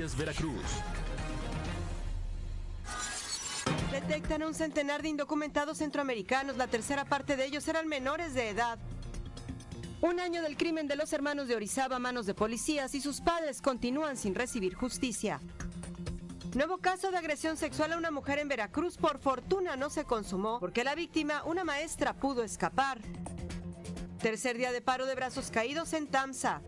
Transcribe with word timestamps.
Veracruz. 0.00 0.64
Detectan 3.92 4.42
un 4.42 4.54
centenar 4.54 5.02
de 5.02 5.10
indocumentados 5.10 5.76
centroamericanos. 5.76 6.56
La 6.56 6.68
tercera 6.68 7.04
parte 7.04 7.36
de 7.36 7.44
ellos 7.44 7.68
eran 7.68 7.86
menores 7.86 8.32
de 8.32 8.48
edad. 8.48 8.78
Un 10.00 10.18
año 10.18 10.40
del 10.40 10.56
crimen 10.56 10.88
de 10.88 10.96
los 10.96 11.12
hermanos 11.12 11.48
de 11.48 11.56
Orizaba 11.56 11.98
manos 11.98 12.24
de 12.24 12.32
policías 12.32 12.94
y 12.94 13.02
sus 13.02 13.20
padres 13.20 13.60
continúan 13.60 14.16
sin 14.16 14.34
recibir 14.34 14.74
justicia. 14.74 15.38
Nuevo 16.54 16.78
caso 16.78 17.10
de 17.10 17.18
agresión 17.18 17.58
sexual 17.58 17.92
a 17.92 17.98
una 17.98 18.10
mujer 18.10 18.38
en 18.38 18.48
Veracruz 18.48 18.96
por 18.96 19.18
fortuna 19.18 19.76
no 19.76 19.90
se 19.90 20.04
consumó 20.04 20.60
porque 20.60 20.82
la 20.82 20.94
víctima, 20.94 21.42
una 21.44 21.62
maestra, 21.62 22.14
pudo 22.14 22.42
escapar. 22.42 23.02
Tercer 24.22 24.56
día 24.56 24.72
de 24.72 24.80
paro 24.80 25.04
de 25.04 25.14
brazos 25.14 25.50
caídos 25.50 25.92
en 25.92 26.06
Tamsa. 26.06 26.62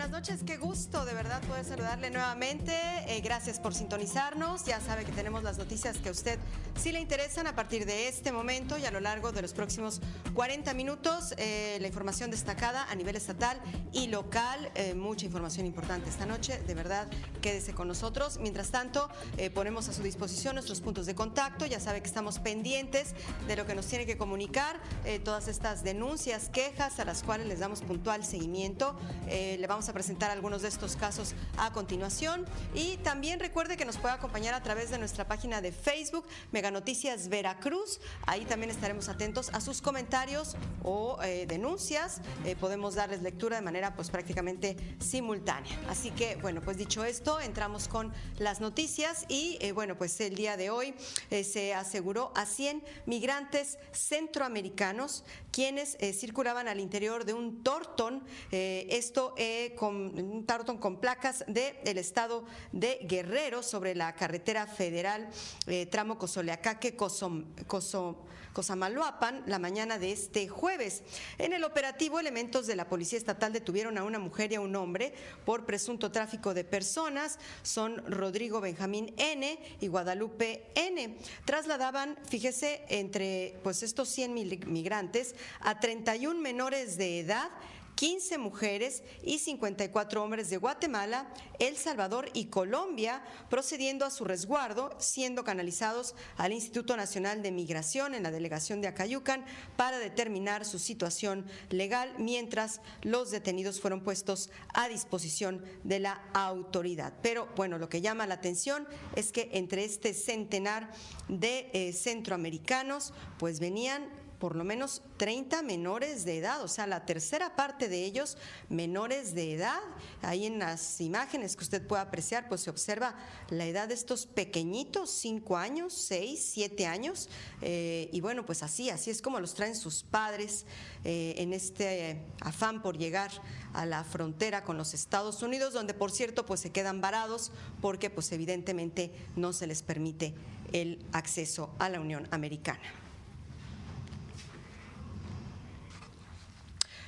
Buenas 0.00 0.18
noches. 0.18 0.42
Qué 0.46 0.56
gusto, 0.56 1.04
de 1.04 1.12
verdad, 1.12 1.42
poder 1.42 1.62
saludarle 1.62 2.08
nuevamente. 2.08 2.72
Eh, 3.06 3.20
gracias 3.20 3.60
por 3.60 3.74
sintonizarnos. 3.74 4.64
Ya 4.64 4.80
sabe 4.80 5.04
que 5.04 5.12
tenemos 5.12 5.42
las 5.42 5.58
noticias 5.58 5.98
que 5.98 6.08
a 6.08 6.12
usted 6.12 6.38
sí 6.74 6.90
le 6.90 7.00
interesan 7.00 7.46
a 7.46 7.54
partir 7.54 7.84
de 7.84 8.08
este 8.08 8.32
momento 8.32 8.78
y 8.78 8.86
a 8.86 8.90
lo 8.90 9.00
largo 9.00 9.30
de 9.30 9.42
los 9.42 9.52
próximos 9.52 10.00
40 10.32 10.72
minutos. 10.72 11.34
eh, 11.36 11.76
la 11.82 11.86
información 11.86 12.30
destacada 12.30 12.86
a 12.90 12.94
nivel 12.94 13.14
estatal 13.14 13.60
y 13.92 14.06
local. 14.06 14.70
eh, 14.74 14.94
mucha 14.94 15.26
información 15.26 15.66
importante 15.66 16.08
esta 16.08 16.24
noche. 16.24 16.58
De 16.66 16.72
verdad, 16.72 17.06
quédese 17.42 17.74
con 17.74 17.86
nosotros. 17.86 18.38
Mientras 18.40 18.70
tanto, 18.70 19.10
ponemos 19.52 19.90
a 19.90 19.92
su 19.92 20.02
disposición 20.02 20.54
nuestros 20.54 20.80
puntos 20.80 21.04
de 21.04 21.14
contacto. 21.14 21.66
Ya 21.66 21.78
sabe 21.78 22.00
que 22.00 22.06
estamos 22.06 22.38
pendientes 22.38 23.14
de 23.46 23.54
lo 23.54 23.66
que 23.66 23.74
nos 23.74 23.84
tiene 23.84 24.06
que 24.06 24.16
comunicar. 24.16 24.80
todas 25.24 25.46
estas 25.48 25.84
denuncias, 25.84 26.48
quejas 26.48 27.00
a 27.00 27.04
las 27.04 27.22
cuales 27.22 27.46
les 27.46 27.58
damos 27.58 27.82
puntual 27.82 28.24
seguimiento. 28.24 28.98
Le 29.28 29.66
vamos 29.66 29.89
a 29.89 29.89
presentar 29.92 30.30
algunos 30.30 30.62
de 30.62 30.68
estos 30.68 30.96
casos 30.96 31.34
a 31.56 31.72
continuación. 31.72 32.46
Y 32.74 32.96
también 32.98 33.40
recuerde 33.40 33.76
que 33.76 33.84
nos 33.84 33.98
puede 33.98 34.14
acompañar 34.14 34.54
a 34.54 34.62
través 34.62 34.90
de 34.90 34.98
nuestra 34.98 35.26
página 35.26 35.60
de 35.60 35.72
Facebook, 35.72 36.26
Mega 36.52 36.70
Noticias 36.70 37.28
Veracruz. 37.28 38.00
Ahí 38.26 38.44
también 38.44 38.70
estaremos 38.70 39.08
atentos 39.08 39.50
a 39.50 39.60
sus 39.60 39.80
comentarios 39.80 40.56
o 40.82 41.18
eh, 41.22 41.46
denuncias. 41.46 42.20
Eh, 42.44 42.56
podemos 42.56 42.94
darles 42.94 43.22
lectura 43.22 43.56
de 43.56 43.62
manera 43.62 43.94
pues 43.94 44.10
prácticamente 44.10 44.76
simultánea. 44.98 45.78
Así 45.88 46.10
que, 46.10 46.36
bueno, 46.36 46.60
pues 46.60 46.76
dicho 46.76 47.04
esto, 47.04 47.40
entramos 47.40 47.88
con 47.88 48.12
las 48.38 48.60
noticias 48.60 49.24
y 49.28 49.58
eh, 49.60 49.72
bueno, 49.72 49.96
pues 49.96 50.20
el 50.20 50.34
día 50.34 50.56
de 50.56 50.70
hoy 50.70 50.94
se 51.30 51.74
aseguró 51.74 52.32
a 52.34 52.46
100 52.46 52.82
migrantes 53.06 53.78
centroamericanos 53.92 55.24
quienes 55.52 55.96
circulaban 56.18 56.68
al 56.68 56.80
interior 56.80 57.24
de 57.24 57.34
un 57.34 57.62
tortón, 57.62 58.22
esto 58.50 59.34
con 59.74 61.00
placas 61.00 61.44
del 61.46 61.98
estado 61.98 62.44
de 62.72 62.98
Guerrero 63.02 63.62
sobre 63.62 63.94
la 63.94 64.14
carretera 64.14 64.66
federal 64.66 65.28
eh, 65.66 65.86
tramo 65.86 66.18
Cozoleacaque, 66.18 66.96
Cosom- 66.96 67.44
Coso- 67.66 68.16
Cosamaloapan, 68.52 69.44
la 69.46 69.60
mañana 69.60 69.98
de 69.98 70.10
este 70.10 70.48
jueves. 70.48 71.02
En 71.38 71.52
el 71.52 71.62
operativo, 71.62 72.18
elementos 72.18 72.66
de 72.66 72.74
la 72.74 72.88
Policía 72.88 73.16
Estatal 73.16 73.52
detuvieron 73.52 73.96
a 73.96 74.02
una 74.02 74.18
mujer 74.18 74.50
y 74.50 74.56
a 74.56 74.60
un 74.60 74.74
hombre 74.74 75.14
por 75.44 75.66
presunto 75.66 76.10
tráfico 76.10 76.52
de 76.52 76.64
personas. 76.64 77.38
Son 77.62 78.02
Rodrigo 78.10 78.60
Benjamín 78.60 79.14
N. 79.18 79.56
y 79.80 79.86
Guadalupe 79.86 80.66
N. 80.74 81.16
Trasladaban, 81.44 82.18
fíjese, 82.28 82.84
entre 82.88 83.56
pues 83.62 83.84
estos 83.84 84.08
100 84.08 84.34
mil- 84.34 84.66
migrantes 84.66 85.36
a 85.60 85.78
31 85.78 86.40
menores 86.40 86.96
de 86.96 87.20
edad 87.20 87.50
15 88.00 88.38
mujeres 88.38 89.02
y 89.22 89.40
54 89.40 90.24
hombres 90.24 90.48
de 90.48 90.56
Guatemala, 90.56 91.28
El 91.58 91.76
Salvador 91.76 92.30
y 92.32 92.46
Colombia, 92.46 93.22
procediendo 93.50 94.06
a 94.06 94.10
su 94.10 94.24
resguardo, 94.24 94.96
siendo 94.98 95.44
canalizados 95.44 96.14
al 96.38 96.54
Instituto 96.54 96.96
Nacional 96.96 97.42
de 97.42 97.52
Migración 97.52 98.14
en 98.14 98.22
la 98.22 98.30
delegación 98.30 98.80
de 98.80 98.88
Acayucan 98.88 99.44
para 99.76 99.98
determinar 99.98 100.64
su 100.64 100.78
situación 100.78 101.44
legal, 101.68 102.14
mientras 102.16 102.80
los 103.02 103.30
detenidos 103.30 103.82
fueron 103.82 104.00
puestos 104.00 104.48
a 104.72 104.88
disposición 104.88 105.62
de 105.84 105.98
la 105.98 106.22
autoridad. 106.32 107.12
Pero 107.20 107.48
bueno, 107.54 107.76
lo 107.76 107.90
que 107.90 108.00
llama 108.00 108.26
la 108.26 108.36
atención 108.36 108.88
es 109.14 109.30
que 109.30 109.50
entre 109.52 109.84
este 109.84 110.14
centenar 110.14 110.90
de 111.28 111.68
eh, 111.74 111.92
centroamericanos, 111.92 113.12
pues 113.38 113.60
venían 113.60 114.08
por 114.40 114.56
lo 114.56 114.64
menos 114.64 115.02
30 115.18 115.62
menores 115.62 116.24
de 116.24 116.38
edad, 116.38 116.62
o 116.62 116.68
sea, 116.68 116.86
la 116.86 117.04
tercera 117.04 117.54
parte 117.54 117.88
de 117.88 118.04
ellos 118.04 118.38
menores 118.70 119.34
de 119.34 119.54
edad. 119.54 119.78
Ahí 120.22 120.46
en 120.46 120.58
las 120.58 121.00
imágenes 121.00 121.56
que 121.56 121.62
usted 121.62 121.86
puede 121.86 122.02
apreciar, 122.02 122.48
pues 122.48 122.62
se 122.62 122.70
observa 122.70 123.14
la 123.50 123.66
edad 123.66 123.88
de 123.88 123.94
estos 123.94 124.24
pequeñitos, 124.24 125.10
5 125.10 125.56
años, 125.58 125.92
6, 125.92 126.50
7 126.54 126.86
años, 126.86 127.28
eh, 127.60 128.08
y 128.12 128.20
bueno, 128.22 128.46
pues 128.46 128.62
así, 128.62 128.88
así 128.88 129.10
es 129.10 129.20
como 129.20 129.38
los 129.40 129.54
traen 129.54 129.76
sus 129.76 130.02
padres 130.02 130.64
eh, 131.04 131.34
en 131.36 131.52
este 131.52 132.24
afán 132.40 132.80
por 132.80 132.96
llegar 132.96 133.30
a 133.74 133.84
la 133.84 134.04
frontera 134.04 134.64
con 134.64 134.78
los 134.78 134.94
Estados 134.94 135.42
Unidos, 135.42 135.74
donde 135.74 135.92
por 135.92 136.10
cierto, 136.10 136.46
pues 136.46 136.60
se 136.60 136.70
quedan 136.70 137.02
varados 137.02 137.52
porque 137.82 138.08
pues 138.08 138.32
evidentemente 138.32 139.12
no 139.36 139.52
se 139.52 139.66
les 139.66 139.82
permite 139.82 140.34
el 140.72 141.04
acceso 141.12 141.74
a 141.78 141.90
la 141.90 142.00
Unión 142.00 142.26
Americana. 142.30 143.09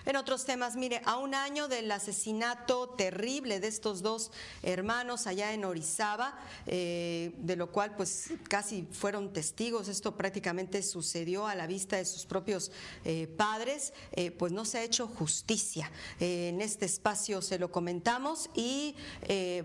En 0.04 0.16
otros 0.16 0.44
temas, 0.44 0.74
mire, 0.74 1.00
a 1.04 1.16
un 1.16 1.32
año 1.34 1.68
del 1.68 1.90
asesinato 1.90 2.88
terrible 2.88 3.60
de 3.60 3.68
estos 3.68 4.02
dos 4.02 4.32
hermanos 4.64 5.28
allá 5.28 5.52
en 5.52 5.64
Orizaba, 5.64 6.36
eh, 6.66 7.32
de 7.38 7.54
lo 7.54 7.70
cual 7.70 7.94
pues 7.96 8.30
casi 8.48 8.86
fueron 8.90 9.32
testigos, 9.32 9.86
esto 9.86 10.16
prácticamente 10.16 10.82
sucedió 10.82 11.46
a 11.46 11.54
la 11.54 11.68
vista 11.68 11.98
de 11.98 12.04
sus 12.04 12.26
propios 12.26 12.72
eh, 13.04 13.28
padres, 13.36 13.92
eh, 14.12 14.32
pues 14.32 14.50
no 14.50 14.64
se 14.64 14.78
ha 14.78 14.82
hecho 14.82 15.06
justicia. 15.06 15.90
En 16.18 16.60
este 16.60 16.86
espacio 16.86 17.40
se 17.40 17.58
lo 17.58 17.70
comentamos 17.70 18.50
y 18.54 18.96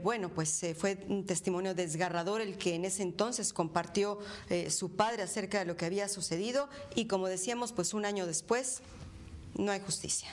bueno, 0.03 0.29
pues 0.29 0.65
fue 0.77 1.03
un 1.07 1.25
testimonio 1.25 1.73
desgarrador 1.73 2.41
el 2.41 2.57
que 2.57 2.75
en 2.75 2.85
ese 2.85 3.03
entonces 3.03 3.53
compartió 3.53 4.19
su 4.69 4.95
padre 4.95 5.23
acerca 5.23 5.59
de 5.59 5.65
lo 5.65 5.77
que 5.77 5.85
había 5.85 6.07
sucedido 6.07 6.69
y 6.95 7.05
como 7.05 7.27
decíamos, 7.27 7.73
pues 7.73 7.93
un 7.93 8.05
año 8.05 8.25
después 8.25 8.81
no 9.55 9.71
hay 9.71 9.79
justicia. 9.79 10.29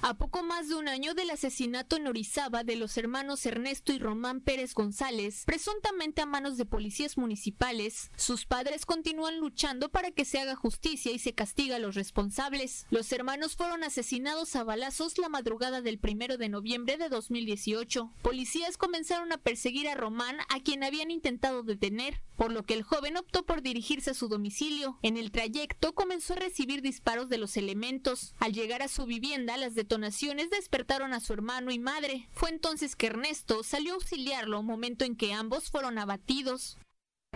A 0.00 0.14
poco 0.14 0.44
más 0.44 0.68
de 0.68 0.76
un 0.76 0.86
año 0.86 1.12
del 1.14 1.28
asesinato 1.30 1.96
en 1.96 2.06
Orizaba 2.06 2.62
de 2.62 2.76
los 2.76 2.96
hermanos 2.96 3.44
Ernesto 3.44 3.92
y 3.92 3.98
Román 3.98 4.40
Pérez 4.40 4.72
González, 4.72 5.42
presuntamente 5.44 6.22
a 6.22 6.26
manos 6.26 6.56
de 6.56 6.64
policías 6.64 7.18
municipales, 7.18 8.12
sus 8.14 8.46
padres 8.46 8.86
continúan 8.86 9.40
luchando 9.40 9.88
para 9.88 10.12
que 10.12 10.24
se 10.24 10.38
haga 10.38 10.54
justicia 10.54 11.10
y 11.10 11.18
se 11.18 11.34
castiga 11.34 11.76
a 11.76 11.80
los 11.80 11.96
responsables. 11.96 12.86
Los 12.90 13.10
hermanos 13.10 13.56
fueron 13.56 13.82
asesinados 13.82 14.54
a 14.54 14.62
balazos 14.62 15.18
la 15.18 15.28
madrugada 15.28 15.82
del 15.82 15.98
primero 15.98 16.38
de 16.38 16.48
noviembre 16.48 16.96
de 16.96 17.08
2018. 17.08 18.12
Policías 18.22 18.76
comenzaron 18.76 19.32
a 19.32 19.38
perseguir 19.38 19.88
a 19.88 19.96
Román, 19.96 20.36
a 20.48 20.60
quien 20.60 20.84
habían 20.84 21.10
intentado 21.10 21.64
detener, 21.64 22.22
por 22.36 22.52
lo 22.52 22.62
que 22.62 22.74
el 22.74 22.84
joven 22.84 23.16
optó 23.16 23.44
por 23.44 23.62
dirigirse 23.62 24.12
a 24.12 24.14
su 24.14 24.28
domicilio. 24.28 24.96
En 25.02 25.16
el 25.16 25.32
trayecto 25.32 25.92
comenzó 25.92 26.34
a 26.34 26.36
recibir 26.36 26.82
disparos 26.82 27.28
de 27.28 27.38
los 27.38 27.56
elementos. 27.56 28.36
Al 28.38 28.52
llegar 28.52 28.80
a 28.80 28.86
su 28.86 29.04
vivienda, 29.04 29.56
las 29.56 29.74
detonaciones 29.88 30.50
despertaron 30.50 31.14
a 31.14 31.20
su 31.20 31.32
hermano 31.32 31.70
y 31.70 31.78
madre. 31.78 32.28
Fue 32.32 32.50
entonces 32.50 32.94
que 32.94 33.06
Ernesto 33.06 33.62
salió 33.62 33.92
a 33.92 33.94
auxiliarlo, 33.94 34.62
momento 34.62 35.06
en 35.06 35.16
que 35.16 35.32
ambos 35.32 35.70
fueron 35.70 35.96
abatidos. 35.96 36.76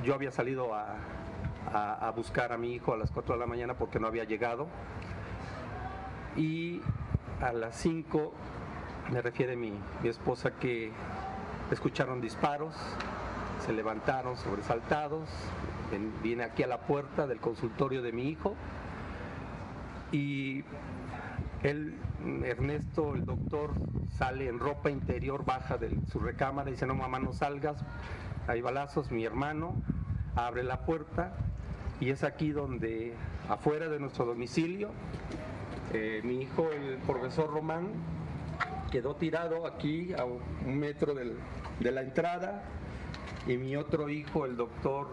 Yo 0.04 0.12
había 0.12 0.31
salido 0.31 0.75
a, 0.75 2.12
buscar 2.14 2.52
a 2.52 2.58
mi 2.58 2.75
hijo 2.75 2.93
a 2.93 2.99
las 2.99 3.10
4 3.10 3.37
de 3.37 3.40
la 3.40 3.46
mañana 3.46 3.78
porque 3.78 3.99
no 3.99 4.06
había 4.06 4.25
llegado. 4.25 4.69
y 6.37 6.82
a 7.40 7.52
las 7.54 7.75
5 7.81 8.34
me 9.10 9.22
refiere 9.22 9.56
mi, 9.56 9.72
mi 10.02 10.08
esposa 10.10 10.50
que 10.58 10.93
escucharon 11.70 12.20
disparos, 12.20 12.75
se 13.64 13.72
levantaron 13.72 14.37
sobresaltados, 14.37 15.26
viene 16.22 16.44
aquí 16.44 16.62
a 16.62 16.66
la 16.66 16.82
puerta 16.82 17.26
del 17.26 17.40
consultorio 17.40 18.02
de 18.02 18.12
mi 18.12 18.28
hijo 18.28 18.54
y 20.12 20.62
él, 21.62 21.94
Ernesto, 22.44 23.14
el 23.14 23.25
doctor, 23.25 23.73
sale 24.11 24.49
en 24.49 24.59
ropa 24.59 24.91
interior, 24.91 25.44
baja 25.44 25.79
de 25.79 25.91
su 26.11 26.20
recámara 26.20 26.69
y 26.69 26.73
dice, 26.73 26.87
no 26.87 26.94
mamá, 26.94 27.19
no 27.19 27.32
salgas, 27.32 27.82
hay 28.47 28.61
balazos, 28.61 29.11
mi 29.11 29.25
hermano 29.25 29.75
abre 30.37 30.62
la 30.62 30.85
puerta 30.85 31.32
y 32.00 32.11
es 32.11 32.25
aquí 32.25 32.53
donde, 32.53 33.14
afuera 33.49 33.88
de 33.88 33.99
nuestro 34.00 34.25
domicilio, 34.26 34.91
eh, 35.93 36.20
mi 36.25 36.43
hijo, 36.43 36.70
el 36.70 36.97
profesor 36.99 37.50
Román, 37.50 37.88
quedó 38.91 39.17
tirado 39.17 39.67
aquí 39.67 40.12
a 40.12 40.25
un 40.25 40.79
metro 40.79 41.14
de 41.14 41.91
la 41.91 42.03
entrada 42.03 42.62
y 43.47 43.56
mi 43.56 43.76
otro 43.76 44.09
hijo, 44.09 44.44
el 44.44 44.56
doctor 44.56 45.09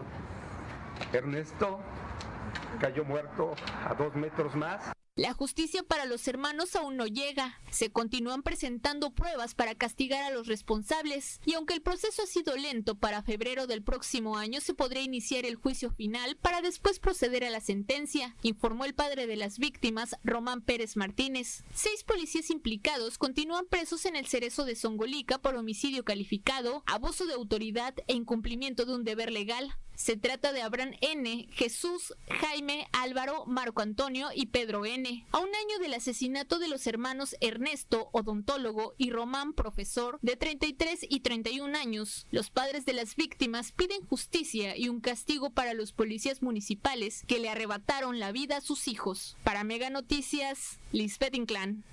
Ernesto, 1.12 1.80
cayó 2.78 3.04
muerto 3.04 3.54
a 3.88 3.94
dos 3.94 4.14
metros 4.14 4.54
más. 4.54 4.92
La 5.16 5.34
justicia 5.34 5.82
para 5.82 6.06
los 6.06 6.26
hermanos 6.28 6.76
aún 6.76 6.96
no 6.96 7.06
llega. 7.06 7.58
Se 7.70 7.90
continúan 7.90 8.42
presentando 8.42 9.10
pruebas 9.10 9.54
para 9.54 9.74
castigar 9.74 10.22
a 10.22 10.30
los 10.30 10.46
responsables 10.46 11.40
y 11.44 11.54
aunque 11.54 11.74
el 11.74 11.82
proceso 11.82 12.22
ha 12.22 12.26
sido 12.26 12.56
lento, 12.56 12.94
para 12.94 13.22
febrero 13.22 13.66
del 13.66 13.82
próximo 13.82 14.38
año 14.38 14.62
se 14.62 14.72
podría 14.72 15.02
iniciar 15.02 15.44
el 15.44 15.56
juicio 15.56 15.90
final 15.90 16.36
para 16.36 16.62
después 16.62 17.00
proceder 17.00 17.44
a 17.44 17.50
la 17.50 17.60
sentencia, 17.60 18.34
informó 18.40 18.86
el 18.86 18.94
padre 18.94 19.26
de 19.26 19.36
las 19.36 19.58
víctimas, 19.58 20.16
Román 20.24 20.62
Pérez 20.62 20.96
Martínez. 20.96 21.64
Seis 21.74 22.02
policías 22.04 22.48
implicados 22.48 23.18
continúan 23.18 23.66
presos 23.66 24.06
en 24.06 24.16
el 24.16 24.26
cerezo 24.26 24.64
de 24.64 24.76
Songolica 24.76 25.38
por 25.38 25.54
homicidio 25.54 26.02
calificado, 26.02 26.82
abuso 26.86 27.26
de 27.26 27.34
autoridad 27.34 27.94
e 28.06 28.14
incumplimiento 28.14 28.86
de 28.86 28.94
un 28.94 29.04
deber 29.04 29.32
legal. 29.32 29.76
Se 30.00 30.16
trata 30.16 30.54
de 30.54 30.62
Abraham 30.62 30.94
N., 31.02 31.46
Jesús, 31.52 32.14
Jaime, 32.40 32.88
Álvaro, 32.90 33.44
Marco 33.44 33.82
Antonio 33.82 34.28
y 34.34 34.46
Pedro 34.46 34.86
N. 34.86 35.26
A 35.30 35.38
un 35.40 35.48
año 35.48 35.78
del 35.78 35.92
asesinato 35.92 36.58
de 36.58 36.68
los 36.68 36.86
hermanos 36.86 37.36
Ernesto, 37.42 38.08
odontólogo, 38.12 38.94
y 38.96 39.10
Román, 39.10 39.52
profesor, 39.52 40.18
de 40.22 40.36
33 40.36 41.00
y 41.06 41.20
31 41.20 41.76
años, 41.76 42.26
los 42.30 42.48
padres 42.48 42.86
de 42.86 42.94
las 42.94 43.14
víctimas 43.14 43.72
piden 43.72 44.06
justicia 44.06 44.74
y 44.74 44.88
un 44.88 45.02
castigo 45.02 45.50
para 45.50 45.74
los 45.74 45.92
policías 45.92 46.40
municipales 46.40 47.22
que 47.26 47.38
le 47.38 47.50
arrebataron 47.50 48.18
la 48.18 48.32
vida 48.32 48.56
a 48.56 48.62
sus 48.62 48.88
hijos. 48.88 49.36
Para 49.44 49.64
Mega 49.64 49.90
Noticias, 49.90 50.78
Lisbeth 50.92 51.34
Inclán 51.34 51.84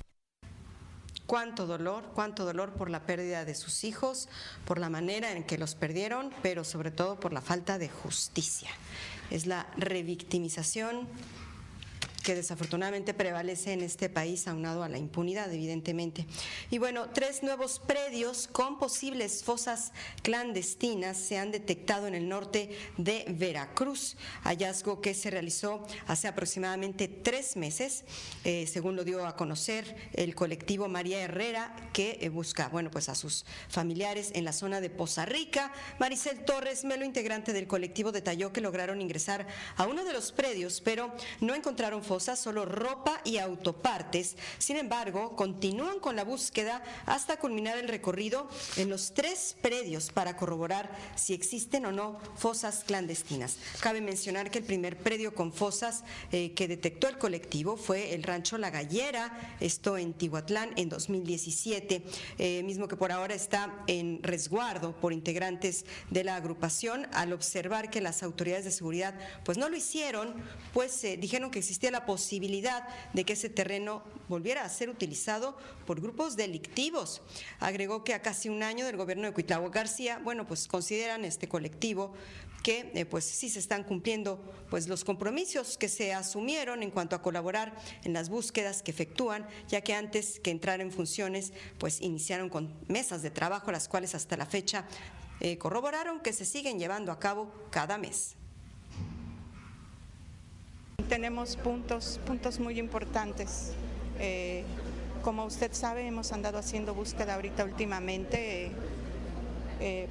cuánto 1.27 1.68
dolor, 1.68 2.06
cuánto 2.15 2.45
dolor 2.45 2.74
por 2.74 2.89
la 2.89 3.06
pérdida 3.06 3.45
de 3.45 3.53
sus 3.53 3.83
hijos, 3.83 4.29
por 4.65 4.79
la 4.79 4.89
manera 4.89 5.33
en 5.33 5.44
que 5.44 5.57
los 5.59 5.75
perdieron, 5.75 6.33
pero 6.41 6.63
sobre 6.63 6.89
todo 6.89 7.19
por 7.19 7.33
la 7.33 7.41
falta 7.41 7.77
de 7.77 7.89
justicia. 7.89 8.69
Es 9.29 9.45
la 9.45 9.68
revictimización 9.77 11.07
que 12.27 12.35
desafortunadamente 12.35 13.13
prevalece 13.13 13.71
en 13.71 13.79
este 13.79 14.09
país, 14.09 14.50
aunado 14.50 14.83
a 14.83 14.89
la 14.89 14.97
impunidad, 14.97 15.50
evidentemente. 15.53 16.25
Y 16.69 16.77
bueno, 16.77 17.09
tres 17.12 17.41
nuevos 17.41 17.79
predios 17.79 18.50
con 18.51 18.79
posibles 18.79 19.45
fosas 19.45 19.94
clandestinas 20.24 21.15
se 21.15 21.38
han 21.38 21.51
detectado 21.51 22.06
en 22.06 22.15
el 22.15 22.27
norte 22.27 22.77
de 22.97 23.24
Veracruz, 23.29 24.18
hallazgo 24.44 25.00
que 25.00 25.13
se 25.13 25.29
realizó 25.29 25.88
hace 26.06 26.27
aproximadamente 26.27 27.07
tres 27.07 27.56
meses, 27.56 28.03
eh, 28.44 28.68
según 28.68 28.97
lo 28.97 29.06
dio 29.06 29.25
a 29.25 29.38
conocer 29.38 29.95
el 30.12 30.35
colectivo 30.35 30.89
María 30.89 31.21
Herrera, 31.21 31.73
que 31.94 32.18
eh, 32.19 32.27
busca, 32.27 32.68
bueno, 32.68 32.91
pues 32.91 33.07
a 33.07 33.15
sus 33.15 33.45
familiares 33.69 34.31
en 34.33 34.44
la 34.44 34.51
zona 34.51 34.81
de 34.81 34.89
Poza 34.89 35.25
Rica. 35.25 35.71
Maricel 35.97 36.44
Torres, 36.44 36.83
Melo, 36.83 37.06
integrante 37.06 37.53
del 37.53 37.68
colectivo, 37.68 38.12
detalló 38.12 38.51
que 38.51 38.59
lograron 38.59 39.00
ingresar 39.00 39.47
a 39.77 39.88
uno 39.88 40.03
de 40.03 40.12
los 40.12 40.33
predios, 40.33 40.81
pero 40.81 41.15
no 41.39 41.56
encontraron 41.56 42.03
fosas 42.03 42.17
solo 42.19 42.66
ropa 42.66 43.22
y 43.24 43.38
autopartes. 43.38 44.36
Sin 44.58 44.78
embargo, 44.78 45.36
continúan 45.36 46.00
con 46.00 46.16
la 46.16 46.24
búsqueda 46.24 46.84
hasta 47.06 47.38
culminar 47.38 47.78
el 47.78 47.88
recorrido 47.88 48.50
en 48.75 48.90
los 48.90 49.14
tres 49.14 49.56
predios 49.62 50.12
para 50.12 50.36
corroborar 50.36 50.96
si 51.16 51.34
existen 51.34 51.86
o 51.86 51.92
no 51.92 52.19
fosas 52.36 52.84
clandestinas. 52.86 53.58
Cabe 53.80 54.02
mencionar 54.02 54.52
que 54.52 54.60
el 54.60 54.66
primer 54.66 54.98
predio 54.98 55.34
con 55.34 55.54
fosas 55.54 56.04
eh, 56.31 56.54
que 56.54 56.68
detectó 56.68 57.08
el 57.08 57.18
colectivo 57.18 57.78
fue 57.78 58.14
el 58.14 58.24
rancho 58.24 58.58
La 58.58 58.69
Gallera, 58.69 59.56
esto 59.60 59.98
en 59.98 60.14
Tihuatlán 60.14 60.72
en 60.75 60.90
2017, 60.90 62.04
eh, 62.38 62.64
mismo 62.64 62.88
que 62.88 62.96
por 62.96 63.12
ahora 63.12 63.36
está 63.36 63.84
en 63.88 64.22
resguardo 64.24 64.94
por 65.00 65.14
integrantes 65.14 65.86
de 66.10 66.24
la 66.24 66.36
agrupación 66.36 67.08
al 67.14 67.34
observar 67.34 67.90
que 67.90 68.02
las 68.02 68.24
autoridades 68.24 68.66
de 68.66 68.72
seguridad 68.72 69.14
pues 69.44 69.58
no 69.58 69.69
lo 69.69 69.78
hicieron, 69.78 70.36
pues 70.74 71.04
eh, 71.04 71.18
dijeron 71.18 71.52
que 71.52 71.60
existía 71.60 71.92
la 71.92 72.06
posibilidad 72.07 72.88
de 73.13 73.24
que 73.24 73.33
ese 73.33 73.50
terreno 73.50 74.01
volviera 74.27 74.63
a 74.63 74.69
ser 74.69 74.89
utilizado 74.89 75.56
por 75.86 76.01
grupos 76.01 76.36
delictivos. 76.36 77.21
Agregó 77.59 78.04
que 78.04 78.15
a 78.15 78.24
casi 78.24 78.50
un 78.50 78.63
año 78.63 78.88
del 78.88 78.98
gobierno 78.98 79.27
de 79.27 79.33
Cuitlagua 79.33 79.69
García, 79.69 80.19
bueno, 80.24 80.48
pues 80.48 80.68
consideran 80.68 81.24
este 81.24 81.48
colectivo 81.48 82.13
que 82.63 82.92
eh, 82.95 83.06
pues 83.06 83.24
sí 83.24 83.50
se 83.50 83.59
están 83.59 83.83
cumpliendo 83.83 84.42
pues 84.69 84.88
los 84.88 85.04
compromisos 85.04 85.77
que 85.77 85.88
se 85.88 86.13
asumieron 86.13 86.81
en 86.81 86.92
cuanto 86.92 87.15
a 87.15 87.21
colaborar 87.21 87.75
en 88.04 88.13
las 88.13 88.30
búsquedas 88.30 88.81
que 88.81 88.92
efectúan, 88.92 89.48
ya 89.68 89.81
que 89.81 89.94
antes 89.94 90.39
que 90.39 90.51
entrar 90.51 90.81
en 90.81 90.92
funciones 90.92 91.54
pues 91.77 92.01
iniciaron 92.01 92.50
con 92.50 92.74
mesas 92.88 93.21
de 93.21 93.30
trabajo 93.30 93.71
las 93.71 93.88
cuales 93.88 94.15
hasta 94.15 94.38
la 94.38 94.45
fecha 94.45 94.86
eh, 95.39 95.57
corroboraron 95.57 96.19
que 96.19 96.33
se 96.33 96.45
siguen 96.45 96.80
llevando 96.80 97.12
a 97.12 97.19
cabo 97.19 97.54
cada 97.69 97.98
mes 97.98 98.36
tenemos 101.07 101.56
puntos, 101.56 102.19
puntos 102.25 102.59
muy 102.59 102.80
importantes. 102.80 103.71
Eh, 104.19 104.63
como 105.24 105.45
usted 105.45 105.74
sabe, 105.74 106.06
hemos 106.06 106.31
andado 106.31 106.57
haciendo 106.57 106.94
búsqueda 106.94 107.36
ahorita 107.36 107.63
últimamente. 107.63 108.71
Eh, 109.80 110.07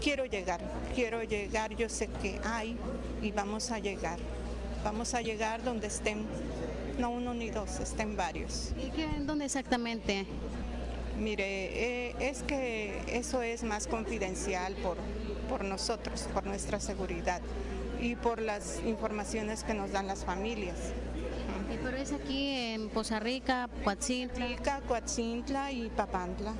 quiero 0.00 0.24
llegar, 0.26 0.60
quiero 0.94 1.22
llegar, 1.22 1.74
yo 1.76 1.88
sé 1.88 2.08
que 2.22 2.40
hay 2.44 2.76
y 3.22 3.32
vamos 3.32 3.70
a 3.70 3.78
llegar. 3.78 4.18
Vamos 4.84 5.14
a 5.14 5.20
llegar 5.20 5.62
donde 5.64 5.88
estén, 5.88 6.24
no 6.98 7.10
uno 7.10 7.34
ni 7.34 7.50
dos, 7.50 7.80
estén 7.80 8.16
varios. 8.16 8.72
¿Y 8.76 8.90
qué, 8.90 9.08
dónde 9.20 9.46
exactamente? 9.46 10.26
Mire, 11.18 12.08
eh, 12.08 12.14
es 12.20 12.42
que 12.42 13.00
eso 13.08 13.42
es 13.42 13.62
más 13.62 13.86
confidencial 13.86 14.74
por, 14.74 14.98
por 15.48 15.64
nosotros, 15.64 16.28
por 16.32 16.44
nuestra 16.46 16.78
seguridad 16.78 17.40
y 18.00 18.16
por 18.16 18.40
las 18.40 18.80
informaciones 18.84 19.64
que 19.64 19.74
nos 19.74 19.92
dan 19.92 20.06
las 20.06 20.24
familias. 20.24 20.76
Pero 21.82 21.96
es 21.96 22.12
aquí 22.12 22.50
en 22.50 22.88
Poza 22.88 23.20
Rica, 23.20 23.68
Coatzintla. 23.84 24.80
Coatzintla 24.86 25.72
y 25.72 25.88
Papantla. 25.90 26.54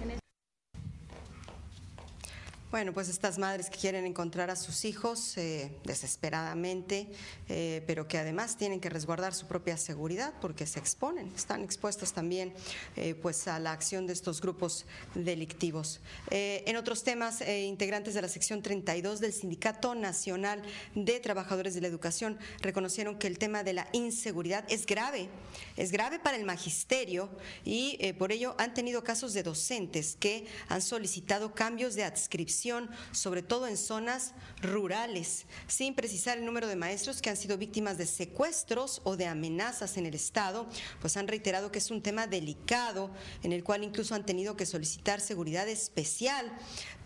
Bueno, 2.68 2.92
pues 2.92 3.08
estas 3.08 3.38
madres 3.38 3.70
que 3.70 3.78
quieren 3.78 4.06
encontrar 4.06 4.50
a 4.50 4.56
sus 4.56 4.84
hijos 4.84 5.38
eh, 5.38 5.70
desesperadamente, 5.84 7.06
eh, 7.48 7.84
pero 7.86 8.08
que 8.08 8.18
además 8.18 8.56
tienen 8.56 8.80
que 8.80 8.90
resguardar 8.90 9.34
su 9.34 9.46
propia 9.46 9.76
seguridad 9.76 10.34
porque 10.40 10.66
se 10.66 10.80
exponen, 10.80 11.32
están 11.36 11.62
expuestos 11.62 12.12
también 12.12 12.52
eh, 12.96 13.14
pues 13.14 13.46
a 13.46 13.60
la 13.60 13.70
acción 13.70 14.08
de 14.08 14.14
estos 14.14 14.40
grupos 14.40 14.84
delictivos. 15.14 16.00
en 16.30 16.76
otros 16.76 17.04
temas, 17.04 17.40
integrantes 17.40 18.14
de 18.14 18.22
la 18.22 18.28
sección 18.28 18.62
32 18.62 19.20
del 19.20 19.32
Sindicato 19.32 19.94
Nacional 19.94 20.60
de 20.96 21.20
Trabajadores 21.20 21.74
de 21.74 21.82
la 21.82 21.86
Educación 21.86 22.36
reconocieron 22.62 23.16
que 23.16 23.28
el 23.28 23.38
tema 23.38 23.62
de 23.62 23.74
la 23.74 23.88
inseguridad 23.92 24.64
es 24.68 24.86
grave, 24.86 25.28
es 25.76 25.92
grave 25.92 26.18
para 26.18 26.36
el 26.36 26.44
magisterio 26.44 27.30
y 27.64 28.12
por 28.14 28.32
ello 28.32 28.56
han 28.58 28.74
tenido 28.74 29.04
casos 29.04 29.34
de 29.34 29.44
docentes 29.44 30.16
que 30.18 30.46
han 30.68 30.82
solicitado 30.82 31.54
cambios 31.54 31.94
de 31.94 32.02
adscripción 32.02 32.56
sobre 33.12 33.42
todo 33.42 33.66
en 33.66 33.76
zonas 33.76 34.32
rurales, 34.60 35.46
sin 35.66 35.94
precisar 35.94 36.38
el 36.38 36.44
número 36.44 36.66
de 36.66 36.76
maestros 36.76 37.22
que 37.22 37.30
han 37.30 37.36
sido 37.36 37.58
víctimas 37.58 37.98
de 37.98 38.06
secuestros 38.06 39.00
o 39.04 39.16
de 39.16 39.26
amenazas 39.26 39.96
en 39.96 40.06
el 40.06 40.14
Estado, 40.14 40.66
pues 41.00 41.16
han 41.16 41.28
reiterado 41.28 41.70
que 41.70 41.78
es 41.78 41.90
un 41.90 42.02
tema 42.02 42.26
delicado 42.26 43.10
en 43.42 43.52
el 43.52 43.62
cual 43.62 43.84
incluso 43.84 44.14
han 44.14 44.26
tenido 44.26 44.56
que 44.56 44.66
solicitar 44.66 45.20
seguridad 45.20 45.68
especial 45.68 46.52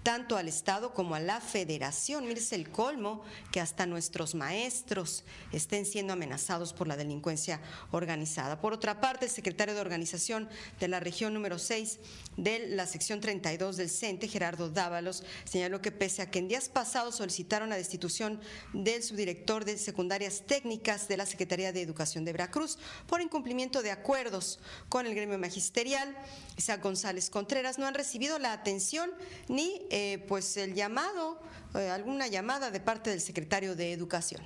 tanto 0.03 0.37
al 0.37 0.49
Estado 0.49 0.95
como 0.95 1.15
a 1.15 1.21
la 1.21 1.41
Federación. 1.41 2.27
Mire, 2.27 2.41
es 2.41 2.53
el 2.53 2.71
colmo 2.71 3.23
que 3.53 3.61
hasta 3.61 3.87
nuestros 3.87 4.35
maestros 4.35 5.25
estén 5.53 5.85
siendo 5.85 6.13
amenazados 6.13 6.73
por 6.73 6.89
la 6.89 6.97
delincuencia 6.97 7.61
organizada. 7.91 8.61
Por 8.61 8.73
otra 8.73 9.01
parte, 9.01 9.27
el 9.27 9.31
secretario 9.31 9.75
de 9.75 9.81
Organización 9.81 10.49
de 10.79 10.89
la 10.89 11.01
región 11.01 11.35
número 11.35 11.59
6 11.59 11.99
de 12.43 12.69
la 12.69 12.87
sección 12.87 13.21
32 13.21 13.77
del 13.77 13.91
CENTE, 13.91 14.29
Gerardo 14.29 14.71
Dávalos, 14.71 15.23
señaló 15.45 15.83
que 15.83 15.93
pese 15.93 16.23
a 16.23 16.31
que 16.31 16.39
en 16.39 16.49
días 16.49 16.69
pasados 16.69 17.17
solicitaron 17.17 17.69
la 17.69 17.77
destitución 17.77 18.41
del 18.73 19.03
subdirector 19.03 19.65
de 19.65 19.77
secundarias 19.77 20.43
técnicas 20.47 21.07
de 21.09 21.17
la 21.17 21.27
Secretaría 21.27 21.73
de 21.73 21.83
Educación 21.83 22.25
de 22.25 22.33
Veracruz 22.33 22.79
por 23.07 23.21
incumplimiento 23.21 23.83
de 23.83 23.91
acuerdos 23.91 24.59
con 24.89 25.07
el 25.07 25.15
gremio 25.15 25.39
magisterial, 25.39 26.17
Isaac 26.57 26.83
González 26.83 27.31
Contreras 27.31 27.79
no 27.79 27.87
han 27.87 27.95
recibido 27.95 28.39
la 28.39 28.53
atención 28.53 29.11
ni 29.49 29.83
eh, 29.91 30.25
pues 30.29 30.57
el 30.57 30.75
llamado, 30.75 31.41
eh, 31.75 31.89
alguna 31.91 32.27
llamada 32.27 32.71
de 32.71 32.81
parte 32.81 33.11
del 33.11 33.21
secretario 33.21 33.77
de 33.77 33.93
Educación. 33.93 34.41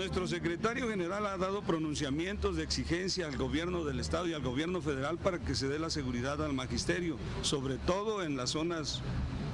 Nuestro 0.00 0.26
secretario 0.26 0.88
general 0.88 1.26
ha 1.26 1.36
dado 1.36 1.60
pronunciamientos 1.60 2.56
de 2.56 2.62
exigencia 2.62 3.26
al 3.26 3.36
gobierno 3.36 3.84
del 3.84 4.00
Estado 4.00 4.26
y 4.26 4.32
al 4.32 4.40
gobierno 4.40 4.80
federal 4.80 5.18
para 5.18 5.38
que 5.38 5.54
se 5.54 5.68
dé 5.68 5.78
la 5.78 5.90
seguridad 5.90 6.42
al 6.42 6.54
magisterio, 6.54 7.18
sobre 7.42 7.76
todo 7.76 8.22
en 8.22 8.34
las 8.34 8.48
zonas 8.48 9.02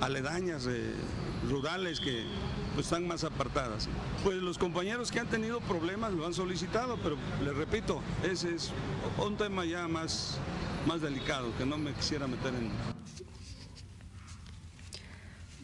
aledañas, 0.00 0.68
eh, 0.68 0.92
rurales 1.50 1.98
que 1.98 2.22
pues, 2.74 2.86
están 2.86 3.08
más 3.08 3.24
apartadas. 3.24 3.88
Pues 4.22 4.36
los 4.36 4.56
compañeros 4.56 5.10
que 5.10 5.18
han 5.18 5.26
tenido 5.26 5.58
problemas 5.62 6.12
lo 6.12 6.24
han 6.24 6.32
solicitado, 6.32 6.96
pero 7.02 7.16
les 7.44 7.56
repito, 7.56 8.00
ese 8.22 8.54
es 8.54 8.70
un 9.18 9.36
tema 9.36 9.64
ya 9.64 9.88
más, 9.88 10.38
más 10.86 11.00
delicado 11.00 11.48
que 11.58 11.66
no 11.66 11.76
me 11.76 11.92
quisiera 11.92 12.28
meter 12.28 12.54
en... 12.54 12.95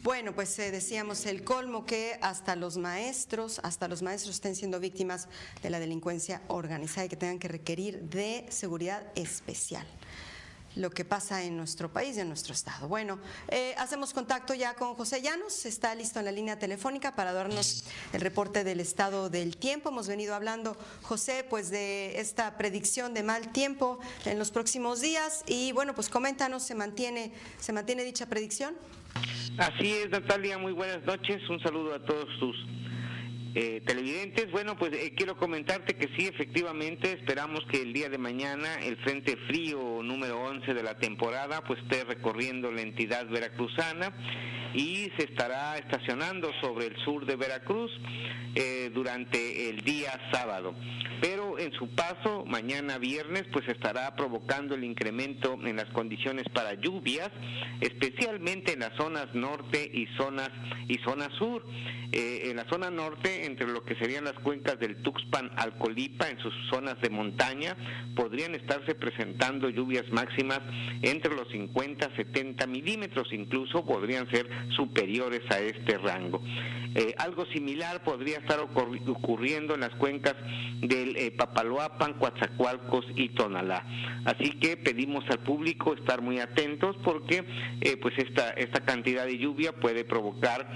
Bueno, 0.03 0.35
pues 0.35 0.59
eh, 0.59 0.69
decíamos 0.69 1.25
el 1.25 1.45
colmo 1.45 1.85
que 1.85 2.19
hasta 2.21 2.57
los 2.57 2.75
maestros, 2.75 3.61
hasta 3.63 3.87
los 3.87 4.01
maestros 4.01 4.35
estén 4.35 4.53
siendo 4.53 4.81
víctimas 4.81 5.29
de 5.61 5.69
la 5.69 5.79
delincuencia 5.79 6.41
organizada 6.49 7.05
y 7.05 7.09
que 7.09 7.15
tengan 7.15 7.39
que 7.39 7.47
requerir 7.47 8.01
de 8.01 8.45
seguridad 8.49 9.01
especial 9.15 9.87
lo 10.75 10.89
que 10.89 11.05
pasa 11.05 11.43
en 11.43 11.55
nuestro 11.55 11.93
país 11.93 12.17
y 12.17 12.19
en 12.19 12.27
nuestro 12.27 12.53
estado. 12.53 12.89
Bueno, 12.89 13.17
eh, 13.47 13.75
hacemos 13.77 14.13
contacto 14.13 14.53
ya 14.53 14.73
con 14.73 14.93
José 14.95 15.21
Llanos, 15.21 15.65
está 15.65 15.95
listo 15.95 16.19
en 16.19 16.25
la 16.25 16.33
línea 16.33 16.59
telefónica 16.59 17.15
para 17.15 17.31
darnos 17.31 17.85
el 18.11 18.19
reporte 18.19 18.65
del 18.65 18.81
estado 18.81 19.29
del 19.29 19.55
tiempo. 19.55 19.87
Hemos 19.87 20.07
venido 20.07 20.35
hablando, 20.35 20.75
José, 21.03 21.45
pues 21.49 21.69
de 21.69 22.19
esta 22.19 22.57
predicción 22.57 23.13
de 23.13 23.23
mal 23.23 23.53
tiempo 23.53 23.99
en 24.25 24.37
los 24.37 24.51
próximos 24.51 24.99
días 24.99 25.43
y 25.47 25.71
bueno, 25.71 25.95
pues 25.95 26.09
coméntanos, 26.09 26.63
¿se 26.63 26.75
mantiene, 26.75 27.31
se 27.61 27.71
mantiene 27.71 28.03
dicha 28.03 28.25
predicción? 28.25 28.75
Así 29.57 29.91
es, 29.91 30.09
Natalia, 30.09 30.57
muy 30.57 30.71
buenas 30.73 31.05
noches, 31.05 31.47
un 31.47 31.59
saludo 31.59 31.93
a 31.93 31.99
todos 31.99 32.27
tus 32.39 32.55
eh, 33.55 33.81
televidentes, 33.85 34.51
bueno, 34.51 34.75
pues 34.77 34.93
eh, 34.93 35.13
quiero 35.15 35.37
comentarte 35.37 35.95
que 35.95 36.07
sí, 36.17 36.25
efectivamente, 36.25 37.11
esperamos 37.11 37.63
que 37.71 37.81
el 37.81 37.93
día 37.93 38.09
de 38.09 38.17
mañana 38.17 38.75
el 38.81 38.97
Frente 38.97 39.37
Frío 39.47 40.01
número 40.01 40.41
11 40.41 40.73
de 40.73 40.81
la 40.81 40.97
temporada 40.97 41.61
pues 41.61 41.79
esté 41.79 42.03
recorriendo 42.03 42.71
la 42.71 42.81
entidad 42.81 43.27
veracruzana 43.27 44.11
y 44.73 45.11
se 45.17 45.25
estará 45.25 45.77
estacionando 45.77 46.51
sobre 46.61 46.87
el 46.87 46.97
sur 47.03 47.25
de 47.25 47.35
Veracruz 47.35 47.91
eh, 48.55 48.89
durante 48.93 49.69
el 49.69 49.81
día 49.81 50.19
sábado. 50.31 50.73
Pero 51.21 51.57
en 51.57 51.71
su 51.73 51.89
paso, 51.95 52.43
mañana 52.45 52.97
viernes, 52.97 53.45
pues 53.53 53.67
estará 53.69 54.13
provocando 54.15 54.75
el 54.75 54.83
incremento 54.83 55.57
en 55.63 55.77
las 55.77 55.89
condiciones 55.91 56.45
para 56.49 56.73
lluvias, 56.73 57.29
especialmente 57.79 58.73
en 58.73 58.79
las 58.79 58.93
zonas 58.97 59.33
norte 59.33 59.89
y 59.93 60.07
zonas 60.17 60.49
y 60.87 60.97
zona 60.97 61.29
sur. 61.37 61.65
Eh, 62.11 62.49
en 62.51 62.57
la 62.57 62.65
zona 62.65 62.91
norte, 62.91 63.42
entre 63.43 63.67
lo 63.67 63.83
que 63.83 63.95
serían 63.95 64.23
las 64.23 64.33
cuencas 64.33 64.79
del 64.79 64.97
Tuxpan 64.97 65.51
al 65.57 65.77
Colipa, 65.77 66.29
en 66.29 66.39
sus 66.39 66.53
zonas 66.69 66.99
de 67.01 67.09
montaña, 67.09 67.75
podrían 68.15 68.55
estarse 68.55 68.95
presentando 68.95 69.69
lluvias 69.69 70.09
máximas 70.11 70.61
entre 71.01 71.35
los 71.35 71.47
50 71.49 72.15
70 72.15 72.67
milímetros, 72.67 73.31
incluso 73.31 73.85
podrían 73.85 74.29
ser 74.29 74.47
superiores 74.75 75.41
a 75.51 75.59
este 75.59 75.97
rango. 75.97 76.41
Eh, 76.95 77.15
algo 77.17 77.45
similar 77.47 78.03
podría 78.03 78.37
estar 78.37 78.59
ocurriendo 78.59 79.73
en 79.73 79.81
las 79.81 79.95
cuencas 79.95 80.35
del 80.79 81.15
eh, 81.17 81.31
Papaloapan, 81.31 82.13
Coatzacoalcos 82.13 83.05
y 83.15 83.29
Tonalá. 83.29 83.85
Así 84.25 84.51
que 84.59 84.77
pedimos 84.77 85.25
al 85.29 85.39
público 85.39 85.93
estar 85.93 86.21
muy 86.21 86.39
atentos 86.39 86.95
porque 87.03 87.43
eh, 87.81 87.97
pues 87.97 88.13
esta, 88.17 88.51
esta 88.51 88.81
cantidad 88.81 89.25
de 89.25 89.37
lluvia 89.37 89.73
puede 89.73 90.05
provocar 90.05 90.67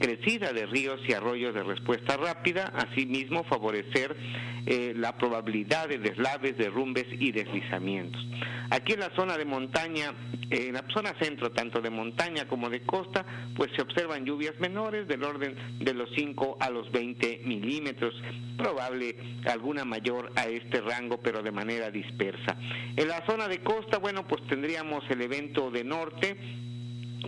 crecida 0.00 0.52
de 0.52 0.66
ríos 0.66 1.00
y 1.08 1.12
arroyos 1.12 1.54
de 1.54 1.62
respuesta 1.64 2.16
rápida, 2.16 2.72
asimismo 2.76 3.42
favorecer 3.44 4.16
la 4.94 5.16
probabilidad 5.18 5.88
de 5.88 5.98
deslaves, 5.98 6.56
derrumbes 6.56 7.06
y 7.18 7.32
deslizamientos. 7.32 8.24
Aquí 8.70 8.92
en 8.92 9.00
la 9.00 9.10
zona 9.16 9.36
de 9.36 9.44
montaña, 9.44 10.14
en 10.50 10.72
la 10.72 10.84
zona 10.94 11.14
centro, 11.20 11.50
tanto 11.50 11.80
de 11.80 11.90
montaña 11.90 12.46
como 12.46 12.70
de 12.70 12.82
costa, 12.82 13.24
pues 13.56 13.72
se 13.74 13.82
observan 13.82 14.24
lluvias 14.24 14.58
menores 14.60 15.08
del 15.08 15.24
orden 15.24 15.51
de 15.78 15.94
los 15.94 16.08
5 16.14 16.56
a 16.60 16.70
los 16.70 16.90
20 16.92 17.42
milímetros, 17.44 18.14
probable 18.56 19.16
alguna 19.46 19.84
mayor 19.84 20.32
a 20.36 20.46
este 20.46 20.80
rango, 20.80 21.20
pero 21.20 21.42
de 21.42 21.50
manera 21.50 21.90
dispersa. 21.90 22.56
En 22.96 23.08
la 23.08 23.24
zona 23.26 23.48
de 23.48 23.62
costa, 23.62 23.98
bueno, 23.98 24.26
pues 24.26 24.42
tendríamos 24.46 25.04
el 25.10 25.22
evento 25.22 25.70
de 25.70 25.84
norte, 25.84 26.36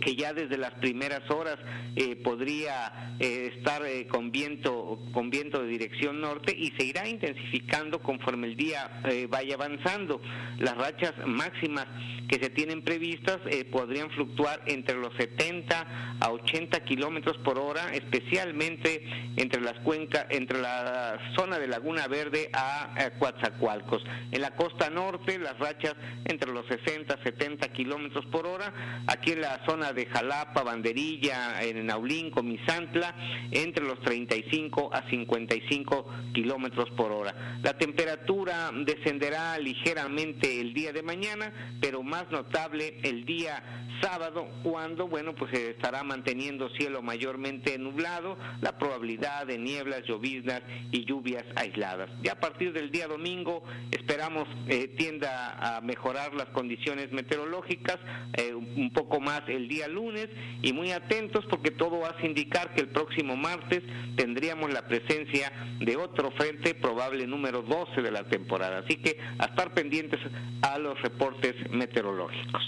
que 0.01 0.15
ya 0.15 0.33
desde 0.33 0.57
las 0.57 0.73
primeras 0.75 1.29
horas 1.29 1.57
eh, 1.95 2.15
podría 2.17 3.15
eh, 3.19 3.53
estar 3.55 3.85
eh, 3.85 4.07
con 4.07 4.31
viento 4.31 4.99
con 5.13 5.29
viento 5.29 5.61
de 5.61 5.67
dirección 5.67 6.19
norte 6.19 6.55
y 6.57 6.71
se 6.77 6.85
irá 6.85 7.07
intensificando 7.07 7.99
conforme 7.99 8.47
el 8.47 8.55
día 8.55 9.01
vaya 9.29 9.55
avanzando. 9.55 10.21
Las 10.57 10.75
rachas 10.75 11.13
máximas 11.25 11.87
que 12.27 12.37
se 12.37 12.49
tienen 12.49 12.81
previstas 12.81 13.39
podrían 13.71 14.09
fluctuar 14.11 14.61
entre 14.65 14.95
los 14.95 15.13
70 15.15 16.17
a 16.19 16.31
80 16.31 16.83
kilómetros 16.83 17.37
por 17.37 17.59
hora, 17.59 17.93
especialmente 17.93 19.05
entre 19.37 19.61
las 19.61 19.79
cuencas, 19.79 20.25
entre 20.29 20.59
la 20.59 21.19
zona 21.35 21.59
de 21.59 21.67
Laguna 21.67 22.07
Verde 22.07 22.49
a, 22.53 22.93
a 22.95 23.11
Coatzacoalcos. 23.11 24.03
En 24.31 24.41
la 24.41 24.55
costa 24.55 24.89
norte, 24.89 25.37
las 25.37 25.57
rachas 25.59 25.95
entre 26.25 26.51
los 26.51 26.65
60 26.67 27.13
a 27.13 27.23
70 27.23 27.67
kilómetros 27.69 28.25
por 28.27 28.47
hora. 28.47 29.03
Aquí 29.07 29.31
en 29.31 29.41
la 29.41 29.63
zona 29.65 29.84
de 29.93 30.05
Jalapa, 30.05 30.63
Banderilla, 30.63 31.61
en 31.61 31.85
Naulín, 31.85 32.31
Comisantla, 32.31 33.15
entre 33.51 33.85
los 33.85 33.99
35 34.01 34.93
a 34.93 35.09
55 35.09 36.13
kilómetros 36.33 36.89
por 36.91 37.11
hora. 37.11 37.59
La 37.63 37.77
temperatura 37.77 38.71
descenderá 38.73 39.57
ligeramente 39.59 40.59
el 40.59 40.73
día 40.73 40.91
de 40.91 41.03
mañana, 41.03 41.77
pero 41.81 42.03
más 42.03 42.29
notable 42.31 42.99
el 43.03 43.25
día 43.25 43.85
sábado, 44.01 44.47
cuando, 44.63 45.07
bueno, 45.07 45.33
pues 45.33 45.51
se 45.51 45.71
estará 45.71 46.03
manteniendo 46.03 46.69
cielo 46.69 47.01
mayormente 47.01 47.77
nublado, 47.77 48.37
la 48.61 48.77
probabilidad 48.77 49.47
de 49.47 49.57
nieblas, 49.57 50.03
lloviznas 50.05 50.61
y 50.91 51.05
lluvias 51.05 51.43
aisladas. 51.55 52.09
Ya 52.21 52.33
a 52.33 52.39
partir 52.39 52.73
del 52.73 52.91
día 52.91 53.07
domingo 53.07 53.63
esperamos 53.91 54.47
eh, 54.67 54.87
tienda 54.97 55.77
a 55.77 55.81
mejorar 55.81 56.33
las 56.33 56.47
condiciones 56.47 57.11
meteorológicas, 57.11 57.97
eh, 58.33 58.53
un 58.53 58.91
poco 58.93 59.19
más 59.19 59.41
el 59.47 59.67
día 59.75 59.87
lunes 59.89 60.29
y 60.61 60.71
muy 60.71 60.91
atentos 60.91 61.45
porque 61.49 61.71
todo 61.71 62.05
hace 62.05 62.25
indicar 62.25 62.73
que 62.73 62.81
el 62.81 62.87
próximo 62.87 63.35
martes 63.35 63.83
tendríamos 64.15 64.71
la 64.71 64.87
presencia 64.87 65.51
de 65.79 65.97
otro 65.97 66.31
frente 66.31 66.75
probable 66.75 67.27
número 67.27 67.61
12 67.61 68.01
de 68.01 68.11
la 68.11 68.23
temporada. 68.23 68.79
Así 68.79 68.95
que 68.95 69.17
a 69.37 69.45
estar 69.45 69.73
pendientes 69.73 70.19
a 70.61 70.79
los 70.79 71.01
reportes 71.01 71.55
meteorológicos. 71.71 72.63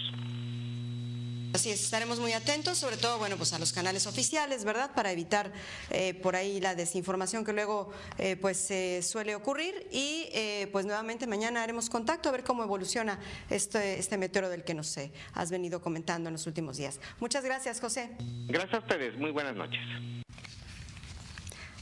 Así 1.58 1.72
es, 1.72 1.84
estaremos 1.84 2.20
muy 2.20 2.34
atentos, 2.34 2.78
sobre 2.78 2.98
todo, 2.98 3.18
bueno, 3.18 3.36
pues 3.36 3.52
a 3.52 3.58
los 3.58 3.74
canales 3.74 4.06
oficiales, 4.06 4.64
¿verdad? 4.64 4.92
Para 4.94 5.12
evitar 5.12 5.52
eh, 5.90 6.14
por 6.14 6.36
ahí 6.36 6.60
la 6.62 6.76
desinformación 6.76 7.44
que 7.44 7.52
luego 7.52 7.92
eh, 8.20 8.36
pues 8.36 8.58
se 8.58 9.02
suele 9.02 9.34
ocurrir 9.34 9.88
y 9.92 10.30
eh, 10.34 10.70
pues 10.72 10.86
nuevamente 10.86 11.26
mañana 11.26 11.64
haremos 11.64 11.90
contacto 11.90 12.30
a 12.30 12.32
ver 12.32 12.44
cómo 12.44 12.62
evoluciona 12.62 13.18
este, 13.50 13.98
este 13.98 14.20
meteoro 14.20 14.50
del 14.50 14.64
que 14.64 14.76
nos 14.76 15.00
has 15.34 15.50
venido 15.50 15.82
comentando 15.82 16.30
en 16.30 16.34
los 16.34 16.46
últimos 16.46 16.78
días. 16.78 17.00
Muchas 17.20 17.44
gracias, 17.44 17.82
José. 17.82 18.12
Gracias 18.46 18.76
a 18.76 18.78
ustedes, 18.78 19.18
muy 19.18 19.32
buenas 19.32 19.56
noches. 19.56 19.80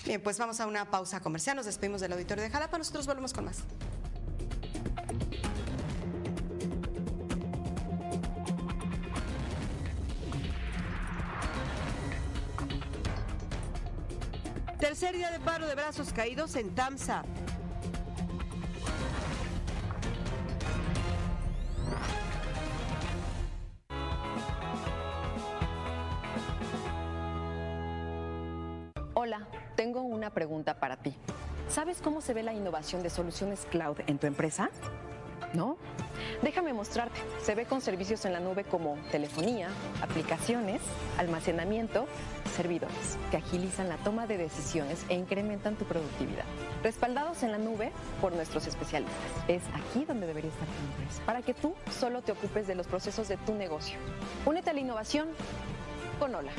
Bien, 0.06 0.22
pues 0.24 0.40
vamos 0.40 0.62
a 0.62 0.68
una 0.68 0.90
pausa 0.90 1.20
comercial, 1.20 1.58
nos 1.58 1.66
despedimos 1.66 2.00
del 2.00 2.14
auditorio 2.14 2.46
de 2.46 2.50
Jalapa, 2.50 2.78
nosotros 2.78 3.06
volvemos 3.08 3.34
con 3.34 3.44
más. 3.44 3.66
Tercer 14.86 15.16
día 15.16 15.32
de 15.32 15.40
paro 15.40 15.66
de 15.66 15.74
brazos 15.74 16.14
caídos 16.14 16.56
en 16.56 16.76
Tamsa. 16.76 17.24
Hola, 29.16 29.48
tengo 29.76 30.04
una 30.04 30.30
pregunta 30.30 30.80
para 30.80 30.98
ti. 30.98 31.16
¿Sabes 31.68 32.00
cómo 32.00 32.22
se 32.22 32.36
ve 32.36 32.44
la 32.44 32.54
innovación 32.54 33.02
de 33.02 33.10
soluciones 33.10 33.66
cloud 33.72 33.98
en 34.06 34.20
tu 34.20 34.28
empresa? 34.28 34.70
¿No? 35.56 35.80
Déjame 36.46 36.74
mostrarte. 36.74 37.20
Se 37.42 37.56
ve 37.56 37.66
con 37.66 37.82
servicios 37.82 38.24
en 38.24 38.32
la 38.32 38.40
nube 38.40 38.66
como 38.66 39.00
telefonía, 39.10 39.68
aplicaciones, 40.00 40.80
almacenamiento, 41.18 42.06
servidores, 42.56 43.18
que 43.32 43.38
agilizan 43.38 43.90
la 43.90 43.98
toma 43.98 44.28
de 44.28 44.38
decisiones 44.38 45.08
e 45.10 45.16
incrementan 45.16 45.76
tu 45.76 45.86
productividad. 45.86 46.44
Respaldados 46.84 47.42
en 47.42 47.52
la 47.52 47.58
nube 47.58 47.92
por 48.22 48.34
nuestros 48.34 48.68
especialistas. 48.68 49.16
Es 49.48 49.64
aquí 49.74 50.06
donde 50.06 50.28
debería 50.28 50.52
estar 50.52 50.68
tu 50.68 51.02
empresa, 51.02 51.24
para 51.26 51.42
que 51.42 51.56
tú 51.56 51.74
solo 51.90 52.22
te 52.22 52.34
ocupes 52.34 52.68
de 52.68 52.76
los 52.76 52.86
procesos 52.86 53.28
de 53.28 53.38
tu 53.38 53.56
negocio. 53.56 53.98
Únete 54.46 54.70
a 54.70 54.74
la 54.74 54.82
innovación 54.82 55.30
con 56.20 56.36
Hola. 56.36 56.52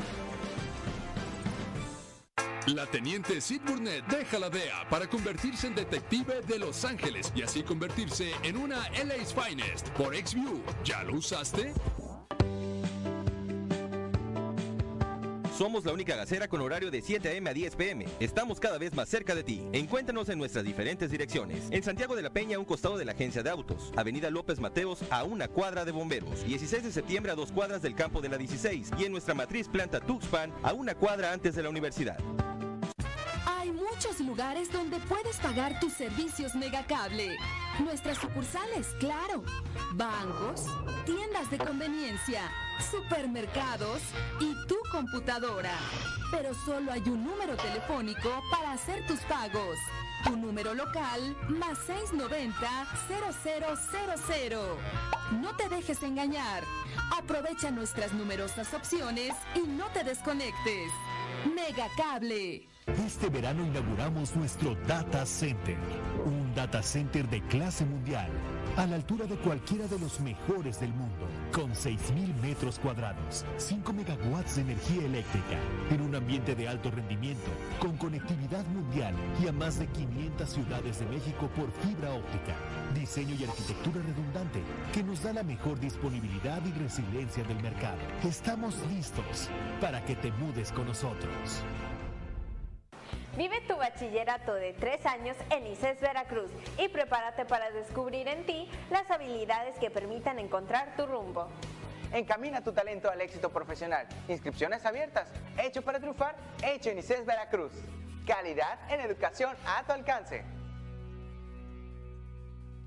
La 2.67 2.85
teniente 2.85 3.39
Sid 3.39 3.61
Burnett 3.65 4.05
deja 4.07 4.37
la 4.37 4.49
DEA 4.49 4.89
para 4.89 5.07
convertirse 5.07 5.67
en 5.67 5.75
detective 5.75 6.41
de 6.45 6.59
Los 6.59 6.83
Ángeles 6.83 7.31
y 7.33 7.41
así 7.41 7.63
convertirse 7.63 8.33
en 8.43 8.57
una 8.57 8.89
LA's 8.89 9.33
Finest 9.33 9.87
por 9.91 10.13
XView. 10.13 10.61
¿Ya 10.83 11.01
lo 11.03 11.13
usaste? 11.13 11.73
Somos 15.57 15.85
la 15.85 15.93
única 15.93 16.15
gacera 16.15 16.49
con 16.49 16.61
horario 16.61 16.91
de 16.91 17.01
7 17.01 17.29
a.m. 17.29 17.49
a 17.49 17.53
10 17.53 17.75
p.m. 17.77 18.05
Estamos 18.19 18.59
cada 18.59 18.77
vez 18.77 18.93
más 18.93 19.07
cerca 19.09 19.33
de 19.33 19.43
ti. 19.43 19.65
Encuéntranos 19.71 20.27
en 20.29 20.37
nuestras 20.37 20.65
diferentes 20.65 21.09
direcciones. 21.09 21.63
En 21.71 21.81
Santiago 21.81 22.15
de 22.15 22.21
la 22.21 22.29
Peña, 22.31 22.57
a 22.57 22.59
un 22.59 22.65
costado 22.65 22.97
de 22.97 23.05
la 23.05 23.13
agencia 23.13 23.41
de 23.41 23.49
autos. 23.49 23.91
Avenida 23.95 24.29
López 24.29 24.59
Mateos, 24.59 24.99
a 25.09 25.23
una 25.23 25.47
cuadra 25.47 25.83
de 25.83 25.93
bomberos. 25.93 26.45
16 26.45 26.83
de 26.83 26.91
septiembre 26.91 27.31
a 27.31 27.35
dos 27.35 27.51
cuadras 27.51 27.81
del 27.81 27.95
campo 27.95 28.21
de 28.21 28.29
la 28.29 28.37
16. 28.37 28.91
Y 28.99 29.05
en 29.05 29.13
nuestra 29.13 29.33
matriz 29.33 29.67
planta 29.67 29.99
Tuxpan, 29.99 30.53
a 30.61 30.73
una 30.73 30.93
cuadra 30.93 31.31
antes 31.31 31.55
de 31.55 31.63
la 31.63 31.69
universidad. 31.69 32.19
Muchos 33.91 34.19
lugares 34.19 34.71
donde 34.71 34.99
puedes 35.01 35.35
pagar 35.37 35.79
tus 35.79 35.93
servicios 35.93 36.55
Megacable. 36.55 37.37
Nuestras 37.79 38.17
sucursales, 38.17 38.87
claro. 38.99 39.43
Bancos, 39.93 40.65
tiendas 41.05 41.49
de 41.49 41.57
conveniencia, 41.57 42.41
supermercados 42.91 44.01
y 44.39 44.53
tu 44.67 44.75
computadora. 44.91 45.73
Pero 46.31 46.53
solo 46.65 46.91
hay 46.91 47.01
un 47.01 47.23
número 47.23 47.55
telefónico 47.55 48.29
para 48.51 48.73
hacer 48.73 49.05
tus 49.07 49.19
pagos. 49.21 49.77
Tu 50.23 50.35
número 50.35 50.73
local 50.73 51.37
más 51.47 51.77
690-0000. 51.87 54.57
No 55.41 55.55
te 55.55 55.69
dejes 55.69 56.03
engañar. 56.03 56.63
Aprovecha 57.15 57.71
nuestras 57.71 58.13
numerosas 58.13 58.73
opciones 58.73 59.33
y 59.55 59.61
no 59.61 59.85
te 59.87 60.03
desconectes. 60.03 60.91
Megacable. 61.55 62.67
Este 62.87 63.29
verano 63.29 63.65
inauguramos 63.65 64.33
nuestro 64.35 64.75
Data 64.87 65.25
Center, 65.25 65.75
un 66.25 66.55
data 66.55 66.81
center 66.81 67.27
de 67.29 67.41
clase 67.41 67.85
mundial, 67.85 68.29
a 68.77 68.85
la 68.87 68.95
altura 68.95 69.25
de 69.25 69.35
cualquiera 69.35 69.87
de 69.87 69.99
los 69.99 70.21
mejores 70.21 70.79
del 70.79 70.93
mundo, 70.93 71.27
con 71.51 71.71
6.000 71.71 72.33
metros 72.41 72.79
cuadrados, 72.79 73.45
5 73.57 73.91
megawatts 73.91 74.55
de 74.55 74.61
energía 74.61 75.05
eléctrica, 75.05 75.57
en 75.91 76.01
un 76.01 76.15
ambiente 76.15 76.55
de 76.55 76.67
alto 76.67 76.89
rendimiento, 76.89 77.49
con 77.79 77.97
conectividad 77.97 78.65
mundial 78.67 79.13
y 79.43 79.47
a 79.47 79.51
más 79.51 79.79
de 79.79 79.87
500 79.87 80.49
ciudades 80.49 80.99
de 80.99 81.05
México 81.07 81.49
por 81.55 81.69
fibra 81.83 82.13
óptica, 82.13 82.55
diseño 82.95 83.35
y 83.35 83.43
arquitectura 83.43 84.01
redundante 84.01 84.61
que 84.93 85.03
nos 85.03 85.21
da 85.23 85.33
la 85.33 85.43
mejor 85.43 85.79
disponibilidad 85.79 86.61
y 86.65 86.71
resiliencia 86.71 87.43
del 87.43 87.61
mercado. 87.61 87.99
Estamos 88.23 88.75
listos 88.93 89.49
para 89.81 90.03
que 90.05 90.15
te 90.15 90.31
mudes 90.31 90.71
con 90.71 90.87
nosotros. 90.87 91.63
Vive 93.37 93.61
tu 93.67 93.75
bachillerato 93.75 94.55
de 94.55 94.73
tres 94.73 95.05
años 95.05 95.37
en 95.51 95.67
ICES 95.67 96.01
Veracruz 96.01 96.49
y 96.79 96.87
prepárate 96.87 97.45
para 97.45 97.69
descubrir 97.69 98.27
en 98.27 98.47
ti 98.47 98.67
las 98.89 99.11
habilidades 99.11 99.75
que 99.75 99.91
permitan 99.91 100.39
encontrar 100.39 100.95
tu 100.97 101.05
rumbo. 101.05 101.47
Encamina 102.11 102.63
tu 102.63 102.73
talento 102.73 103.11
al 103.11 103.21
éxito 103.21 103.51
profesional. 103.51 104.07
Inscripciones 104.27 104.83
abiertas. 104.87 105.29
Hecho 105.55 105.83
para 105.83 105.99
triunfar, 105.99 106.35
hecho 106.63 106.89
en 106.89 106.97
ICES 106.97 107.27
Veracruz. 107.27 107.73
Calidad 108.25 108.79
en 108.89 109.01
educación 109.01 109.55
a 109.67 109.83
tu 109.83 109.91
alcance. 109.91 110.43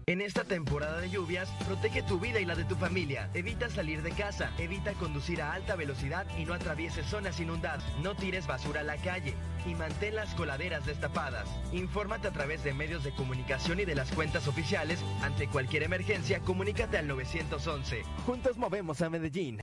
En 0.06 0.20
esta 0.20 0.44
temporada 0.44 1.00
de 1.00 1.10
lluvias, 1.10 1.48
protege 1.66 2.02
tu 2.02 2.18
vida 2.18 2.40
y 2.40 2.44
la 2.44 2.54
de 2.54 2.64
tu 2.64 2.74
familia. 2.74 3.30
Evita 3.34 3.68
salir 3.68 4.02
de 4.02 4.10
casa, 4.10 4.50
evita 4.58 4.92
conducir 4.94 5.42
a 5.42 5.52
alta 5.52 5.76
velocidad 5.76 6.26
y 6.38 6.44
no 6.44 6.54
atravieses 6.54 7.06
zonas 7.06 7.38
inundadas. 7.40 7.84
No 8.02 8.14
tires 8.14 8.46
basura 8.46 8.80
a 8.80 8.84
la 8.84 8.96
calle 8.96 9.34
y 9.66 9.74
mantén 9.74 10.16
las 10.16 10.34
coladeras 10.34 10.86
destapadas. 10.86 11.48
Infórmate 11.72 12.28
a 12.28 12.32
través 12.32 12.64
de 12.64 12.72
medios 12.72 13.04
de 13.04 13.12
comunicación 13.12 13.80
y 13.80 13.84
de 13.84 13.94
las 13.94 14.10
cuentas 14.12 14.48
oficiales. 14.48 15.00
Ante 15.22 15.48
cualquier 15.48 15.84
emergencia, 15.84 16.40
comunícate 16.40 16.98
al 16.98 17.06
911. 17.06 18.02
Juntos 18.26 18.56
movemos 18.56 19.02
a 19.02 19.10
Medellín. 19.10 19.60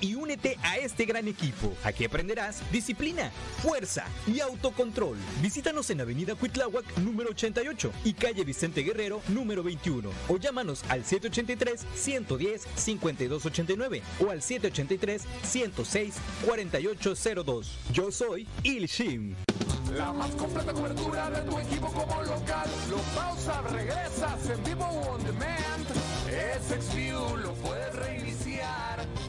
Y 0.00 0.14
únete 0.14 0.56
a 0.62 0.76
este 0.78 1.04
gran 1.04 1.28
equipo. 1.28 1.72
Aquí 1.84 2.04
aprenderás 2.04 2.62
disciplina, 2.70 3.30
fuerza 3.62 4.04
y 4.26 4.40
autocontrol. 4.40 5.16
Visítanos 5.42 5.90
en 5.90 6.00
Avenida 6.00 6.34
Cuitláhuac 6.34 6.98
número 6.98 7.30
88 7.30 7.92
y 8.04 8.12
calle 8.14 8.44
Vicente 8.44 8.82
Guerrero 8.82 9.20
número 9.28 9.62
21 9.62 10.10
o 10.28 10.36
llámanos 10.36 10.84
al 10.88 11.04
783 11.04 11.86
110 11.94 12.66
5289 12.74 14.02
o 14.20 14.30
al 14.30 14.42
783 14.42 15.22
106 15.42 16.14
4802. 16.46 17.70
Yo 17.92 18.10
soy 18.10 18.46
Il 18.62 18.86
Shim. 18.86 19.34
La 19.96 20.12
más 20.12 20.30
completa 20.32 20.72
cobertura 20.72 21.30
de 21.30 21.50
tu 21.50 21.58
equipo 21.58 21.86
como 21.92 22.22
local. 22.22 22.68
Lo 22.90 22.98
pausa, 23.18 23.62
regresas 23.62 24.50
en 24.50 24.62
vivo 24.64 24.84
on 24.84 25.24
demand. 25.24 25.86
Es 26.28 26.94
lo 27.42 27.54
puedes 27.54 27.94
reiniciar. 27.94 28.17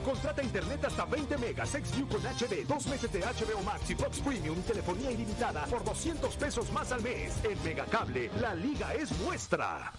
Contrata 0.10 0.42
internet 0.42 0.84
hasta 0.86 1.06
20 1.06 1.38
megas, 1.38 1.70
XView 1.70 2.08
con 2.08 2.20
HD, 2.22 2.66
dos 2.68 2.88
meses 2.88 3.12
de 3.12 3.20
HBO 3.20 3.62
Max 3.64 3.92
y 3.92 3.96
Fox 3.96 4.20
Premium 4.22 4.60
telefonía 4.64 5.12
ilimitada 5.12 5.66
por 5.66 5.84
200 5.84 6.36
pesos 6.36 6.72
más 6.72 6.92
al 6.92 7.04
mes. 7.04 7.34
En 7.44 7.64
Megacable, 7.64 8.32
la 8.42 8.56
liga 8.56 8.92
es 8.96 9.12
nuestra. 9.20 9.94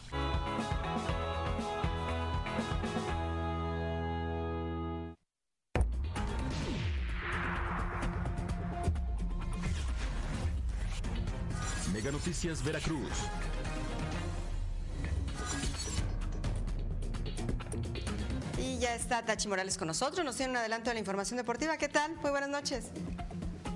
Mega 11.93 12.11
Noticias 12.11 12.65
Veracruz. 12.65 13.31
Ya 18.81 18.95
está 18.95 19.23
Tachi 19.23 19.47
Morales 19.47 19.77
con 19.77 19.89
nosotros, 19.89 20.25
nos 20.25 20.37
tiene 20.37 20.53
un 20.53 20.57
adelanto 20.57 20.89
de 20.89 20.95
la 20.95 21.01
información 21.01 21.37
deportiva. 21.37 21.77
¿Qué 21.77 21.89
tal? 21.89 22.17
Muy 22.17 22.31
buenas 22.31 22.49
noches. 22.49 22.87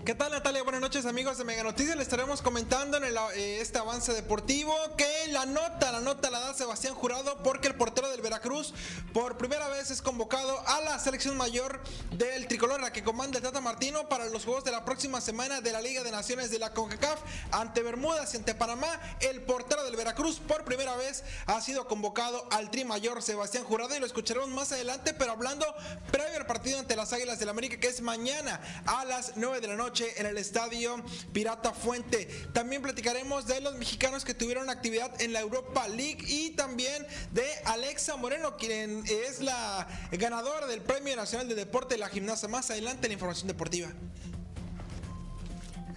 ¿Qué 0.05 0.15
tal 0.15 0.33
Natalia? 0.33 0.63
Buenas 0.63 0.83
noches 0.83 1.07
amigos 1.07 1.39
de 1.39 1.45
Mega 1.45 1.63
Noticias. 1.63 1.97
Le 1.97 2.03
estaremos 2.03 2.43
comentando 2.43 2.99
en 2.99 3.05
eh, 3.05 3.61
este 3.63 3.79
avance 3.79 4.13
deportivo 4.13 4.75
que 4.99 5.09
la 5.29 5.47
nota, 5.47 5.91
la 5.93 6.01
nota 6.03 6.29
la 6.29 6.41
da 6.41 6.53
Sebastián 6.53 6.95
Jurado 6.95 7.39
porque 7.43 7.69
el 7.69 7.75
portero 7.75 8.11
del 8.11 8.21
Veracruz 8.21 8.75
por 9.15 9.39
primera 9.39 9.67
vez 9.69 9.91
es 9.91 10.03
convocado 10.03 10.61
a 10.69 10.83
la 10.83 10.99
selección 10.99 11.39
mayor 11.39 11.81
del 12.11 12.47
tricolor, 12.49 12.83
la 12.83 12.93
que 12.93 13.03
comanda 13.03 13.39
el 13.39 13.45
Tata 13.45 13.63
Martino 13.63 14.07
para 14.07 14.27
los 14.27 14.45
juegos 14.45 14.63
de 14.65 14.73
la 14.73 14.85
próxima 14.85 15.23
semana 15.23 15.63
de 15.63 15.73
la 15.73 15.81
Liga 15.81 16.03
de 16.03 16.11
Naciones 16.11 16.51
de 16.51 16.59
la 16.59 16.75
CONCACAF 16.75 17.21
ante 17.53 17.83
Bermudas 17.83 18.35
y 18.35 18.37
ante 18.37 18.55
Panamá. 18.55 19.01
El 19.21 19.41
portero 19.41 19.85
del 19.85 19.97
Veracruz 19.97 20.39
por 20.39 20.65
primera 20.65 20.97
vez 20.97 21.25
ha 21.47 21.63
sido 21.63 21.89
convocado 21.89 22.47
al 22.51 22.71
tri 22.71 22.85
mayor 22.85 23.23
Sebastián 23.23 23.65
Jurado 23.65 23.97
y 23.97 24.01
lo 24.01 24.07
escucharemos 24.07 24.51
más 24.51 24.71
adelante, 24.71 25.15
pero 25.15 25.33
hablando 25.33 25.65
previo 26.13 26.37
al 26.37 26.47
partido 26.47 26.79
ante 26.79 26.95
las 26.95 27.15
Águilas 27.15 27.39
del 27.39 27.49
América 27.49 27.79
que 27.79 27.89
es 27.89 28.03
mañana 28.03 28.61
a 28.85 29.07
las 29.07 29.33
9 29.37 29.63
de 29.63 29.69
la 29.69 29.77
noche 29.77 29.94
en 30.01 30.27
el 30.27 30.39
estadio 30.39 31.03
Pirata 31.33 31.73
Fuente. 31.73 32.27
También 32.53 32.83
platicaremos 32.83 33.47
de 33.47 33.61
los 33.61 33.77
mexicanos 33.77 34.25
que 34.25 34.35
tuvieron 34.35 34.69
actividad 34.69 35.21
en 35.21 35.33
la 35.33 35.41
Europa 35.41 35.87
League 35.89 36.25
y 36.27 36.51
también 36.51 37.07
de 37.33 37.45
Alexa 37.65 38.17
Moreno, 38.17 38.57
quien 38.57 39.05
es 39.07 39.41
la 39.41 39.87
ganadora 40.11 40.67
del 40.67 40.81
Premio 40.81 41.15
Nacional 41.15 41.49
de 41.49 41.55
Deporte 41.55 41.95
de 41.95 42.01
la 42.01 42.09
Gimnasia. 42.09 42.49
Más 42.49 42.71
adelante 42.71 43.07
la 43.07 43.15
información 43.15 43.47
deportiva. 43.47 43.89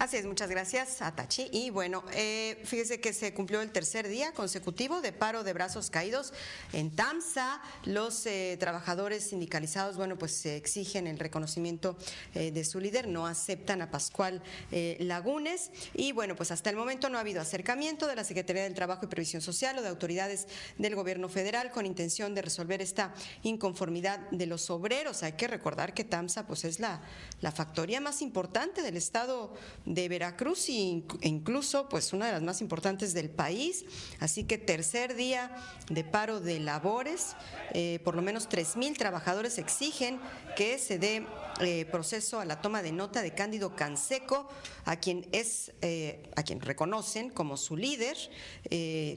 Así 0.00 0.16
es, 0.16 0.26
muchas 0.26 0.48
gracias 0.48 1.02
a 1.02 1.10
Tachi. 1.16 1.48
Y 1.50 1.70
bueno, 1.70 2.04
eh, 2.12 2.62
fíjese 2.64 3.00
que 3.00 3.12
se 3.12 3.34
cumplió 3.34 3.62
el 3.62 3.72
tercer 3.72 4.06
día 4.06 4.30
consecutivo 4.30 5.00
de 5.00 5.10
paro 5.10 5.42
de 5.42 5.52
brazos 5.52 5.90
caídos 5.90 6.32
en 6.72 6.94
TAMSA. 6.94 7.60
Los 7.84 8.24
eh, 8.26 8.56
trabajadores 8.60 9.30
sindicalizados, 9.30 9.96
bueno, 9.96 10.16
pues 10.16 10.46
exigen 10.46 11.08
el 11.08 11.18
reconocimiento 11.18 11.96
eh, 12.36 12.52
de 12.52 12.64
su 12.64 12.78
líder, 12.78 13.08
no 13.08 13.26
aceptan 13.26 13.82
a 13.82 13.90
Pascual 13.90 14.40
eh, 14.70 14.98
Lagunes. 15.00 15.72
Y 15.94 16.12
bueno, 16.12 16.36
pues 16.36 16.52
hasta 16.52 16.70
el 16.70 16.76
momento 16.76 17.08
no 17.08 17.18
ha 17.18 17.22
habido 17.22 17.40
acercamiento 17.40 18.06
de 18.06 18.14
la 18.14 18.22
Secretaría 18.22 18.62
del 18.62 18.74
Trabajo 18.74 19.04
y 19.04 19.08
Previsión 19.08 19.42
Social 19.42 19.76
o 19.78 19.82
de 19.82 19.88
autoridades 19.88 20.46
del 20.78 20.94
gobierno 20.94 21.28
federal 21.28 21.72
con 21.72 21.86
intención 21.86 22.36
de 22.36 22.42
resolver 22.42 22.80
esta 22.80 23.12
inconformidad 23.42 24.20
de 24.30 24.46
los 24.46 24.70
obreros. 24.70 25.24
Hay 25.24 25.32
que 25.32 25.48
recordar 25.48 25.92
que 25.92 26.04
TAMSA 26.04 26.46
pues 26.46 26.64
es 26.64 26.78
la, 26.78 27.02
la 27.40 27.50
factoría 27.50 28.00
más 28.00 28.22
importante 28.22 28.82
del 28.82 28.96
estado 28.96 29.56
de 29.88 30.08
Veracruz 30.08 30.68
e 30.68 31.02
incluso 31.22 31.88
pues 31.88 32.12
una 32.12 32.26
de 32.26 32.32
las 32.32 32.42
más 32.42 32.60
importantes 32.60 33.14
del 33.14 33.30
país. 33.30 33.84
Así 34.20 34.44
que 34.44 34.58
tercer 34.58 35.14
día 35.16 35.50
de 35.88 36.04
paro 36.04 36.40
de 36.40 36.60
labores, 36.60 37.34
eh, 37.72 37.98
por 38.04 38.14
lo 38.14 38.22
menos 38.22 38.48
3.000 38.48 38.96
trabajadores 38.96 39.58
exigen 39.58 40.20
que 40.56 40.78
se 40.78 40.98
dé 40.98 41.26
eh, 41.60 41.86
proceso 41.86 42.38
a 42.38 42.44
la 42.44 42.60
toma 42.60 42.82
de 42.82 42.92
nota 42.92 43.22
de 43.22 43.32
Cándido 43.32 43.74
Canseco, 43.74 44.48
a 44.84 44.96
quien 44.96 45.26
es, 45.32 45.72
eh, 45.80 46.30
a 46.36 46.42
quien 46.42 46.60
reconocen 46.60 47.30
como 47.30 47.56
su 47.56 47.76
líder, 47.76 48.16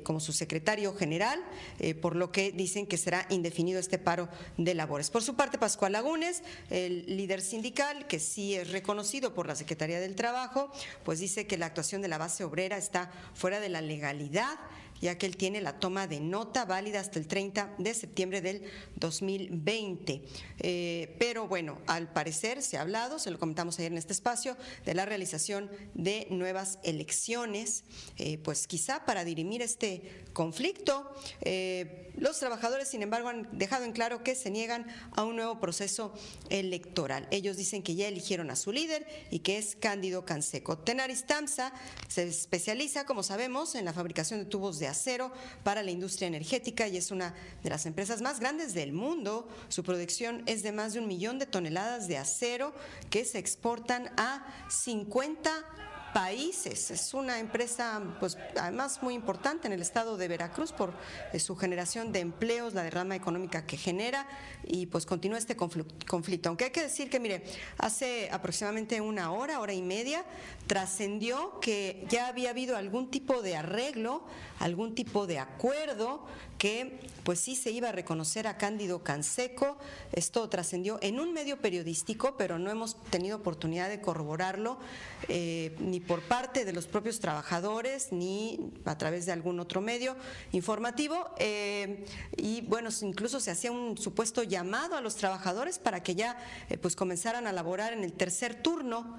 como 0.04 0.20
su 0.20 0.32
secretario 0.34 0.96
general, 0.96 1.44
por 2.02 2.16
lo 2.16 2.32
que 2.32 2.52
dicen 2.52 2.88
que 2.88 2.98
será 2.98 3.26
indefinido 3.30 3.80
este 3.80 3.98
paro 3.98 4.30
de 4.58 4.74
labores. 4.74 5.10
Por 5.10 5.24
su 5.24 5.36
parte, 5.36 5.58
Pascual 5.58 5.92
Lagunes, 5.94 6.44
el 6.70 7.06
líder 7.06 7.42
sindical, 7.42 8.08
que 8.08 8.20
sí 8.20 8.56
es 8.56 8.72
reconocido 8.72 9.34
por 9.34 9.48
la 9.48 9.56
Secretaría 9.56 10.00
del 10.00 10.16
Trabajo, 10.16 10.61
pues 11.04 11.20
dice 11.20 11.48
que 11.48 11.58
la 11.58 11.68
actuación 11.68 12.02
de 12.02 12.08
la 12.08 12.18
base 12.18 12.44
obrera 12.44 12.78
está 12.78 13.12
fuera 13.34 13.60
de 13.60 13.70
la 13.70 13.82
legalidad 13.82 14.60
ya 15.02 15.18
que 15.18 15.26
él 15.26 15.36
tiene 15.36 15.62
la 15.62 15.80
toma 15.80 16.08
de 16.08 16.20
nota 16.20 16.66
válida 16.66 17.00
hasta 17.00 17.20
el 17.20 17.28
30 17.28 17.76
de 17.78 17.94
septiembre 17.94 18.42
del 18.42 18.64
2020. 18.96 20.22
Eh, 20.60 21.16
pero 21.20 21.48
bueno, 21.48 21.80
al 21.88 22.12
parecer 22.14 22.62
se 22.62 22.78
ha 22.78 22.82
hablado, 22.82 23.20
se 23.20 23.32
lo 23.32 23.40
comentamos 23.40 23.78
ayer 23.80 23.92
en 23.92 23.98
este 23.98 24.14
espacio, 24.14 24.56
de 24.86 24.94
la 24.94 25.06
realización 25.06 25.70
de 25.94 26.28
nuevas 26.30 26.80
elecciones, 26.84 27.84
eh, 28.18 28.38
pues 28.38 28.68
quizá 28.68 29.06
para 29.06 29.26
dirimir 29.26 29.62
este 29.62 30.24
conflicto. 30.34 31.14
Eh, 31.42 32.12
los 32.18 32.40
trabajadores, 32.40 32.90
sin 32.90 33.02
embargo, 33.04 33.30
han 33.30 33.48
dejado 33.58 33.86
en 33.86 33.94
claro 33.94 34.24
que 34.24 34.36
se 34.36 34.52
niegan 34.52 34.86
a 35.16 35.24
un 35.24 35.36
nuevo 35.36 35.60
proceso 35.60 36.14
electoral. 36.50 37.28
Ellos 37.32 37.58
dicen 37.58 37.84
que 37.84 37.96
ya 37.96 38.08
eligieron 38.08 38.52
a 38.52 38.56
su 38.56 38.72
líder 38.72 39.08
y 39.32 39.40
que 39.40 39.58
es 39.58 39.76
Cándido 39.76 40.26
Canseco. 40.26 40.78
Tenaris 40.78 41.26
Tamsa 41.26 41.74
se 42.08 42.24
especializa, 42.24 43.06
como 43.06 43.24
sabemos, 43.24 43.76
en 43.76 43.86
la 43.86 43.94
fabricación 43.94 44.40
de 44.40 44.46
tubos 44.46 44.78
de 44.80 44.88
acero 44.92 45.32
para 45.64 45.84
la 45.84 45.92
industria 45.92 46.28
energética 46.28 46.88
y 46.88 46.98
es 46.98 47.12
una 47.12 47.34
de 47.64 47.70
las 47.70 47.86
empresas 47.86 48.22
más 48.22 48.40
grandes 48.40 48.74
del 48.74 48.94
mundo. 48.94 49.48
Su 49.70 49.84
producción 49.84 50.44
es 50.46 50.64
de 50.64 50.72
más 50.72 50.94
de 50.94 51.00
un 51.00 51.08
millón 51.08 51.40
de 51.40 51.46
toneladas 51.46 52.08
de 52.08 52.18
acero 52.18 52.74
que 53.10 53.26
se 53.26 53.40
exportan 53.40 54.12
a 54.18 54.46
50 54.70 55.52
países. 56.14 56.92
Es 56.92 57.14
una 57.14 57.40
empresa, 57.40 58.02
pues, 58.20 58.38
además 58.60 59.02
muy 59.02 59.14
importante 59.14 59.68
en 59.68 59.74
el 59.74 59.82
estado 59.82 60.18
de 60.18 60.28
Veracruz 60.28 60.72
por 60.72 60.94
eh, 61.34 61.40
su 61.40 61.56
generación 61.56 62.12
de 62.12 62.20
empleos, 62.20 62.74
la 62.74 62.84
derrama 62.84 63.16
económica 63.16 63.66
que 63.66 63.78
genera 63.78 64.28
y 64.64 64.86
pues 64.88 65.06
continúa 65.06 65.38
este 65.38 65.56
conflicto. 65.56 66.50
Aunque 66.50 66.66
hay 66.66 66.72
que 66.72 66.84
decir 66.84 67.10
que, 67.10 67.20
mire, 67.20 67.44
hace 67.78 68.30
aproximadamente 68.32 69.02
una 69.02 69.32
hora, 69.32 69.60
hora 69.60 69.74
y 69.74 69.82
media, 69.82 70.26
trascendió 70.68 71.60
que 71.60 72.06
ya 72.10 72.28
había 72.28 72.52
habido 72.52 72.78
algún 72.78 73.10
tipo 73.10 73.42
de 73.42 73.56
arreglo, 73.56 74.24
algún 74.60 74.96
tipo 74.96 75.28
de 75.28 75.40
acuerdo 75.40 76.26
que 76.58 77.00
pues 77.24 77.40
sí 77.40 77.56
se 77.56 77.72
iba 77.72 77.90
a 77.90 77.92
reconocer 77.92 78.46
a 78.46 78.58
Cándido 78.58 79.04
Canseco. 79.04 79.78
Esto 80.12 80.48
trascendió 80.48 81.00
en 81.02 81.20
un 81.20 81.34
medio 81.34 81.60
periodístico, 81.60 82.36
pero 82.38 82.60
no 82.60 82.70
hemos 82.70 83.02
tenido 83.10 83.38
oportunidad 83.38 83.90
de 83.90 84.00
corroborarlo 84.00 84.78
eh, 85.28 85.76
ni 85.80 86.00
por 86.08 86.22
parte 86.22 86.66
de 86.66 86.74
los 86.74 86.88
propios 86.88 87.20
trabajadores 87.20 88.12
ni 88.12 88.72
a 88.86 88.98
través 88.98 89.26
de 89.26 89.32
algún 89.32 89.60
otro 89.60 89.82
medio 89.82 90.16
informativo. 90.52 91.30
Eh, 91.38 92.06
y 92.38 92.62
bueno, 92.62 92.90
incluso 93.02 93.40
se 93.40 93.52
hacía 93.52 93.72
un 93.72 93.98
supuesto 93.98 94.44
llamado 94.44 94.96
a 94.96 95.02
los 95.02 95.16
trabajadores 95.16 95.80
para 95.80 96.04
que 96.04 96.16
ya 96.16 96.38
eh, 96.70 96.78
pues 96.78 96.96
comenzaran 96.96 97.48
a 97.48 97.54
laborar 97.54 97.94
en 97.94 98.04
el 98.04 98.14
tercer 98.14 98.62
turno. 98.62 99.18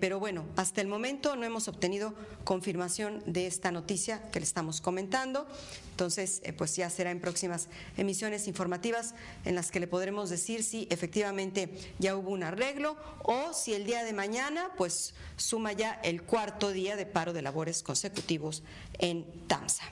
pero 0.00 0.18
bueno, 0.18 0.44
hasta 0.56 0.80
el 0.80 0.88
momento 0.88 1.36
no 1.36 1.44
hemos 1.44 1.68
obtenido 1.68 2.14
confirmación 2.44 3.22
de 3.26 3.46
esta 3.46 3.70
noticia 3.70 4.30
que 4.30 4.40
le 4.40 4.46
estamos 4.46 4.80
comentando. 4.80 5.46
Entonces, 5.94 6.42
pues 6.58 6.74
ya 6.74 6.90
será 6.90 7.12
en 7.12 7.20
próximas 7.20 7.68
emisiones 7.96 8.48
informativas 8.48 9.14
en 9.44 9.54
las 9.54 9.70
que 9.70 9.78
le 9.78 9.86
podremos 9.86 10.28
decir 10.28 10.64
si 10.64 10.88
efectivamente 10.90 11.70
ya 12.00 12.16
hubo 12.16 12.30
un 12.32 12.42
arreglo 12.42 12.96
o 13.22 13.52
si 13.52 13.74
el 13.74 13.86
día 13.86 14.02
de 14.02 14.12
mañana 14.12 14.72
pues 14.76 15.14
suma 15.36 15.70
ya 15.70 15.92
el 16.02 16.24
cuarto 16.24 16.72
día 16.72 16.96
de 16.96 17.06
paro 17.06 17.32
de 17.32 17.42
labores 17.42 17.84
consecutivos 17.84 18.64
en 18.98 19.24
TAMSA. 19.46 19.84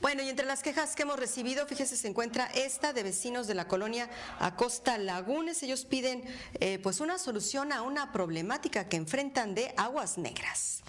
Bueno, 0.00 0.24
y 0.24 0.28
entre 0.28 0.46
las 0.46 0.64
quejas 0.64 0.96
que 0.96 1.02
hemos 1.02 1.20
recibido, 1.20 1.64
fíjese, 1.68 1.96
se 1.96 2.08
encuentra 2.08 2.46
esta 2.46 2.92
de 2.92 3.04
vecinos 3.04 3.46
de 3.46 3.54
la 3.54 3.68
colonia 3.68 4.10
Acosta 4.40 4.98
Lagunes. 4.98 5.62
Ellos 5.62 5.84
piden 5.84 6.24
eh, 6.54 6.80
pues 6.82 6.98
una 6.98 7.18
solución 7.18 7.72
a 7.72 7.82
una 7.82 8.10
problemática 8.10 8.88
que 8.88 8.96
enfrentan 8.96 9.54
de 9.54 9.72
aguas 9.76 10.18
negras. 10.18 10.82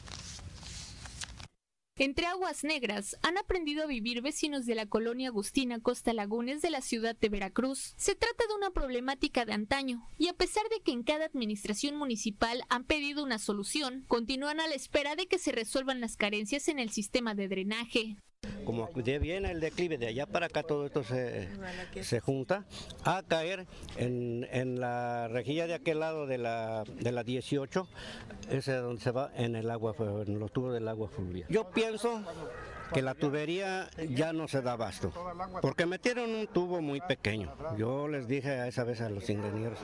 Entre 1.98 2.26
aguas 2.26 2.64
negras 2.64 3.18
han 3.22 3.38
aprendido 3.38 3.84
a 3.84 3.88
vivir 3.88 4.22
vecinos 4.22 4.66
de 4.66 4.76
la 4.76 4.86
colonia 4.86 5.28
Agustina 5.28 5.80
Costa 5.82 6.14
Lagunes 6.14 6.62
de 6.62 6.70
la 6.70 6.82
ciudad 6.82 7.18
de 7.18 7.30
Veracruz. 7.30 7.94
Se 7.98 8.16
trata 8.16 8.48
de 8.48 8.56
una 8.56 8.72
problemática 8.72 9.44
de 9.46 9.54
antaño 9.54 10.08
y 10.18 10.30
a 10.30 10.34
pesar 10.34 10.64
de 10.70 10.80
que 10.80 10.94
en 10.94 11.04
cada 11.04 11.26
administración 11.26 11.98
municipal 11.98 12.64
han 12.70 12.86
pedido 12.86 13.24
una 13.24 13.40
solución, 13.40 14.06
continúan 14.08 14.62
a 14.62 14.68
la 14.68 14.76
espera 14.76 15.16
de 15.16 15.28
que 15.28 15.38
se 15.38 15.52
resuelvan 15.52 16.00
las 16.00 16.16
carencias 16.16 16.70
en 16.70 16.80
el 16.80 16.92
sistema 16.92 17.36
de 17.36 17.50
drenaje. 17.50 18.16
Como 18.66 18.90
viene 18.94 19.52
el 19.52 19.60
declive 19.60 19.98
de 19.98 20.08
allá 20.08 20.26
para 20.26 20.46
acá, 20.48 20.64
todo 20.64 20.86
esto 20.86 21.04
se, 21.04 21.50
se 22.02 22.20
junta 22.20 22.66
a 23.04 23.22
caer 23.22 23.68
en, 23.98 24.80
la 24.80 25.28
rejilla 25.28 25.68
de 25.68 25.74
aquel 25.74 26.00
lado 26.00 26.26
de 26.26 26.38
la, 26.38 26.84
de 26.86 27.12
la 27.12 27.24
18, 27.24 27.88
ese 28.50 28.76
es 28.76 28.82
donde 28.82 29.02
se 29.02 29.12
va 29.12 29.32
en 29.36 29.56
el 29.56 29.70
agua, 29.70 29.96
en 30.26 30.40
los 30.40 30.52
tubos 30.52 30.74
del 30.74 30.88
agua 30.88 31.10
fluvial. 31.10 31.48
Yo 31.50 31.70
pienso 31.70 32.24
que 32.94 33.02
la 33.02 33.14
tubería 33.14 33.90
ya 34.10 34.34
no 34.34 34.48
se 34.48 34.62
da 34.62 34.74
abasto, 34.74 35.14
porque 35.62 35.86
metieron 35.86 36.34
un 36.34 36.48
tubo 36.48 36.82
muy 36.82 37.02
pequeño. 37.02 37.54
Yo 37.78 38.08
les 38.08 38.28
dije 38.28 38.52
a 38.52 38.68
esa 38.68 38.84
vez 38.84 39.02
a 39.02 39.10
los 39.10 39.30
ingenieros 39.30 39.80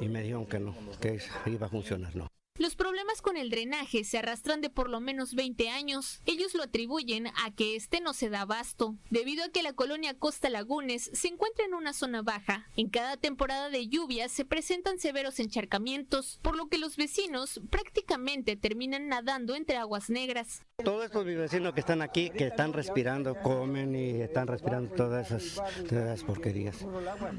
y 0.00 0.08
me 0.08 0.22
dijeron 0.22 0.46
que 0.46 0.58
no, 0.58 0.74
que 1.00 1.20
iba 1.46 1.66
a 1.66 1.70
funcionar, 1.70 2.14
no. 2.16 2.30
Los 2.58 2.74
problemas 2.74 3.20
con 3.20 3.36
el 3.36 3.50
drenaje 3.50 4.02
se 4.02 4.16
arrastran 4.16 4.62
de 4.62 4.70
por 4.70 4.88
lo 4.88 4.98
menos 4.98 5.34
20 5.34 5.68
años. 5.68 6.22
Ellos 6.24 6.54
lo 6.54 6.62
atribuyen 6.62 7.26
a 7.26 7.54
que 7.54 7.76
este 7.76 8.00
no 8.00 8.14
se 8.14 8.30
da 8.30 8.42
abasto, 8.42 8.96
debido 9.10 9.44
a 9.44 9.50
que 9.50 9.62
la 9.62 9.74
colonia 9.74 10.14
Costa 10.14 10.48
Lagunes 10.48 11.10
se 11.12 11.28
encuentra 11.28 11.66
en 11.66 11.74
una 11.74 11.92
zona 11.92 12.22
baja. 12.22 12.66
En 12.78 12.88
cada 12.88 13.18
temporada 13.18 13.68
de 13.68 13.88
lluvias 13.88 14.32
se 14.32 14.46
presentan 14.46 14.98
severos 14.98 15.38
encharcamientos, 15.38 16.38
por 16.40 16.56
lo 16.56 16.68
que 16.68 16.78
los 16.78 16.96
vecinos 16.96 17.60
prácticamente 17.68 18.56
terminan 18.56 19.08
nadando 19.08 19.54
entre 19.54 19.76
aguas 19.76 20.08
negras. 20.08 20.62
Todos 20.82 21.04
estos 21.04 21.26
vecinos 21.26 21.74
que 21.74 21.80
están 21.80 22.00
aquí, 22.00 22.30
que 22.30 22.46
están 22.46 22.72
respirando, 22.72 23.34
comen 23.34 23.94
y 23.94 24.22
están 24.22 24.46
respirando 24.46 24.94
todas 24.94 25.30
esas, 25.30 25.62
todas 25.86 26.04
esas 26.06 26.24
porquerías. 26.24 26.86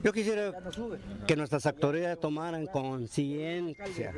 Yo 0.04 0.14
quisiera 0.14 0.54
que 1.26 1.36
nuestras 1.36 1.66
autoridades 1.66 2.20
tomaran 2.20 2.68
conciencia 2.68 4.14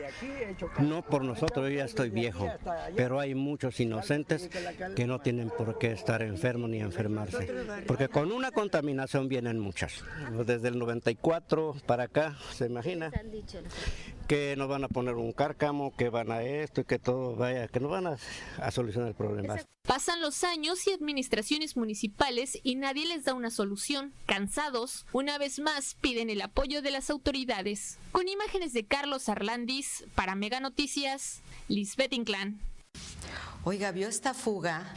no 0.89 1.01
por 1.03 1.23
nosotros, 1.23 1.69
yo 1.69 1.75
ya 1.75 1.85
estoy 1.85 2.09
viejo, 2.09 2.47
pero 2.95 3.19
hay 3.19 3.35
muchos 3.35 3.79
inocentes 3.79 4.49
que 4.95 5.07
no 5.07 5.19
tienen 5.19 5.49
por 5.49 5.77
qué 5.77 5.91
estar 5.91 6.21
enfermos 6.21 6.69
ni 6.69 6.79
enfermarse, 6.79 7.47
porque 7.87 8.09
con 8.09 8.31
una 8.31 8.51
contaminación 8.51 9.27
vienen 9.27 9.59
muchas. 9.59 10.03
Desde 10.45 10.69
el 10.69 10.79
94 10.79 11.75
para 11.85 12.03
acá, 12.03 12.37
se 12.51 12.65
imagina 12.65 13.11
que 14.29 14.55
nos 14.55 14.67
van 14.67 14.83
a 14.83 14.87
poner 14.87 15.15
un 15.15 15.31
cárcamo, 15.31 15.91
que 15.97 16.09
van 16.09 16.31
a 16.31 16.43
esto 16.43 16.81
y 16.81 16.83
que 16.83 16.99
todo 16.99 17.35
vaya, 17.35 17.67
que 17.67 17.79
nos 17.79 17.89
van 17.89 18.05
a, 18.05 18.71
solucionar 18.71 19.09
el 19.09 19.15
problema. 19.15 19.57
Pasan 19.87 20.21
los 20.21 20.43
años 20.43 20.85
y 20.85 20.91
administraciones 20.91 21.75
municipales 21.75 22.59
y 22.61 22.75
nadie 22.75 23.07
les 23.07 23.23
da 23.23 23.33
una 23.33 23.49
solución. 23.49 24.13
Cansados, 24.27 25.07
una 25.13 25.39
vez 25.39 25.57
más 25.57 25.95
piden 25.95 26.29
el 26.29 26.41
apoyo 26.41 26.83
de 26.83 26.91
las 26.91 27.09
autoridades. 27.09 27.97
Con 28.11 28.27
imágenes 28.27 28.71
de 28.73 28.85
Carlos 28.85 29.29
Arlandis, 29.29 30.05
para 30.13 30.35
Mega 30.35 30.59
Noticias, 30.59 30.78
Lisbeth 31.67 32.13
Inclán. 32.13 32.57
Oiga, 33.65 33.91
¿vio 33.91 34.07
esta 34.07 34.33
fuga? 34.33 34.87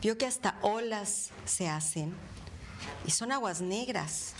¿Vio 0.00 0.16
que 0.16 0.26
hasta 0.26 0.56
olas 0.62 1.30
se 1.44 1.68
hacen? 1.68 2.14
Y 3.04 3.10
son 3.10 3.32
aguas 3.32 3.60
negras. 3.60 4.34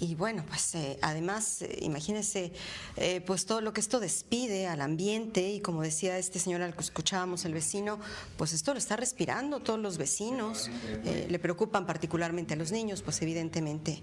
Y 0.00 0.14
bueno, 0.14 0.44
pues 0.46 0.76
eh, 0.76 0.96
además, 1.02 1.62
eh, 1.62 1.78
imagínense, 1.82 2.52
eh, 2.96 3.20
pues 3.26 3.46
todo 3.46 3.60
lo 3.60 3.72
que 3.72 3.80
esto 3.80 3.98
despide 3.98 4.68
al 4.68 4.80
ambiente 4.80 5.50
y 5.50 5.60
como 5.60 5.82
decía 5.82 6.18
este 6.18 6.38
señor 6.38 6.62
al 6.62 6.74
que 6.74 6.82
escuchábamos, 6.82 7.44
el 7.44 7.52
vecino, 7.52 7.98
pues 8.36 8.52
esto 8.52 8.72
lo 8.72 8.78
está 8.78 8.94
respirando 8.96 9.58
todos 9.58 9.80
los 9.80 9.98
vecinos, 9.98 10.70
le 11.04 11.38
preocupan 11.38 11.86
particularmente 11.86 12.54
a 12.54 12.56
los 12.56 12.70
niños, 12.70 13.02
pues 13.02 13.20
evidentemente, 13.22 14.02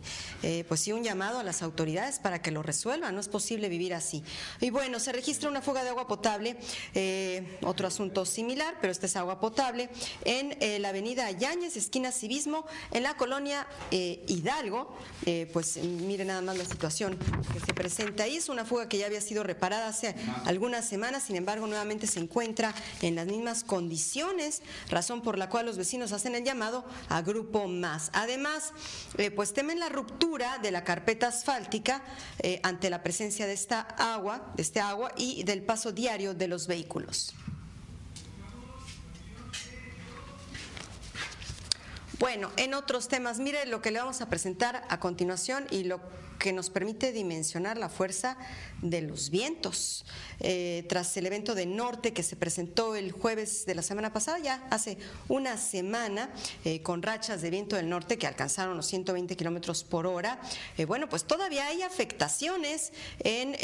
pues 0.67 0.81
sí 0.81 0.91
un 0.91 1.03
llamado 1.03 1.39
a 1.39 1.43
las 1.43 1.61
autoridades 1.61 2.19
para 2.19 2.41
que 2.41 2.51
lo 2.51 2.61
resuelvan, 2.61 3.13
no 3.13 3.21
es 3.21 3.27
posible 3.27 3.69
vivir 3.69 3.93
así. 3.93 4.23
Y 4.59 4.69
bueno, 4.69 4.99
se 4.99 5.11
registra 5.11 5.49
una 5.49 5.61
fuga 5.61 5.83
de 5.83 5.89
agua 5.89 6.07
potable, 6.07 6.57
otro 7.61 7.87
asunto 7.87 8.25
similar, 8.25 8.75
pero 8.81 8.91
este 8.91 9.05
es 9.05 9.15
agua 9.15 9.39
potable, 9.39 9.89
en 10.23 10.81
la 10.81 10.89
avenida 10.89 11.29
Yáñez, 11.31 11.77
esquina 11.77 12.11
Civismo, 12.11 12.65
en 12.91 13.03
la 13.03 13.15
colonia 13.15 13.67
Hidalgo, 13.91 14.95
pues 15.53 15.77
mire 15.87 16.25
nada 16.25 16.41
más 16.41 16.57
la 16.57 16.65
situación 16.65 17.17
que 17.53 17.59
se 17.59 17.73
presenta 17.73 18.23
ahí. 18.23 18.37
Es 18.37 18.49
una 18.49 18.65
fuga 18.65 18.89
que 18.89 18.97
ya 18.97 19.05
había 19.05 19.21
sido 19.21 19.43
reparada 19.43 19.87
hace 19.87 20.15
algunas 20.45 20.87
semanas, 20.87 21.23
sin 21.23 21.35
embargo, 21.35 21.67
nuevamente 21.67 22.07
se 22.07 22.19
encuentra 22.19 22.73
en 23.01 23.15
las 23.15 23.27
mismas 23.27 23.63
condiciones, 23.63 24.61
razón 24.89 25.21
por 25.21 25.37
la 25.37 25.49
cual 25.49 25.65
los 25.65 25.77
vecinos 25.77 26.11
hacen 26.11 26.35
el 26.35 26.43
llamado 26.43 26.85
a 27.09 27.21
Grupo 27.21 27.67
Más. 27.67 28.09
Además, 28.13 28.73
eh, 29.17 29.31
pues 29.31 29.53
temen 29.53 29.79
la 29.79 29.89
ruptura 29.89 30.57
de 30.59 30.71
la 30.71 30.83
carpeta 30.83 31.27
asfáltica 31.27 32.03
eh, 32.39 32.59
ante 32.63 32.89
la 32.89 33.03
presencia 33.03 33.47
de 33.47 33.53
esta 33.53 33.81
agua, 33.81 34.53
de 34.55 34.63
este 34.63 34.79
agua 34.79 35.11
y 35.17 35.43
del 35.43 35.63
paso 35.63 35.91
diario 35.91 36.33
de 36.33 36.47
los 36.47 36.67
vehículos. 36.67 37.33
Bueno, 42.19 42.49
en 42.55 42.73
otros 42.73 43.09
temas, 43.09 43.39
mire 43.39 43.65
lo 43.65 43.81
que 43.81 43.91
le 43.91 43.99
vamos 43.99 44.21
a 44.21 44.29
presentar 44.29 44.83
a 44.89 44.99
continuación 44.99 45.65
y 45.69 45.83
lo 45.83 45.99
que 46.39 46.53
nos 46.53 46.69
permite 46.69 47.11
dimensionar 47.11 47.77
la 47.77 47.89
fuerza 47.89 48.37
de 48.81 49.01
los 49.01 49.29
vientos. 49.29 50.05
Eh, 50.39 50.85
tras 50.89 51.15
el 51.17 51.25
evento 51.25 51.55
de 51.55 51.65
norte 51.65 52.13
que 52.13 52.23
se 52.23 52.35
presentó 52.35 52.95
el 52.95 53.11
jueves 53.11 53.65
de 53.65 53.75
la 53.75 53.81
semana 53.81 54.11
pasada, 54.11 54.39
ya 54.39 54.67
hace 54.69 54.97
una 55.27 55.57
semana, 55.57 56.29
eh, 56.63 56.81
con 56.81 57.01
rachas 57.01 57.41
de 57.41 57.49
viento 57.49 57.75
del 57.75 57.89
norte 57.89 58.17
que 58.17 58.27
alcanzaron 58.27 58.75
los 58.75 58.85
120 58.87 59.35
kilómetros 59.35 59.83
por 59.83 60.05
hora, 60.05 60.39
eh, 60.77 60.85
bueno, 60.85 61.07
pues 61.09 61.23
todavía 61.23 61.67
hay 61.67 61.81
afectaciones 61.81 62.91
en 63.19 63.55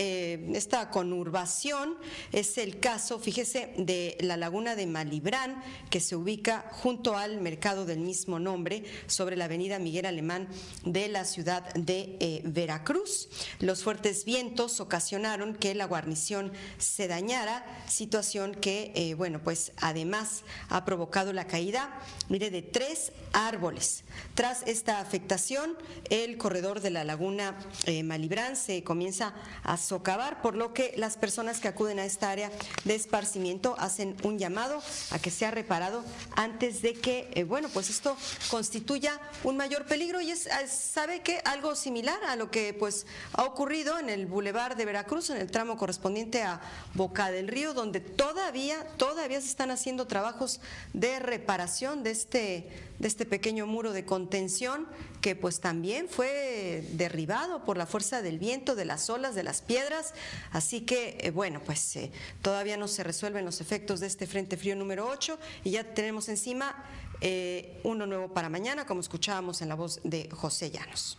esta 0.55 0.89
conurbación. 0.89 1.97
Es 2.31 2.57
el 2.57 2.79
caso, 2.79 3.19
fíjese, 3.19 3.73
de 3.77 4.17
la 4.21 4.37
laguna 4.37 4.75
de 4.75 4.87
Malibrán, 4.87 5.61
que 5.89 5.99
se 5.99 6.15
ubica 6.15 6.69
junto 6.71 7.17
al 7.17 7.41
mercado 7.41 7.85
del 7.85 7.99
mismo 7.99 8.39
nombre, 8.39 8.83
sobre 9.07 9.35
la 9.35 9.45
avenida 9.45 9.79
Miguel 9.79 10.05
Alemán 10.05 10.47
de 10.85 11.07
la 11.09 11.25
ciudad 11.25 11.73
de 11.73 12.41
Veracruz. 12.61 13.27
Los 13.59 13.81
fuertes 13.81 14.23
vientos 14.23 14.79
ocasionaron 14.79 15.55
que 15.55 15.73
la 15.73 15.85
guarnición 15.85 16.53
se 16.77 17.07
dañara, 17.07 17.65
situación 17.87 18.53
que, 18.53 18.91
eh, 18.93 19.15
bueno, 19.15 19.41
pues 19.43 19.71
además 19.77 20.43
ha 20.69 20.85
provocado 20.85 21.33
la 21.33 21.47
caída, 21.47 21.89
mire, 22.29 22.51
de 22.51 22.61
tres 22.61 23.13
árboles. 23.33 24.03
Tras 24.35 24.61
esta 24.67 24.99
afectación, 24.99 25.75
el 26.11 26.37
corredor 26.37 26.81
de 26.81 26.91
la 26.91 27.03
laguna 27.03 27.57
eh, 27.85 28.03
Malibrán 28.03 28.55
se 28.55 28.83
comienza 28.83 29.33
a 29.63 29.77
socavar, 29.77 30.43
por 30.43 30.55
lo 30.55 30.71
que 30.71 30.93
las 30.97 31.17
personas 31.17 31.59
que 31.59 31.67
acuden 31.67 31.97
a 31.97 32.05
esta 32.05 32.29
área 32.29 32.51
de 32.83 32.93
esparcimiento 32.93 33.75
hacen 33.79 34.15
un 34.21 34.37
llamado 34.37 34.83
a 35.09 35.17
que 35.17 35.31
sea 35.31 35.49
reparado 35.49 36.03
antes 36.35 36.83
de 36.83 36.93
que, 36.93 37.31
eh, 37.33 37.43
bueno, 37.43 37.69
pues 37.73 37.89
esto 37.89 38.15
constituya 38.51 39.19
un 39.43 39.57
mayor 39.57 39.87
peligro 39.87 40.21
y 40.21 40.29
es, 40.29 40.47
sabe 40.67 41.21
que 41.21 41.41
algo 41.45 41.75
similar 41.75 42.19
a 42.27 42.35
lo 42.35 42.50
que 42.50 42.50
pues 42.77 43.05
ha 43.33 43.43
ocurrido 43.43 43.97
en 43.99 44.09
el 44.09 44.25
bulevar 44.25 44.75
de 44.75 44.85
Veracruz, 44.85 45.29
en 45.29 45.37
el 45.37 45.49
tramo 45.49 45.77
correspondiente 45.77 46.43
a 46.43 46.61
Boca 46.93 47.31
del 47.31 47.47
Río, 47.47 47.73
donde 47.73 47.99
todavía, 47.99 48.85
todavía 48.97 49.41
se 49.41 49.47
están 49.47 49.71
haciendo 49.71 50.07
trabajos 50.07 50.59
de 50.93 51.19
reparación 51.19 52.03
de 52.03 52.11
este, 52.11 52.69
de 52.99 53.07
este 53.07 53.25
pequeño 53.25 53.65
muro 53.65 53.93
de 53.93 54.05
contención 54.05 54.87
que 55.21 55.35
pues 55.35 55.59
también 55.59 56.09
fue 56.09 56.83
derribado 56.93 57.63
por 57.63 57.77
la 57.77 57.85
fuerza 57.85 58.21
del 58.21 58.39
viento, 58.39 58.75
de 58.75 58.85
las 58.85 59.09
olas, 59.09 59.35
de 59.35 59.43
las 59.43 59.61
piedras. 59.61 60.13
Así 60.51 60.81
que, 60.81 61.17
eh, 61.21 61.31
bueno, 61.31 61.61
pues 61.63 61.95
eh, 61.95 62.11
todavía 62.41 62.75
no 62.77 62.87
se 62.87 63.03
resuelven 63.03 63.45
los 63.45 63.61
efectos 63.61 63.99
de 63.99 64.07
este 64.07 64.27
Frente 64.27 64.57
Frío 64.57 64.75
número 64.75 65.07
8 65.07 65.37
y 65.63 65.71
ya 65.71 65.83
tenemos 65.93 66.27
encima 66.27 66.83
eh, 67.21 67.79
uno 67.83 68.07
nuevo 68.07 68.33
para 68.33 68.49
mañana, 68.49 68.85
como 68.85 68.99
escuchábamos 68.99 69.61
en 69.61 69.69
la 69.69 69.75
voz 69.75 69.99
de 70.03 70.27
José 70.31 70.71
Llanos. 70.71 71.17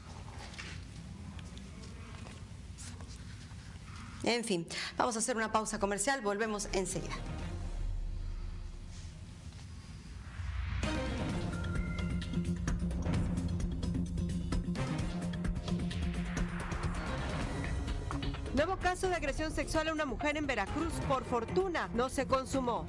En 4.24 4.44
fin, 4.44 4.66
vamos 4.96 5.16
a 5.16 5.18
hacer 5.18 5.36
una 5.36 5.50
pausa 5.50 5.78
comercial, 5.78 6.20
volvemos 6.20 6.68
enseguida. 6.72 7.14
Nuevo 18.54 18.76
caso 18.76 19.08
de 19.08 19.14
agresión 19.14 19.50
sexual 19.50 19.88
a 19.88 19.92
una 19.92 20.04
mujer 20.04 20.36
en 20.36 20.46
Veracruz. 20.46 20.92
Por 21.08 21.24
fortuna, 21.24 21.88
no 21.94 22.08
se 22.08 22.26
consumó. 22.26 22.86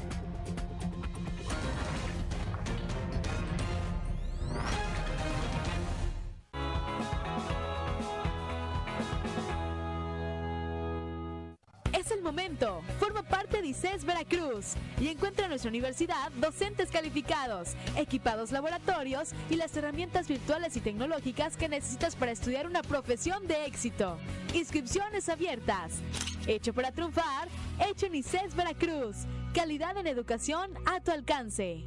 Nuestra 15.54 15.70
universidad 15.70 16.32
docentes 16.42 16.89
calificados, 16.89 17.76
equipados 17.96 18.52
laboratorios 18.52 19.34
y 19.52 19.56
las 19.56 19.78
herramientas 19.78 20.28
virtuales 20.28 20.76
y 20.78 20.82
tecnológicas 20.82 21.58
que 21.58 21.70
necesitas 21.70 22.16
para 22.16 22.32
estudiar 22.32 22.66
una 22.66 22.82
profesión 22.82 23.46
de 23.46 23.68
éxito. 23.68 24.18
Inscripciones 24.56 25.30
abiertas. 25.30 26.02
Hecho 26.48 26.74
para 26.74 26.92
triunfar, 26.92 27.50
hecho 27.88 28.08
en 28.08 28.16
ICES 28.16 28.56
Veracruz. 28.56 29.16
Calidad 29.54 29.96
en 29.98 30.08
educación 30.08 30.72
a 30.88 31.00
tu 31.02 31.12
alcance. 31.12 31.84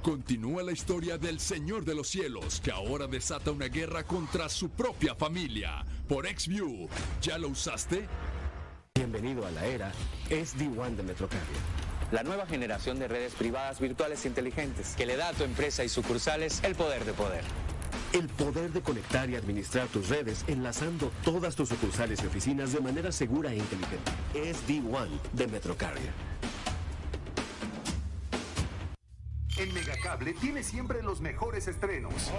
Continúa 0.00 0.62
la 0.62 0.72
historia 0.72 1.18
del 1.18 1.40
Señor 1.40 1.84
de 1.84 1.94
los 1.94 2.08
Cielos, 2.08 2.62
que 2.62 2.70
ahora 2.70 3.06
desata 3.06 3.50
una 3.50 3.66
guerra 3.66 4.02
contra 4.04 4.48
su 4.48 4.70
propia 4.70 5.14
familia. 5.14 5.84
Por 6.08 6.26
XView, 6.26 6.88
¿ya 7.20 7.36
lo 7.36 7.48
usaste? 7.48 8.08
Bienvenido 8.94 9.44
a 9.46 9.50
la 9.50 9.66
era 9.66 9.92
SD-WAN 10.30 10.96
de 10.96 11.02
Metrocarrier. 11.02 11.85
La 12.12 12.22
nueva 12.22 12.46
generación 12.46 13.00
de 13.00 13.08
redes 13.08 13.34
privadas 13.34 13.80
virtuales 13.80 14.24
inteligentes 14.26 14.94
que 14.96 15.06
le 15.06 15.16
da 15.16 15.30
a 15.30 15.32
tu 15.32 15.42
empresa 15.42 15.82
y 15.82 15.88
sucursales 15.88 16.62
el 16.62 16.76
poder 16.76 17.04
de 17.04 17.12
poder. 17.12 17.42
El 18.12 18.28
poder 18.28 18.70
de 18.70 18.80
conectar 18.80 19.28
y 19.28 19.34
administrar 19.34 19.88
tus 19.88 20.08
redes 20.08 20.44
enlazando 20.46 21.10
todas 21.24 21.56
tus 21.56 21.68
sucursales 21.68 22.22
y 22.22 22.26
oficinas 22.26 22.72
de 22.72 22.80
manera 22.80 23.10
segura 23.10 23.52
e 23.52 23.56
inteligente. 23.56 24.12
SD-WAN 24.34 25.08
de 25.32 25.46
Metrocarrier. 25.48 26.12
En 29.58 29.74
Megacable 29.74 30.34
tiene 30.34 30.62
siempre 30.62 31.02
los 31.02 31.20
mejores 31.20 31.66
estrenos. 31.66 32.30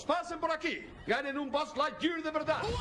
Niños, 0.00 0.04
pasen 0.04 0.38
por 0.38 0.50
aquí. 0.50 0.86
Ganen 1.06 1.38
un 1.38 1.50
Buzz 1.50 1.76
Lightyear 1.76 2.22
de 2.22 2.30
verdad. 2.30 2.62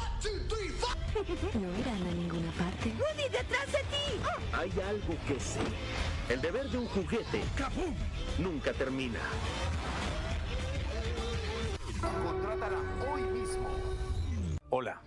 No 1.54 1.80
irán 1.80 2.08
a 2.08 2.12
ninguna 2.12 2.52
parte. 2.52 2.94
¡Woody, 3.00 3.30
detrás 3.30 3.66
de 3.72 3.80
ti! 3.80 4.22
Hay 4.54 4.72
algo 4.88 5.16
que 5.28 5.40
sé. 5.40 5.60
El 6.30 6.40
deber 6.40 6.70
de 6.70 6.78
un 6.78 6.88
juguete 6.88 7.42
nunca 8.38 8.72
termina. 8.74 9.20
Contrátala 12.24 12.78
hoy 13.12 13.22
mismo. 13.24 13.70
Hola, 14.70 15.02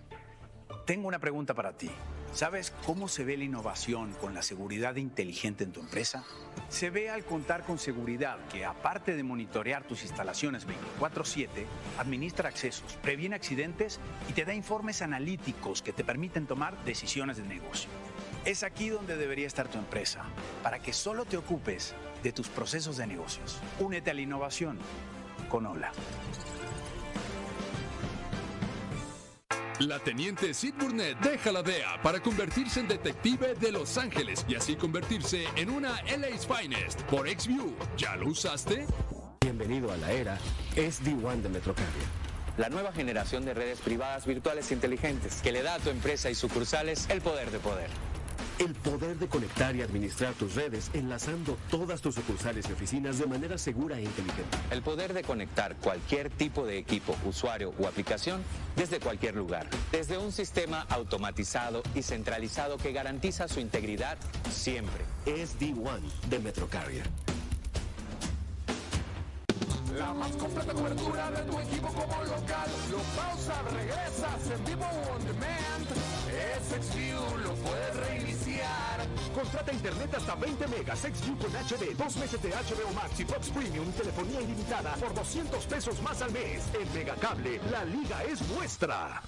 tengo 0.85 1.07
una 1.07 1.19
pregunta 1.19 1.53
para 1.53 1.71
ti. 1.71 1.89
¿Sabes 2.33 2.73
cómo 2.83 3.07
se 3.07 3.23
ve 3.23 3.37
la 3.37 3.43
innovación 3.43 4.13
con 4.13 4.33
la 4.33 4.41
seguridad 4.41 4.95
inteligente 4.95 5.63
en 5.63 5.71
tu 5.71 5.81
empresa? 5.81 6.23
Se 6.67 6.89
ve 6.89 7.11
al 7.11 7.23
contar 7.23 7.63
con 7.63 7.77
seguridad 7.77 8.39
que, 8.47 8.65
aparte 8.65 9.15
de 9.15 9.21
monitorear 9.21 9.83
tus 9.83 10.01
instalaciones 10.01 10.65
24/7, 10.65 11.67
administra 11.99 12.49
accesos, 12.49 12.97
previene 13.03 13.35
accidentes 13.35 13.99
y 14.27 14.33
te 14.33 14.45
da 14.45 14.53
informes 14.55 15.03
analíticos 15.03 15.83
que 15.83 15.93
te 15.93 16.03
permiten 16.03 16.47
tomar 16.47 16.83
decisiones 16.85 17.37
de 17.37 17.43
negocio. 17.43 17.91
Es 18.45 18.63
aquí 18.63 18.89
donde 18.89 19.15
debería 19.15 19.45
estar 19.45 19.67
tu 19.67 19.77
empresa, 19.77 20.23
para 20.63 20.79
que 20.79 20.91
solo 20.91 21.25
te 21.25 21.37
ocupes 21.37 21.93
de 22.23 22.31
tus 22.31 22.47
procesos 22.47 22.97
de 22.97 23.05
negocios. 23.05 23.59
Únete 23.79 24.09
a 24.09 24.13
la 24.15 24.21
innovación 24.21 24.79
con 25.49 25.67
Hola. 25.67 25.91
La 29.79 29.97
teniente 29.97 30.53
Sid 30.53 30.75
Burnett 30.79 31.19
deja 31.19 31.51
la 31.51 31.63
DEA 31.63 31.99
para 32.03 32.19
convertirse 32.21 32.79
en 32.79 32.87
detective 32.87 33.55
de 33.55 33.71
Los 33.71 33.97
Ángeles 33.97 34.45
y 34.47 34.53
así 34.53 34.75
convertirse 34.75 35.45
en 35.55 35.71
una 35.71 35.99
LA's 36.03 36.45
Finest 36.45 37.01
por 37.03 37.27
XView. 37.27 37.73
¿Ya 37.97 38.15
lo 38.15 38.27
usaste? 38.27 38.85
Bienvenido 39.41 39.91
a 39.91 39.97
la 39.97 40.11
era 40.11 40.37
SD-WAN 40.75 41.41
de 41.41 41.49
Metrocarrier. 41.49 42.05
La 42.57 42.69
nueva 42.69 42.93
generación 42.93 43.45
de 43.45 43.55
redes 43.55 43.79
privadas 43.79 44.27
virtuales 44.27 44.71
inteligentes 44.71 45.41
que 45.41 45.51
le 45.51 45.63
da 45.63 45.75
a 45.75 45.79
tu 45.79 45.89
empresa 45.89 46.29
y 46.29 46.35
sucursales 46.35 47.09
el 47.09 47.21
poder 47.21 47.49
de 47.49 47.57
poder. 47.57 47.89
El 48.63 48.75
poder 48.75 49.19
de 49.19 49.27
conectar 49.27 49.75
y 49.75 49.81
administrar 49.81 50.33
tus 50.35 50.55
redes 50.55 50.89
enlazando 50.93 51.57
todas 51.69 51.99
tus 51.99 52.15
sucursales 52.15 52.65
y 52.69 52.71
oficinas 52.71 53.19
de 53.19 53.25
manera 53.25 53.57
segura 53.57 53.99
e 53.99 54.03
inteligente. 54.03 54.57
El 54.71 54.81
poder 54.81 55.13
de 55.13 55.21
conectar 55.21 55.75
cualquier 55.75 56.29
tipo 56.29 56.65
de 56.65 56.77
equipo, 56.77 57.13
usuario 57.25 57.73
o 57.77 57.87
aplicación 57.87 58.41
desde 58.77 59.01
cualquier 59.01 59.35
lugar. 59.35 59.67
Desde 59.91 60.17
un 60.17 60.31
sistema 60.31 60.85
automatizado 60.89 61.83
y 61.93 62.03
centralizado 62.03 62.77
que 62.77 62.93
garantiza 62.93 63.49
su 63.49 63.59
integridad 63.59 64.17
siempre. 64.49 65.03
Es 65.25 65.59
D1 65.59 65.99
de 66.29 66.39
Metrocarrier. 66.39 67.32
La 69.97 70.13
más 70.13 70.31
completa 70.37 70.73
cobertura 70.73 71.29
de 71.31 71.43
tu 71.43 71.59
equipo 71.59 71.87
como 71.87 72.23
local. 72.23 72.69
Lo 72.89 72.97
pausa, 73.15 73.61
regresas 73.63 74.51
en 74.51 74.65
vivo 74.65 74.85
on 75.13 75.25
demand. 75.25 75.87
SXView 76.63 77.37
lo 77.43 77.53
puedes 77.55 77.95
reiniciar. 78.07 79.07
Contrata 79.35 79.71
internet 79.71 80.13
hasta 80.15 80.35
20 80.35 80.67
megas, 80.67 80.99
XView 80.99 81.37
con 81.37 81.51
HD, 81.51 81.95
dos 81.95 82.15
meses 82.17 82.41
de 82.41 82.49
HBO 82.49 82.93
Max 82.93 83.19
y 83.19 83.25
Fox 83.25 83.49
Premium, 83.49 83.91
telefonía 83.91 84.41
ilimitada 84.41 84.95
por 84.95 85.13
200 85.13 85.65
pesos 85.65 86.01
más 86.01 86.21
al 86.21 86.31
mes. 86.31 86.63
En 86.73 86.91
Megacable, 86.93 87.59
la 87.69 87.85
liga 87.85 88.23
es 88.23 88.41
nuestra. 88.49 89.21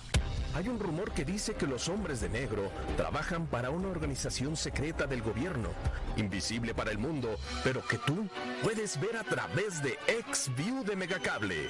Hay 0.55 0.69
un 0.69 0.79
rumor 0.79 1.11
que 1.11 1.25
dice 1.25 1.53
que 1.53 1.67
los 1.67 1.89
hombres 1.89 2.21
de 2.21 2.29
negro 2.29 2.71
trabajan 2.95 3.45
para 3.45 3.71
una 3.71 3.89
organización 3.89 4.55
secreta 4.55 5.05
del 5.05 5.21
gobierno, 5.21 5.67
invisible 6.15 6.73
para 6.73 6.91
el 6.91 6.97
mundo, 6.97 7.35
pero 7.61 7.85
que 7.85 7.97
tú 7.97 8.29
puedes 8.63 8.97
ver 9.01 9.17
a 9.17 9.25
través 9.25 9.83
de 9.83 9.97
XView 10.31 10.85
de 10.85 10.95
Megacable. 10.95 11.67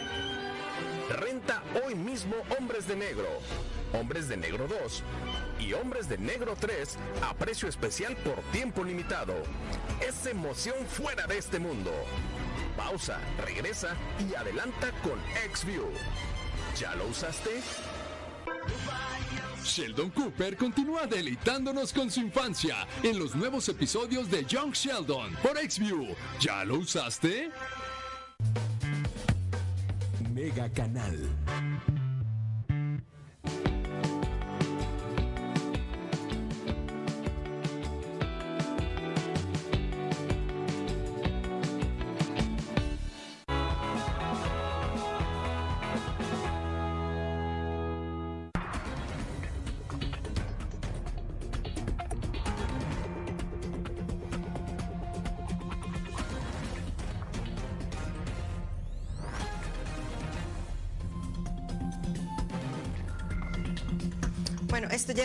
Renta 1.10 1.64
hoy 1.84 1.96
mismo 1.96 2.36
Hombres 2.60 2.88
de 2.88 2.96
Negro, 2.96 3.28
Hombres 4.00 4.30
de 4.30 4.38
Negro 4.38 4.68
2 4.68 5.04
y 5.62 5.74
Hombres 5.74 6.08
de 6.08 6.20
Negro 6.20 6.56
3 6.56 7.00
a 7.28 7.34
precio 7.34 7.68
especial 7.68 8.16
por 8.18 8.40
tiempo 8.52 8.84
limitado. 8.84 9.34
Es 10.00 10.28
emoción 10.28 10.76
fuera 10.86 11.26
de 11.26 11.40
este 11.40 11.58
mundo. 11.58 11.92
Pausa, 12.78 13.18
regresa 13.44 13.96
y 14.20 14.36
adelanta 14.36 14.92
con 15.02 15.20
XView. 15.52 15.90
¿Ya 16.80 16.94
lo 16.94 17.08
usaste? 17.08 17.50
Sheldon 19.64 20.10
Cooper 20.12 20.56
continúa 20.56 21.08
deleitándonos 21.08 21.92
con 21.92 22.10
su 22.10 22.22
infancia 22.22 22.88
en 23.04 23.20
los 23.20 23.36
nuevos 23.36 23.68
episodios 23.68 24.30
de 24.30 24.46
Young 24.46 24.74
Sheldon 24.74 25.34
por 25.42 25.58
XView. 25.58 26.16
¿Ya 26.40 26.64
lo 26.64 26.80
usaste? 26.80 27.50
Mega 30.34 30.70
Canal. 30.70 31.18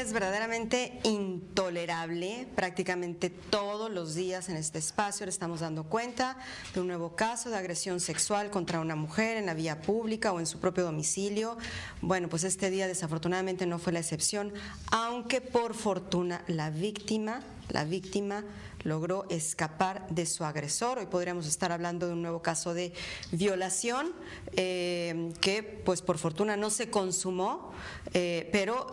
Es 0.00 0.12
verdaderamente 0.14 0.98
intolerable. 1.04 2.48
Prácticamente 2.56 3.28
todos 3.28 3.90
los 3.90 4.14
días 4.14 4.48
en 4.48 4.56
este 4.56 4.78
espacio 4.78 5.26
le 5.26 5.30
estamos 5.30 5.60
dando 5.60 5.84
cuenta 5.84 6.38
de 6.72 6.80
un 6.80 6.86
nuevo 6.86 7.14
caso 7.16 7.50
de 7.50 7.58
agresión 7.58 8.00
sexual 8.00 8.50
contra 8.50 8.80
una 8.80 8.96
mujer 8.96 9.36
en 9.36 9.44
la 9.44 9.52
vía 9.52 9.82
pública 9.82 10.32
o 10.32 10.40
en 10.40 10.46
su 10.46 10.58
propio 10.58 10.84
domicilio. 10.84 11.58
Bueno, 12.00 12.28
pues 12.30 12.44
este 12.44 12.70
día 12.70 12.88
desafortunadamente 12.88 13.66
no 13.66 13.78
fue 13.78 13.92
la 13.92 13.98
excepción, 13.98 14.54
aunque 14.90 15.42
por 15.42 15.74
fortuna 15.74 16.44
la 16.46 16.70
víctima, 16.70 17.42
la 17.68 17.84
víctima 17.84 18.44
logró 18.82 19.26
escapar 19.28 20.06
de 20.08 20.26
su 20.26 20.44
agresor. 20.44 20.98
Hoy 20.98 21.06
podríamos 21.06 21.46
estar 21.46 21.72
hablando 21.72 22.06
de 22.06 22.14
un 22.14 22.22
nuevo 22.22 22.42
caso 22.42 22.74
de 22.74 22.92
violación 23.32 24.12
eh, 24.56 25.32
que, 25.40 25.62
pues 25.62 26.02
por 26.02 26.18
fortuna, 26.18 26.56
no 26.56 26.70
se 26.70 26.90
consumó, 26.90 27.72
eh, 28.14 28.48
pero 28.52 28.90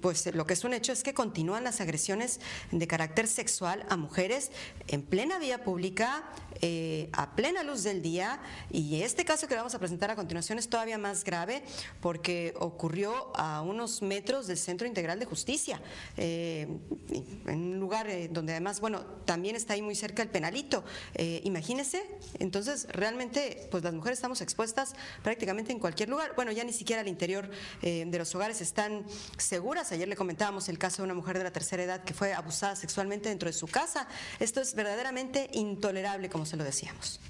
pues 0.00 0.34
lo 0.34 0.46
que 0.46 0.54
es 0.54 0.64
un 0.64 0.74
hecho 0.74 0.92
es 0.92 1.02
que 1.02 1.14
continúan 1.14 1.64
las 1.64 1.80
agresiones 1.80 2.40
de 2.70 2.86
carácter 2.86 3.26
sexual 3.26 3.84
a 3.88 3.96
mujeres 3.96 4.50
en 4.88 5.02
plena 5.02 5.38
vía 5.38 5.62
pública, 5.64 6.24
eh, 6.62 7.10
a 7.12 7.36
plena 7.36 7.62
luz 7.62 7.82
del 7.82 8.02
día. 8.02 8.40
Y 8.70 9.02
este 9.02 9.24
caso 9.24 9.46
que 9.46 9.54
vamos 9.54 9.74
a 9.74 9.78
presentar 9.78 10.10
a 10.10 10.16
continuación 10.16 10.58
es 10.58 10.68
todavía 10.68 10.98
más 10.98 11.24
grave 11.24 11.62
porque 12.00 12.54
ocurrió 12.58 13.32
a 13.36 13.60
unos 13.62 14.02
metros 14.02 14.46
del 14.46 14.56
Centro 14.56 14.86
Integral 14.86 15.18
de 15.18 15.26
Justicia, 15.26 15.80
en 16.16 16.80
un 17.46 17.78
lugar 17.78 18.06
donde 18.30 18.52
además, 18.52 18.80
bueno, 18.80 19.04
también 19.26 19.56
está 19.56 19.74
ahí 19.74 19.82
muy 19.82 19.94
cerca 19.94 20.22
el 20.22 20.28
penalito. 20.28 20.84
Eh, 21.14 21.40
imagínese, 21.44 22.02
entonces 22.38 22.86
realmente, 22.90 23.68
pues 23.70 23.84
las 23.84 23.92
mujeres 23.92 24.18
estamos 24.18 24.40
expuestas 24.40 24.94
prácticamente 25.22 25.72
en 25.72 25.78
cualquier 25.78 26.08
lugar. 26.08 26.32
Bueno, 26.36 26.52
ya 26.52 26.64
ni 26.64 26.72
siquiera 26.72 27.02
al 27.02 27.08
interior 27.08 27.50
eh, 27.82 28.04
de 28.06 28.18
los 28.18 28.34
hogares 28.34 28.60
están 28.60 29.04
seguras. 29.36 29.92
Ayer 29.92 30.08
le 30.08 30.16
comentábamos 30.16 30.68
el 30.68 30.78
caso 30.78 31.02
de 31.02 31.04
una 31.04 31.14
mujer 31.14 31.36
de 31.38 31.44
la 31.44 31.52
tercera 31.52 31.82
edad 31.82 32.04
que 32.04 32.14
fue 32.14 32.32
abusada 32.32 32.76
sexualmente 32.76 33.28
dentro 33.28 33.48
de 33.48 33.52
su 33.52 33.66
casa. 33.66 34.08
Esto 34.40 34.60
es 34.60 34.74
verdaderamente 34.74 35.50
intolerable, 35.52 36.30
como 36.30 36.46
se 36.46 36.56
lo 36.56 36.64
decíamos. 36.64 37.20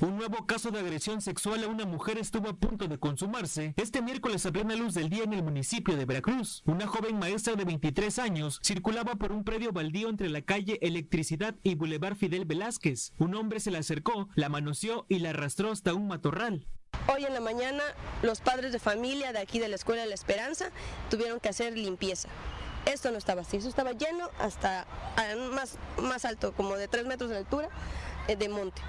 Un 0.00 0.16
nuevo 0.16 0.44
caso 0.44 0.72
de 0.72 0.80
agresión 0.80 1.22
sexual 1.22 1.62
a 1.62 1.68
una 1.68 1.86
mujer 1.86 2.18
estuvo 2.18 2.48
a 2.48 2.56
punto 2.56 2.88
de 2.88 2.98
consumarse 2.98 3.74
este 3.76 4.02
miércoles 4.02 4.44
a 4.44 4.50
plena 4.50 4.74
luz 4.74 4.94
del 4.94 5.08
día 5.08 5.22
en 5.22 5.32
el 5.32 5.44
municipio 5.44 5.96
de 5.96 6.04
Veracruz. 6.04 6.62
Una 6.66 6.88
joven 6.88 7.18
maestra 7.18 7.54
de 7.54 7.64
23 7.64 8.18
años 8.18 8.60
circulaba 8.64 9.14
por 9.14 9.30
un 9.30 9.44
predio 9.44 9.72
baldío 9.72 10.08
entre 10.08 10.28
la 10.30 10.42
calle 10.42 10.78
Electricidad 10.82 11.54
y 11.62 11.76
Boulevard 11.76 12.16
Fidel 12.16 12.44
Velázquez. 12.44 13.12
Un 13.18 13.36
hombre 13.36 13.60
se 13.60 13.70
le 13.70 13.78
acercó, 13.78 14.28
la 14.34 14.48
manoseó 14.48 15.06
y 15.08 15.20
la 15.20 15.30
arrastró 15.30 15.70
hasta 15.70 15.94
un 15.94 16.08
matorral. 16.08 16.66
Hoy 17.06 17.24
en 17.24 17.32
la 17.32 17.40
mañana 17.40 17.82
los 18.22 18.40
padres 18.40 18.72
de 18.72 18.80
familia 18.80 19.32
de 19.32 19.38
aquí 19.38 19.60
de 19.60 19.68
la 19.68 19.76
Escuela 19.76 20.02
de 20.02 20.08
la 20.08 20.14
Esperanza 20.14 20.70
tuvieron 21.08 21.38
que 21.38 21.50
hacer 21.50 21.78
limpieza. 21.78 22.28
Esto 22.84 23.12
no 23.12 23.18
estaba 23.18 23.42
así, 23.42 23.58
eso 23.58 23.68
estaba 23.68 23.92
lleno 23.92 24.28
hasta 24.40 24.86
ah, 25.16 25.34
más, 25.52 25.78
más 26.02 26.24
alto, 26.24 26.52
como 26.52 26.76
de 26.76 26.88
3 26.88 27.06
metros 27.06 27.30
de 27.30 27.38
altura, 27.38 27.68
eh, 28.26 28.36
de 28.36 28.48
monte. 28.48 28.82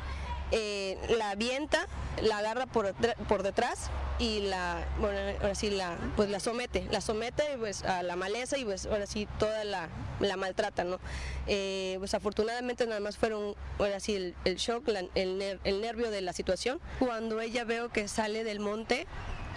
Eh, 0.52 0.98
la 1.18 1.32
avienta, 1.32 1.88
la 2.22 2.38
agarra 2.38 2.68
por, 2.68 2.94
por 3.28 3.42
detrás 3.44 3.90
y 4.20 4.42
la, 4.42 4.86
bueno, 5.00 5.18
ahora 5.42 5.56
sí 5.56 5.70
la, 5.72 5.98
pues 6.16 6.30
la 6.30 6.40
somete, 6.40 6.88
la 6.92 7.02
somete 7.02 7.44
pues 7.58 7.84
a 7.84 8.04
la 8.04 8.16
maleza 8.16 8.58
y 8.58 8.64
pues 8.64 8.86
ahora 8.86 9.08
sí 9.08 9.28
toda 9.40 9.64
la, 9.64 9.90
la 10.20 10.38
maltrata, 10.38 10.84
¿no? 10.84 11.00
Eh, 11.48 11.96
pues 12.00 12.14
afortunadamente 12.14 12.86
nada 12.86 13.00
más 13.00 13.18
fueron, 13.18 13.56
ahora 13.80 14.00
sí 14.00 14.16
el, 14.16 14.36
el 14.46 14.56
shock, 14.58 14.88
la- 14.88 15.04
el, 15.16 15.40
ner- 15.40 15.60
el 15.64 15.82
nervio 15.82 16.12
de 16.12 16.22
la 16.22 16.32
situación. 16.32 16.80
Cuando 17.00 17.42
ella 17.42 17.64
veo 17.64 17.90
que 17.90 18.08
sale 18.08 18.44
del 18.44 18.60
monte, 18.60 19.08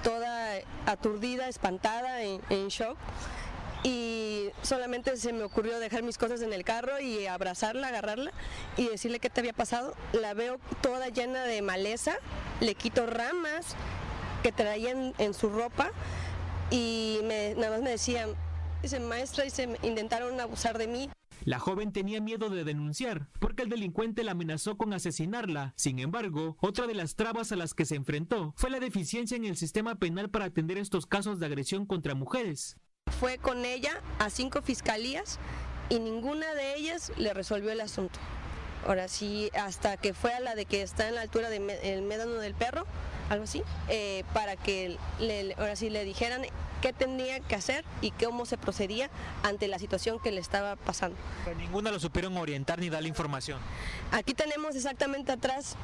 toda 0.02 0.54
aturdida, 0.86 1.48
espantada, 1.48 2.22
en, 2.22 2.40
en 2.50 2.68
shock, 2.68 2.96
y 3.84 4.48
solamente 4.62 5.16
se 5.16 5.32
me 5.32 5.44
ocurrió 5.44 5.78
dejar 5.78 6.02
mis 6.02 6.18
cosas 6.18 6.42
en 6.42 6.52
el 6.52 6.64
carro 6.64 7.00
y 7.00 7.26
abrazarla, 7.26 7.88
agarrarla 7.88 8.32
y 8.76 8.88
decirle 8.88 9.20
qué 9.20 9.30
te 9.30 9.40
había 9.40 9.52
pasado. 9.52 9.94
La 10.12 10.34
veo 10.34 10.58
toda 10.82 11.08
llena 11.08 11.44
de 11.44 11.62
maleza, 11.62 12.16
le 12.60 12.74
quito 12.74 13.06
ramas 13.06 13.76
que 14.42 14.52
traían 14.52 15.14
en 15.18 15.34
su 15.34 15.48
ropa 15.48 15.90
y 16.70 17.20
me- 17.24 17.54
nada 17.54 17.70
más 17.70 17.82
me 17.82 17.90
decían, 17.90 18.30
dice 18.82 19.00
maestra, 19.00 19.44
y 19.46 19.50
se 19.50 19.64
intentaron 19.82 20.38
abusar 20.40 20.78
de 20.78 20.86
mí. 20.86 21.10
La 21.44 21.60
joven 21.60 21.92
tenía 21.92 22.20
miedo 22.20 22.50
de 22.50 22.64
denunciar 22.64 23.28
porque 23.40 23.62
el 23.62 23.68
delincuente 23.68 24.24
la 24.24 24.32
amenazó 24.32 24.76
con 24.76 24.92
asesinarla. 24.92 25.72
Sin 25.76 25.98
embargo, 26.00 26.56
otra 26.60 26.86
de 26.86 26.94
las 26.94 27.14
trabas 27.14 27.52
a 27.52 27.56
las 27.56 27.74
que 27.74 27.84
se 27.84 27.94
enfrentó 27.94 28.52
fue 28.56 28.70
la 28.70 28.80
deficiencia 28.80 29.36
en 29.36 29.44
el 29.44 29.56
sistema 29.56 29.94
penal 29.94 30.30
para 30.30 30.46
atender 30.46 30.78
estos 30.78 31.06
casos 31.06 31.38
de 31.38 31.46
agresión 31.46 31.86
contra 31.86 32.14
mujeres. 32.14 32.76
Fue 33.20 33.38
con 33.38 33.64
ella 33.64 34.00
a 34.18 34.30
cinco 34.30 34.62
fiscalías 34.62 35.38
y 35.88 35.98
ninguna 35.98 36.54
de 36.54 36.74
ellas 36.76 37.12
le 37.16 37.32
resolvió 37.34 37.70
el 37.70 37.80
asunto. 37.80 38.18
Ahora 38.86 39.08
sí, 39.08 39.50
hasta 39.54 39.96
que 39.96 40.14
fue 40.14 40.32
a 40.32 40.40
la 40.40 40.54
de 40.54 40.64
que 40.64 40.82
está 40.82 41.08
en 41.08 41.14
la 41.14 41.22
altura 41.22 41.50
del 41.50 42.02
médano 42.02 42.34
del 42.34 42.54
perro, 42.54 42.86
algo 43.28 43.44
así, 43.44 43.62
eh, 43.88 44.24
para 44.32 44.56
que 44.56 44.96
le, 45.18 45.54
ahora 45.58 45.76
sí 45.76 45.90
le 45.90 46.04
dijeran 46.04 46.42
qué 46.80 46.92
tenía 46.92 47.40
que 47.40 47.56
hacer 47.56 47.84
y 48.00 48.12
cómo 48.12 48.46
se 48.46 48.56
procedía 48.56 49.10
ante 49.42 49.68
la 49.68 49.78
situación 49.78 50.20
que 50.20 50.30
le 50.30 50.40
estaba 50.40 50.76
pasando. 50.76 51.16
Ninguna 51.56 51.90
lo 51.90 51.98
supieron 51.98 52.36
orientar 52.36 52.78
ni 52.78 52.88
darle 52.88 53.08
información. 53.08 53.58
Aquí 54.12 54.32
tenemos 54.32 54.76
exactamente 54.76 55.32
atrás 55.32 55.76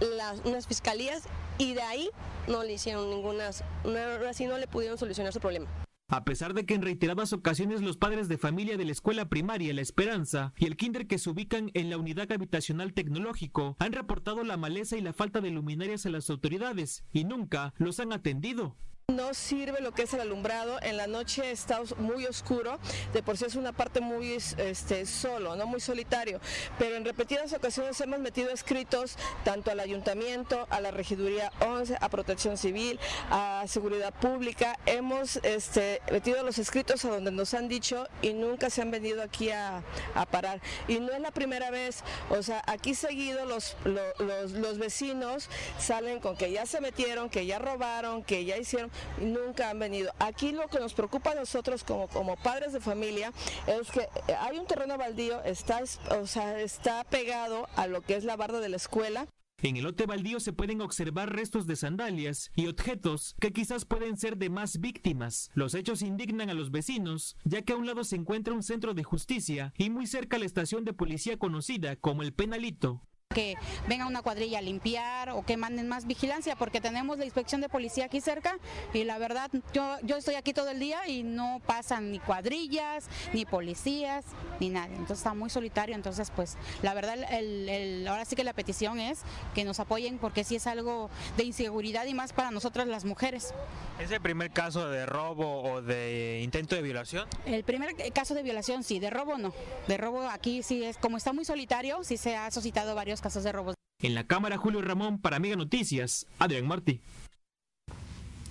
las, 0.00 0.40
unas 0.44 0.66
fiscalías 0.66 1.24
y 1.58 1.74
de 1.74 1.82
ahí 1.82 2.10
no 2.48 2.64
le 2.64 2.72
hicieron 2.72 3.10
ninguna, 3.10 3.50
ahora 3.84 4.32
sí 4.32 4.46
no 4.46 4.58
le 4.58 4.66
pudieron 4.66 4.98
solucionar 4.98 5.32
su 5.32 5.40
problema. 5.40 5.68
A 6.12 6.24
pesar 6.24 6.52
de 6.52 6.66
que 6.66 6.74
en 6.74 6.82
reiteradas 6.82 7.32
ocasiones 7.32 7.80
los 7.80 7.96
padres 7.96 8.28
de 8.28 8.36
familia 8.36 8.76
de 8.76 8.84
la 8.84 8.92
escuela 8.92 9.30
primaria 9.30 9.72
La 9.72 9.80
Esperanza 9.80 10.52
y 10.58 10.66
el 10.66 10.76
kinder 10.76 11.06
que 11.06 11.16
se 11.16 11.30
ubican 11.30 11.70
en 11.72 11.88
la 11.88 11.96
unidad 11.96 12.30
habitacional 12.30 12.92
tecnológico 12.92 13.76
han 13.78 13.94
reportado 13.94 14.44
la 14.44 14.58
maleza 14.58 14.98
y 14.98 15.00
la 15.00 15.14
falta 15.14 15.40
de 15.40 15.48
luminarias 15.48 16.04
a 16.04 16.10
las 16.10 16.28
autoridades 16.28 17.02
y 17.14 17.24
nunca 17.24 17.72
los 17.78 17.98
han 17.98 18.12
atendido. 18.12 18.76
No 19.08 19.34
sirve 19.34 19.80
lo 19.80 19.92
que 19.92 20.02
es 20.02 20.14
el 20.14 20.20
alumbrado, 20.20 20.78
en 20.80 20.96
la 20.96 21.06
noche 21.06 21.50
está 21.50 21.80
muy 21.98 22.24
oscuro, 22.24 22.78
de 23.12 23.22
por 23.22 23.36
sí 23.36 23.44
es 23.44 23.56
una 23.56 23.72
parte 23.72 24.00
muy 24.00 24.32
este, 24.32 25.04
solo, 25.06 25.54
no 25.56 25.66
muy 25.66 25.80
solitario, 25.80 26.40
pero 26.78 26.96
en 26.96 27.04
repetidas 27.04 27.52
ocasiones 27.52 28.00
hemos 28.00 28.20
metido 28.20 28.50
escritos 28.50 29.16
tanto 29.44 29.70
al 29.70 29.80
ayuntamiento, 29.80 30.66
a 30.70 30.80
la 30.80 30.92
regiduría 30.92 31.52
11, 31.60 31.98
a 32.00 32.08
protección 32.08 32.56
civil, 32.56 32.98
a 33.30 33.64
seguridad 33.66 34.14
pública, 34.14 34.78
hemos 34.86 35.36
este, 35.42 36.00
metido 36.10 36.42
los 36.42 36.58
escritos 36.58 37.04
a 37.04 37.10
donde 37.10 37.32
nos 37.32 37.52
han 37.54 37.68
dicho 37.68 38.06
y 38.22 38.32
nunca 38.32 38.70
se 38.70 38.82
han 38.82 38.90
venido 38.90 39.22
aquí 39.22 39.50
a, 39.50 39.82
parar. 40.30 40.60
Y 40.88 41.00
no 41.00 41.12
es 41.12 41.20
la 41.20 41.32
primera 41.32 41.70
vez, 41.70 42.02
o 42.30 42.42
sea, 42.42 42.62
aquí 42.66 42.94
seguido 42.94 43.44
los, 43.44 43.76
los, 43.84 44.52
los 44.52 44.78
vecinos 44.78 45.50
salen 45.78 46.20
con 46.20 46.36
que 46.36 46.52
ya 46.52 46.64
se 46.64 46.80
metieron, 46.80 47.28
que 47.28 47.44
ya 47.44 47.58
robaron, 47.58 48.22
que 48.22 48.44
ya 48.44 48.56
hicieron 48.56 48.91
nunca 49.20 49.70
han 49.70 49.78
venido. 49.78 50.12
Aquí 50.18 50.52
lo 50.52 50.68
que 50.68 50.80
nos 50.80 50.94
preocupa 50.94 51.32
a 51.32 51.34
nosotros 51.34 51.84
como, 51.84 52.08
como 52.08 52.36
padres 52.36 52.72
de 52.72 52.80
familia 52.80 53.32
es 53.66 53.90
que 53.90 54.08
hay 54.38 54.58
un 54.58 54.66
terreno 54.66 54.98
baldío, 54.98 55.42
está, 55.44 55.82
o 56.10 56.26
sea, 56.26 56.60
está 56.60 57.04
pegado 57.04 57.68
a 57.76 57.86
lo 57.86 58.02
que 58.02 58.16
es 58.16 58.24
la 58.24 58.36
barda 58.36 58.60
de 58.60 58.68
la 58.68 58.76
escuela. 58.76 59.26
En 59.62 59.76
el 59.76 59.84
lote 59.84 60.06
baldío 60.06 60.40
se 60.40 60.52
pueden 60.52 60.80
observar 60.80 61.32
restos 61.32 61.68
de 61.68 61.76
sandalias 61.76 62.50
y 62.56 62.66
objetos 62.66 63.36
que 63.38 63.52
quizás 63.52 63.84
pueden 63.84 64.16
ser 64.16 64.36
de 64.36 64.50
más 64.50 64.80
víctimas. 64.80 65.52
Los 65.54 65.74
hechos 65.74 66.02
indignan 66.02 66.50
a 66.50 66.54
los 66.54 66.72
vecinos, 66.72 67.36
ya 67.44 67.62
que 67.62 67.72
a 67.72 67.76
un 67.76 67.86
lado 67.86 68.02
se 68.02 68.16
encuentra 68.16 68.54
un 68.54 68.64
centro 68.64 68.92
de 68.92 69.04
justicia 69.04 69.72
y 69.78 69.88
muy 69.88 70.08
cerca 70.08 70.38
la 70.38 70.46
estación 70.46 70.84
de 70.84 70.94
policía 70.94 71.38
conocida 71.38 71.94
como 71.94 72.22
el 72.22 72.32
Penalito 72.32 73.02
que 73.32 73.56
venga 73.88 74.06
una 74.06 74.22
cuadrilla 74.22 74.58
a 74.58 74.62
limpiar 74.62 75.30
o 75.30 75.44
que 75.44 75.56
manden 75.56 75.88
más 75.88 76.06
vigilancia, 76.06 76.56
porque 76.56 76.80
tenemos 76.80 77.18
la 77.18 77.24
inspección 77.24 77.60
de 77.60 77.68
policía 77.68 78.06
aquí 78.06 78.20
cerca 78.20 78.58
y 78.92 79.04
la 79.04 79.18
verdad 79.18 79.50
yo, 79.72 79.96
yo 80.02 80.16
estoy 80.16 80.34
aquí 80.34 80.52
todo 80.52 80.70
el 80.70 80.78
día 80.78 81.08
y 81.08 81.22
no 81.22 81.60
pasan 81.66 82.12
ni 82.12 82.18
cuadrillas, 82.18 83.08
ni 83.32 83.44
policías, 83.44 84.24
ni 84.60 84.68
nadie. 84.68 84.94
Entonces 84.94 85.18
está 85.18 85.34
muy 85.34 85.50
solitario, 85.50 85.94
entonces 85.94 86.30
pues 86.34 86.56
la 86.82 86.94
verdad 86.94 87.16
el, 87.32 88.06
ahora 88.06 88.24
sí 88.24 88.36
que 88.36 88.44
la 88.44 88.52
petición 88.52 89.00
es 89.00 89.20
que 89.54 89.64
nos 89.64 89.80
apoyen 89.80 90.18
porque 90.18 90.44
sí 90.44 90.56
es 90.56 90.66
algo 90.66 91.10
de 91.36 91.44
inseguridad 91.44 92.06
y 92.06 92.14
más 92.14 92.32
para 92.32 92.50
nosotras 92.50 92.86
las 92.86 93.04
mujeres. 93.04 93.54
¿Es 93.98 94.10
el 94.10 94.20
primer 94.20 94.50
caso 94.50 94.88
de 94.88 95.06
robo 95.06 95.62
o 95.62 95.82
de 95.82 96.40
intento 96.42 96.74
de 96.74 96.82
violación? 96.82 97.28
El 97.46 97.64
primer 97.64 97.94
caso 98.12 98.34
de 98.34 98.42
violación 98.42 98.82
sí, 98.82 98.98
de 98.98 99.10
robo 99.10 99.38
no. 99.38 99.52
De 99.86 99.96
robo 99.96 100.22
aquí 100.28 100.62
sí 100.62 100.84
es, 100.84 100.98
como 100.98 101.16
está 101.16 101.32
muy 101.32 101.44
solitario, 101.44 102.02
sí 102.02 102.16
se 102.16 102.36
ha 102.36 102.50
suscitado 102.50 102.94
varios 102.94 103.21
casos 103.22 103.44
de 103.44 103.52
robos. 103.52 103.74
En 104.02 104.14
la 104.14 104.26
cámara 104.26 104.58
Julio 104.58 104.82
Ramón 104.82 105.18
para 105.20 105.38
Mega 105.38 105.56
Noticias, 105.56 106.26
Adrián 106.38 106.66
Martí. 106.66 107.00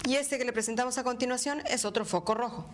Y 0.07 0.15
este 0.15 0.39
que 0.39 0.45
le 0.45 0.53
presentamos 0.53 0.97
a 0.97 1.03
continuación 1.03 1.61
es 1.67 1.85
otro 1.85 2.05
foco 2.05 2.33
rojo. 2.33 2.67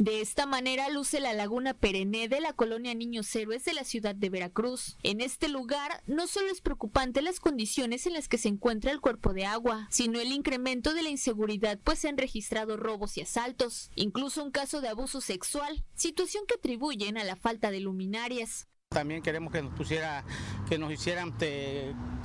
De 0.00 0.22
esta 0.22 0.46
manera 0.46 0.88
luce 0.88 1.20
la 1.20 1.34
laguna 1.34 1.74
perenne 1.74 2.26
de 2.26 2.40
la 2.40 2.54
colonia 2.54 2.94
Niños 2.94 3.36
Héroes 3.36 3.66
de 3.66 3.74
la 3.74 3.84
ciudad 3.84 4.14
de 4.14 4.30
Veracruz. 4.30 4.96
En 5.02 5.20
este 5.20 5.50
lugar 5.50 6.02
no 6.06 6.26
solo 6.26 6.50
es 6.50 6.62
preocupante 6.62 7.20
las 7.20 7.38
condiciones 7.38 8.06
en 8.06 8.14
las 8.14 8.26
que 8.26 8.38
se 8.38 8.48
encuentra 8.48 8.92
el 8.92 9.02
cuerpo 9.02 9.34
de 9.34 9.44
agua, 9.44 9.88
sino 9.90 10.18
el 10.18 10.32
incremento 10.32 10.94
de 10.94 11.02
la 11.02 11.10
inseguridad, 11.10 11.78
pues 11.84 11.98
se 11.98 12.08
han 12.08 12.16
registrado 12.16 12.78
robos 12.78 13.18
y 13.18 13.20
asaltos, 13.20 13.90
incluso 13.94 14.42
un 14.42 14.52
caso 14.52 14.80
de 14.80 14.88
abuso 14.88 15.20
sexual, 15.20 15.84
situación 15.94 16.44
que 16.48 16.54
atribuyen 16.54 17.18
a 17.18 17.24
la 17.24 17.36
falta 17.36 17.70
de 17.70 17.80
luminarias. 17.80 18.69
También 18.92 19.22
queremos 19.22 19.52
que 19.52 19.62
nos 19.62 19.72
pusiera, 19.72 20.24
que 20.68 20.76
nos 20.76 20.90
hicieran 20.90 21.32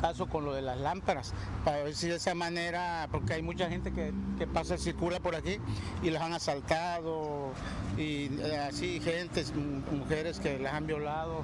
caso 0.01 0.25
con 0.25 0.45
lo 0.45 0.53
de 0.55 0.63
las 0.63 0.79
lámparas, 0.79 1.31
para 1.63 1.83
ver 1.83 1.93
si 1.93 2.07
de 2.07 2.15
esa 2.15 2.33
manera, 2.33 3.07
porque 3.11 3.33
hay 3.33 3.43
mucha 3.43 3.69
gente 3.69 3.93
que, 3.93 4.11
que 4.39 4.47
pasa, 4.47 4.75
circula 4.75 5.19
por 5.19 5.35
aquí 5.35 5.59
y 6.01 6.09
las 6.09 6.23
han 6.23 6.33
asaltado, 6.33 7.51
y 7.99 8.31
eh, 8.41 8.57
así 8.67 8.99
gente, 8.99 9.45
mujeres 9.91 10.39
que 10.39 10.57
las 10.57 10.73
han 10.73 10.87
violado, 10.87 11.43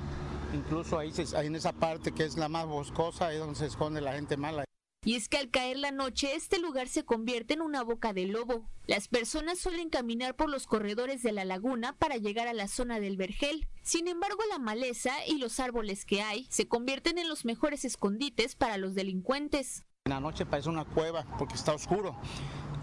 incluso 0.55 0.97
ahí, 0.97 1.13
ahí 1.37 1.45
en 1.45 1.55
esa 1.55 1.71
parte 1.71 2.13
que 2.13 2.25
es 2.25 2.35
la 2.35 2.49
más 2.49 2.65
boscosa, 2.65 3.27
ahí 3.27 3.37
donde 3.37 3.53
se 3.53 3.67
esconde 3.67 4.01
la 4.01 4.13
gente 4.13 4.37
mala. 4.37 4.65
Y 5.03 5.15
es 5.15 5.29
que 5.29 5.37
al 5.37 5.49
caer 5.49 5.79
la 5.79 5.89
noche 5.89 6.35
este 6.35 6.59
lugar 6.59 6.87
se 6.87 7.03
convierte 7.03 7.55
en 7.55 7.61
una 7.61 7.81
boca 7.81 8.13
de 8.13 8.27
lobo. 8.27 8.69
Las 8.85 9.07
personas 9.07 9.57
suelen 9.57 9.89
caminar 9.89 10.35
por 10.35 10.47
los 10.47 10.67
corredores 10.67 11.23
de 11.23 11.31
la 11.31 11.43
laguna 11.43 11.93
para 11.97 12.17
llegar 12.17 12.47
a 12.47 12.53
la 12.53 12.67
zona 12.67 12.99
del 12.99 13.17
vergel. 13.17 13.67
Sin 13.81 14.07
embargo, 14.07 14.37
la 14.51 14.59
maleza 14.59 15.11
y 15.25 15.39
los 15.39 15.59
árboles 15.59 16.05
que 16.05 16.21
hay 16.21 16.45
se 16.51 16.67
convierten 16.67 17.17
en 17.17 17.29
los 17.29 17.45
mejores 17.45 17.83
escondites 17.83 18.53
para 18.53 18.77
los 18.77 18.93
delincuentes. 18.93 19.85
En 20.05 20.13
la 20.13 20.19
noche 20.19 20.45
parece 20.45 20.69
una 20.69 20.85
cueva 20.85 21.25
porque 21.39 21.55
está 21.55 21.73
oscuro 21.73 22.15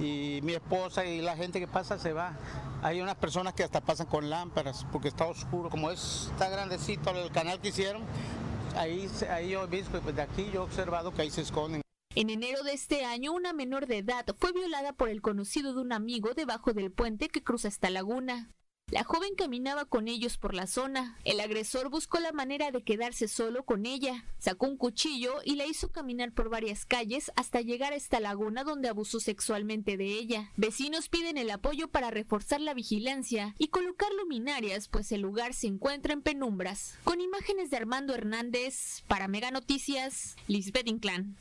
y 0.00 0.40
mi 0.42 0.54
esposa 0.54 1.06
y 1.06 1.20
la 1.20 1.36
gente 1.36 1.60
que 1.60 1.68
pasa 1.68 2.00
se 2.00 2.12
va. 2.12 2.36
Hay 2.82 3.00
unas 3.00 3.14
personas 3.14 3.54
que 3.54 3.62
hasta 3.62 3.80
pasan 3.80 4.06
con 4.06 4.28
lámparas 4.28 4.84
porque 4.90 5.06
está 5.06 5.26
oscuro, 5.26 5.70
como 5.70 5.92
es, 5.92 6.30
está 6.32 6.48
grandecito 6.48 7.10
el 7.10 7.30
canal 7.30 7.60
que 7.60 7.68
hicieron. 7.68 8.02
Ahí, 8.76 9.08
ahí 9.30 9.50
yo 9.50 9.62
he 9.62 9.66
visto, 9.68 10.00
pues 10.00 10.16
de 10.16 10.22
aquí 10.22 10.50
yo 10.52 10.62
he 10.62 10.64
observado 10.64 11.14
que 11.14 11.22
ahí 11.22 11.30
se 11.30 11.42
esconden. 11.42 11.80
En 12.20 12.30
enero 12.30 12.64
de 12.64 12.72
este 12.72 13.04
año, 13.04 13.32
una 13.32 13.52
menor 13.52 13.86
de 13.86 13.98
edad 13.98 14.26
fue 14.36 14.50
violada 14.52 14.92
por 14.92 15.08
el 15.08 15.22
conocido 15.22 15.72
de 15.72 15.82
un 15.82 15.92
amigo 15.92 16.34
debajo 16.34 16.72
del 16.72 16.90
puente 16.90 17.28
que 17.28 17.44
cruza 17.44 17.68
esta 17.68 17.90
laguna. 17.90 18.50
La 18.90 19.04
joven 19.04 19.36
caminaba 19.36 19.84
con 19.84 20.08
ellos 20.08 20.36
por 20.36 20.52
la 20.52 20.66
zona. 20.66 21.16
El 21.22 21.38
agresor 21.38 21.90
buscó 21.90 22.18
la 22.18 22.32
manera 22.32 22.72
de 22.72 22.82
quedarse 22.82 23.28
solo 23.28 23.64
con 23.64 23.86
ella. 23.86 24.24
Sacó 24.40 24.66
un 24.66 24.76
cuchillo 24.76 25.34
y 25.44 25.54
la 25.54 25.66
hizo 25.66 25.92
caminar 25.92 26.32
por 26.32 26.48
varias 26.48 26.86
calles 26.86 27.30
hasta 27.36 27.60
llegar 27.60 27.92
a 27.92 27.96
esta 27.96 28.18
laguna 28.18 28.64
donde 28.64 28.88
abusó 28.88 29.20
sexualmente 29.20 29.96
de 29.96 30.06
ella. 30.06 30.50
Vecinos 30.56 31.08
piden 31.08 31.38
el 31.38 31.50
apoyo 31.50 31.86
para 31.86 32.10
reforzar 32.10 32.60
la 32.60 32.74
vigilancia 32.74 33.54
y 33.58 33.68
colocar 33.68 34.12
luminarias, 34.14 34.88
pues 34.88 35.12
el 35.12 35.20
lugar 35.20 35.54
se 35.54 35.68
encuentra 35.68 36.14
en 36.14 36.22
penumbras. 36.22 36.98
Con 37.04 37.20
imágenes 37.20 37.70
de 37.70 37.76
Armando 37.76 38.12
Hernández, 38.12 39.04
para 39.06 39.28
Mega 39.28 39.52
Noticias, 39.52 40.34
Lisbeth 40.48 40.88
Inclán. 40.88 41.36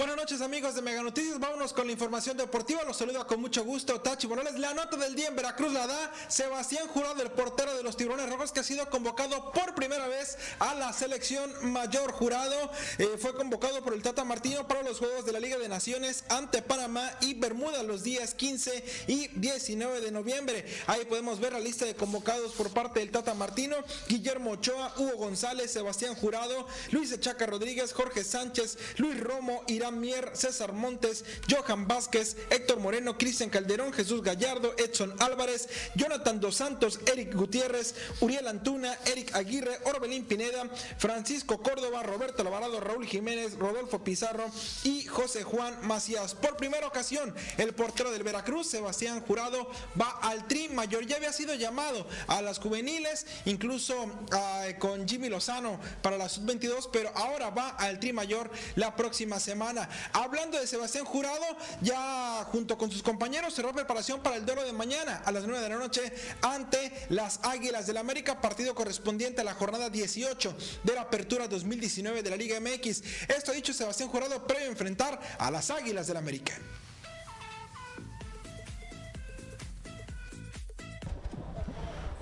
Buenas 0.00 0.16
noches 0.16 0.40
amigos 0.40 0.74
de 0.74 0.80
Mega 0.80 1.02
Noticias, 1.02 1.38
vámonos 1.38 1.74
con 1.74 1.84
la 1.84 1.92
información 1.92 2.34
deportiva, 2.34 2.82
los 2.84 2.96
saluda 2.96 3.26
con 3.26 3.38
mucho 3.38 3.62
gusto 3.64 4.00
Tachi 4.00 4.26
Morales. 4.26 4.58
La 4.58 4.72
nota 4.72 4.96
del 4.96 5.14
día 5.14 5.28
en 5.28 5.36
Veracruz 5.36 5.74
la 5.74 5.86
da 5.86 6.10
Sebastián 6.26 6.88
Jurado, 6.88 7.20
el 7.20 7.30
portero 7.30 7.76
de 7.76 7.82
los 7.82 7.98
Tiburones 7.98 8.30
Rojos, 8.30 8.50
que 8.50 8.60
ha 8.60 8.62
sido 8.62 8.88
convocado 8.88 9.52
por 9.52 9.74
primera 9.74 10.08
vez 10.08 10.38
a 10.58 10.74
la 10.74 10.94
selección 10.94 11.52
mayor. 11.70 12.12
Jurado 12.12 12.70
eh, 12.96 13.18
fue 13.18 13.34
convocado 13.34 13.82
por 13.84 13.92
el 13.92 14.00
Tata 14.00 14.24
Martino 14.24 14.66
para 14.66 14.82
los 14.82 14.98
Juegos 14.98 15.26
de 15.26 15.32
la 15.32 15.38
Liga 15.38 15.58
de 15.58 15.68
Naciones 15.68 16.24
ante 16.30 16.62
Panamá 16.62 17.06
y 17.20 17.34
Bermuda 17.34 17.82
los 17.82 18.02
días 18.02 18.32
15 18.32 18.82
y 19.06 19.28
19 19.38 20.00
de 20.00 20.10
noviembre. 20.12 20.64
Ahí 20.86 21.04
podemos 21.04 21.40
ver 21.40 21.52
la 21.52 21.60
lista 21.60 21.84
de 21.84 21.94
convocados 21.94 22.52
por 22.52 22.70
parte 22.70 23.00
del 23.00 23.10
Tata 23.10 23.34
Martino, 23.34 23.76
Guillermo 24.08 24.52
Ochoa, 24.52 24.94
Hugo 24.96 25.18
González, 25.18 25.70
Sebastián 25.70 26.14
Jurado, 26.14 26.66
Luis 26.90 27.12
Echaca 27.12 27.44
Rodríguez, 27.44 27.92
Jorge 27.92 28.24
Sánchez, 28.24 28.78
Luis 28.96 29.20
Romo, 29.20 29.62
Irán 29.66 29.89
Mier, 29.90 30.30
César 30.34 30.72
Montes, 30.72 31.24
Johan 31.48 31.86
Vázquez, 31.88 32.36
Héctor 32.50 32.80
Moreno, 32.80 33.16
Cristian 33.18 33.50
Calderón, 33.50 33.92
Jesús 33.92 34.22
Gallardo, 34.22 34.74
Edson 34.76 35.14
Álvarez, 35.18 35.68
Jonathan 35.94 36.40
Dos 36.40 36.56
Santos, 36.56 37.00
Eric 37.06 37.34
Gutiérrez, 37.34 37.94
Uriel 38.20 38.46
Antuna, 38.48 38.96
Eric 39.06 39.34
Aguirre, 39.34 39.78
Orbelín 39.84 40.24
Pineda, 40.24 40.68
Francisco 40.98 41.62
Córdoba, 41.62 42.02
Roberto 42.02 42.42
Alvarado, 42.42 42.80
Raúl 42.80 43.06
Jiménez, 43.06 43.58
Rodolfo 43.58 44.04
Pizarro 44.04 44.44
y 44.84 45.04
José 45.06 45.42
Juan 45.42 45.86
Macías. 45.86 46.34
Por 46.34 46.56
primera 46.56 46.86
ocasión, 46.86 47.34
el 47.56 47.72
portero 47.74 48.10
del 48.10 48.22
Veracruz, 48.22 48.68
Sebastián 48.68 49.20
Jurado, 49.20 49.70
va 50.00 50.10
al 50.22 50.46
Tri 50.46 50.68
Mayor. 50.68 51.06
Ya 51.06 51.16
había 51.16 51.32
sido 51.32 51.54
llamado 51.54 52.06
a 52.26 52.42
las 52.42 52.58
juveniles, 52.58 53.26
incluso 53.44 54.10
ah, 54.32 54.66
con 54.78 55.08
Jimmy 55.08 55.28
Lozano 55.28 55.80
para 56.02 56.18
la 56.18 56.28
sub-22, 56.28 56.90
pero 56.92 57.10
ahora 57.14 57.50
va 57.50 57.70
al 57.70 58.00
Tri 58.00 58.12
Mayor 58.12 58.50
la 58.76 58.96
próxima 58.96 59.40
semana. 59.40 59.79
Hablando 60.12 60.58
de 60.58 60.66
Sebastián 60.66 61.04
Jurado, 61.04 61.44
ya 61.80 62.46
junto 62.50 62.76
con 62.76 62.90
sus 62.90 63.02
compañeros 63.02 63.54
cerró 63.54 63.72
preparación 63.72 64.20
para 64.20 64.36
el 64.36 64.46
duelo 64.46 64.64
de 64.64 64.72
mañana 64.72 65.22
a 65.24 65.32
las 65.32 65.44
9 65.44 65.60
de 65.62 65.68
la 65.68 65.76
noche 65.76 66.12
ante 66.42 66.92
las 67.08 67.40
Águilas 67.42 67.86
del 67.86 67.96
América, 67.96 68.40
partido 68.40 68.74
correspondiente 68.74 69.40
a 69.40 69.44
la 69.44 69.54
jornada 69.54 69.90
18 69.90 70.54
de 70.82 70.94
la 70.94 71.02
apertura 71.02 71.48
2019 71.48 72.22
de 72.22 72.30
la 72.30 72.36
Liga 72.36 72.60
MX. 72.60 73.02
Esto 73.28 73.52
ha 73.52 73.54
dicho 73.54 73.72
Sebastián 73.72 74.08
Jurado 74.08 74.46
previo 74.46 74.66
a 74.66 74.70
enfrentar 74.70 75.20
a 75.38 75.50
las 75.50 75.70
Águilas 75.70 76.06
del 76.06 76.16
América. 76.16 76.54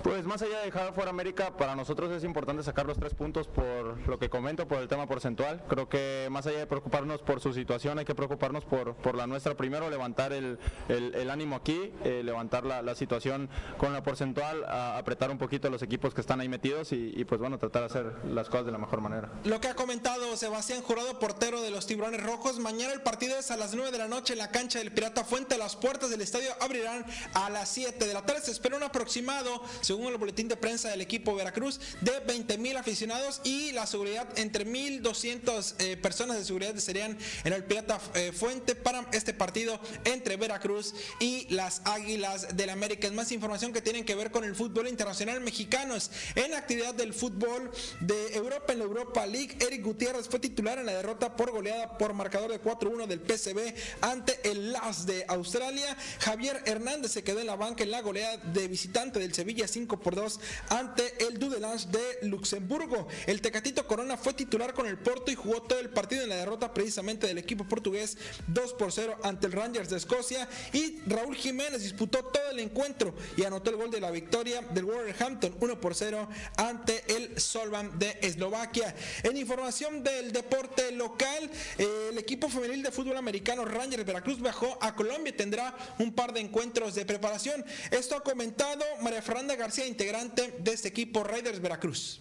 Pues 0.03 0.25
más 0.25 0.41
allá 0.41 0.59
de 0.59 0.65
dejar 0.65 0.93
fuera 0.93 1.09
América, 1.09 1.55
para 1.57 1.75
nosotros 1.75 2.09
es 2.11 2.23
importante 2.23 2.63
sacar 2.63 2.85
los 2.85 2.97
tres 2.97 3.13
puntos 3.13 3.47
por 3.47 4.07
lo 4.07 4.17
que 4.17 4.29
comento, 4.29 4.65
por 4.67 4.79
el 4.79 4.87
tema 4.87 5.07
porcentual. 5.07 5.61
Creo 5.67 5.89
que 5.89 6.27
más 6.31 6.47
allá 6.47 6.59
de 6.59 6.67
preocuparnos 6.67 7.21
por 7.21 7.41
su 7.41 7.53
situación, 7.53 7.99
hay 7.99 8.05
que 8.05 8.15
preocuparnos 8.15 8.63
por, 8.63 8.95
por 8.95 9.15
la 9.15 9.27
nuestra 9.27 9.55
primero, 9.55 9.89
levantar 9.89 10.31
el, 10.31 10.57
el- 10.87 11.13
el 11.15 11.29
ánimo 11.29 11.57
aquí, 11.57 11.91
eh, 12.05 12.21
levantar 12.23 12.65
la, 12.65 12.81
la 12.81 12.95
situación 12.95 13.49
con 13.77 13.91
la 13.91 14.01
porcentual, 14.01 14.63
a- 14.65 14.97
apretar 14.97 15.31
un 15.31 15.37
poquito 15.37 15.69
los 15.69 15.81
equipos 15.81 16.13
que 16.13 16.21
están 16.21 16.39
ahí 16.39 16.47
metidos 16.49 16.93
y, 16.93 17.11
y, 17.15 17.25
pues 17.25 17.41
bueno, 17.41 17.57
tratar 17.59 17.81
de 17.81 17.85
hacer 17.87 18.25
las 18.25 18.47
cosas 18.49 18.65
de 18.67 18.71
la 18.71 18.77
mejor 18.77 19.01
manera. 19.01 19.29
Lo 19.43 19.59
que 19.59 19.67
ha 19.67 19.75
comentado 19.75 20.35
Sebastián 20.37 20.81
Jurado, 20.81 21.19
portero 21.19 21.61
de 21.61 21.71
los 21.71 21.85
Tiburones 21.87 22.23
Rojos, 22.23 22.57
mañana 22.59 22.93
el 22.93 23.01
partido 23.01 23.37
es 23.37 23.51
a 23.51 23.57
las 23.57 23.73
9 23.75 23.91
de 23.91 23.97
la 23.97 24.07
noche 24.07 24.33
en 24.33 24.39
la 24.39 24.49
cancha 24.49 24.79
del 24.79 24.93
Pirata 24.93 25.25
Fuente. 25.25 25.57
Las 25.57 25.75
puertas 25.75 26.09
del 26.09 26.21
estadio 26.21 26.49
abrirán 26.61 27.05
a 27.33 27.49
las 27.49 27.67
7 27.69 28.07
de 28.07 28.13
la 28.13 28.25
tarde. 28.25 28.41
Se 28.41 28.51
espera 28.51 28.77
un 28.77 28.83
aproximado, 28.83 29.61
según 29.89 30.05
el 30.11 30.19
boletín 30.19 30.47
de 30.47 30.55
prensa 30.55 30.89
del 30.89 31.01
equipo 31.01 31.33
Veracruz, 31.33 31.79
de 32.01 32.19
20 32.19 32.59
mil 32.59 32.77
aficionados 32.77 33.41
y 33.43 33.71
la 33.71 33.87
seguridad 33.87 34.27
entre 34.37 34.63
1.200 34.63 35.73
eh, 35.79 35.97
personas 35.97 36.37
de 36.37 36.45
seguridad 36.45 36.75
serían 36.75 37.17
en 37.43 37.53
el 37.53 37.63
Pirata 37.63 37.99
eh, 38.13 38.31
Fuente 38.31 38.75
para 38.75 39.07
este 39.13 39.33
partido 39.33 39.79
entre 40.05 40.37
Veracruz 40.37 40.93
y 41.19 41.51
las 41.51 41.81
Águilas 41.85 42.55
del 42.55 42.69
América. 42.69 43.07
Es 43.07 43.13
más 43.13 43.31
información 43.31 43.73
que 43.73 43.81
tienen 43.81 44.05
que 44.05 44.13
ver 44.13 44.29
con 44.29 44.43
el 44.43 44.53
fútbol 44.53 44.87
internacional 44.87 45.41
mexicano. 45.41 45.95
En 46.35 46.53
actividad 46.53 46.93
del 46.93 47.11
fútbol 47.11 47.71
de 47.99 48.35
Europa 48.35 48.73
en 48.73 48.79
la 48.79 48.85
Europa 48.85 49.25
League, 49.25 49.57
Eric 49.59 49.83
Gutiérrez 49.83 50.29
fue 50.29 50.39
titular 50.39 50.77
en 50.77 50.85
la 50.85 50.93
derrota 50.93 51.35
por 51.35 51.49
goleada 51.49 51.97
por 51.97 52.13
marcador 52.13 52.51
de 52.51 52.61
4-1 52.61 53.07
del 53.07 53.21
PSV 53.21 53.73
ante 54.01 54.39
el 54.43 54.71
LAS 54.71 55.07
de 55.07 55.25
Australia. 55.27 55.97
Javier 56.19 56.61
Hernández 56.67 57.11
se 57.11 57.23
quedó 57.23 57.39
en 57.39 57.47
la 57.47 57.55
banca 57.55 57.81
en 57.81 57.89
la 57.89 58.01
goleada 58.01 58.37
de 58.37 58.67
visitante 58.67 59.17
del 59.17 59.33
Sevilla 59.33 59.67
5 59.79 59.99
por 59.99 60.15
2 60.15 60.39
ante 60.69 61.25
el 61.25 61.39
Dudelange 61.39 61.87
de 61.87 62.27
Luxemburgo. 62.27 63.07
El 63.27 63.41
Tecatito 63.41 63.87
Corona 63.87 64.17
fue 64.17 64.33
titular 64.33 64.73
con 64.73 64.87
el 64.87 64.97
Porto 64.97 65.31
y 65.31 65.35
jugó 65.35 65.61
todo 65.61 65.79
el 65.79 65.89
partido 65.89 66.23
en 66.23 66.29
la 66.29 66.35
derrota 66.35 66.73
precisamente 66.73 67.27
del 67.27 67.37
equipo 67.37 67.63
portugués 67.63 68.17
2 68.47 68.73
por 68.73 68.91
0 68.91 69.17
ante 69.23 69.47
el 69.47 69.53
Rangers 69.53 69.89
de 69.89 69.97
Escocia 69.97 70.49
y 70.73 70.99
Raúl 71.07 71.35
Jiménez 71.35 71.83
disputó 71.83 72.25
todo 72.25 72.51
el 72.51 72.59
encuentro 72.59 73.13
y 73.37 73.43
anotó 73.43 73.69
el 73.69 73.77
gol 73.77 73.89
de 73.89 74.01
la 74.01 74.11
victoria 74.11 74.61
del 74.61 74.83
Wolverhampton 74.85 75.55
1 75.59 75.79
por 75.79 75.95
0 75.95 76.27
ante 76.57 77.03
el 77.15 77.39
Solvan 77.39 77.97
de 77.97 78.17
Eslovaquia. 78.21 78.93
En 79.23 79.37
información 79.37 80.03
del 80.03 80.33
deporte 80.33 80.91
local, 80.91 81.49
eh, 81.77 82.09
el 82.11 82.17
equipo 82.17 82.49
femenil 82.49 82.83
de 82.83 82.91
fútbol 82.91 83.15
americano 83.15 83.63
Rangers 83.63 84.05
Veracruz 84.05 84.41
viajó 84.41 84.77
a 84.81 84.93
Colombia 84.93 85.29
y 85.29 85.37
tendrá 85.37 85.75
un 85.99 86.11
par 86.13 86.33
de 86.33 86.41
encuentros 86.41 86.95
de 86.95 87.05
preparación. 87.05 87.63
Esto 87.91 88.17
ha 88.17 88.23
comentado 88.23 88.83
María 89.01 89.21
Fernanda 89.21 89.55
García, 89.55 89.68
integrante 89.77 90.55
de 90.59 90.73
este 90.73 90.87
equipo 90.87 91.23
Raiders 91.23 91.61
Veracruz. 91.61 92.19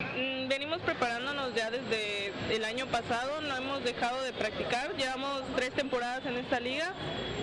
Mm, 0.00 0.48
Venimos 0.48 0.80
preparándonos 0.80 1.54
ya 1.54 1.70
desde 1.70 2.32
el 2.54 2.64
año 2.64 2.86
pasado, 2.86 3.40
no 3.40 3.56
hemos 3.56 3.84
dejado 3.84 4.20
de 4.22 4.32
practicar, 4.32 4.94
llevamos 4.96 5.42
tres 5.56 5.72
temporadas 5.72 6.26
en 6.26 6.36
esta 6.36 6.60
liga 6.60 6.92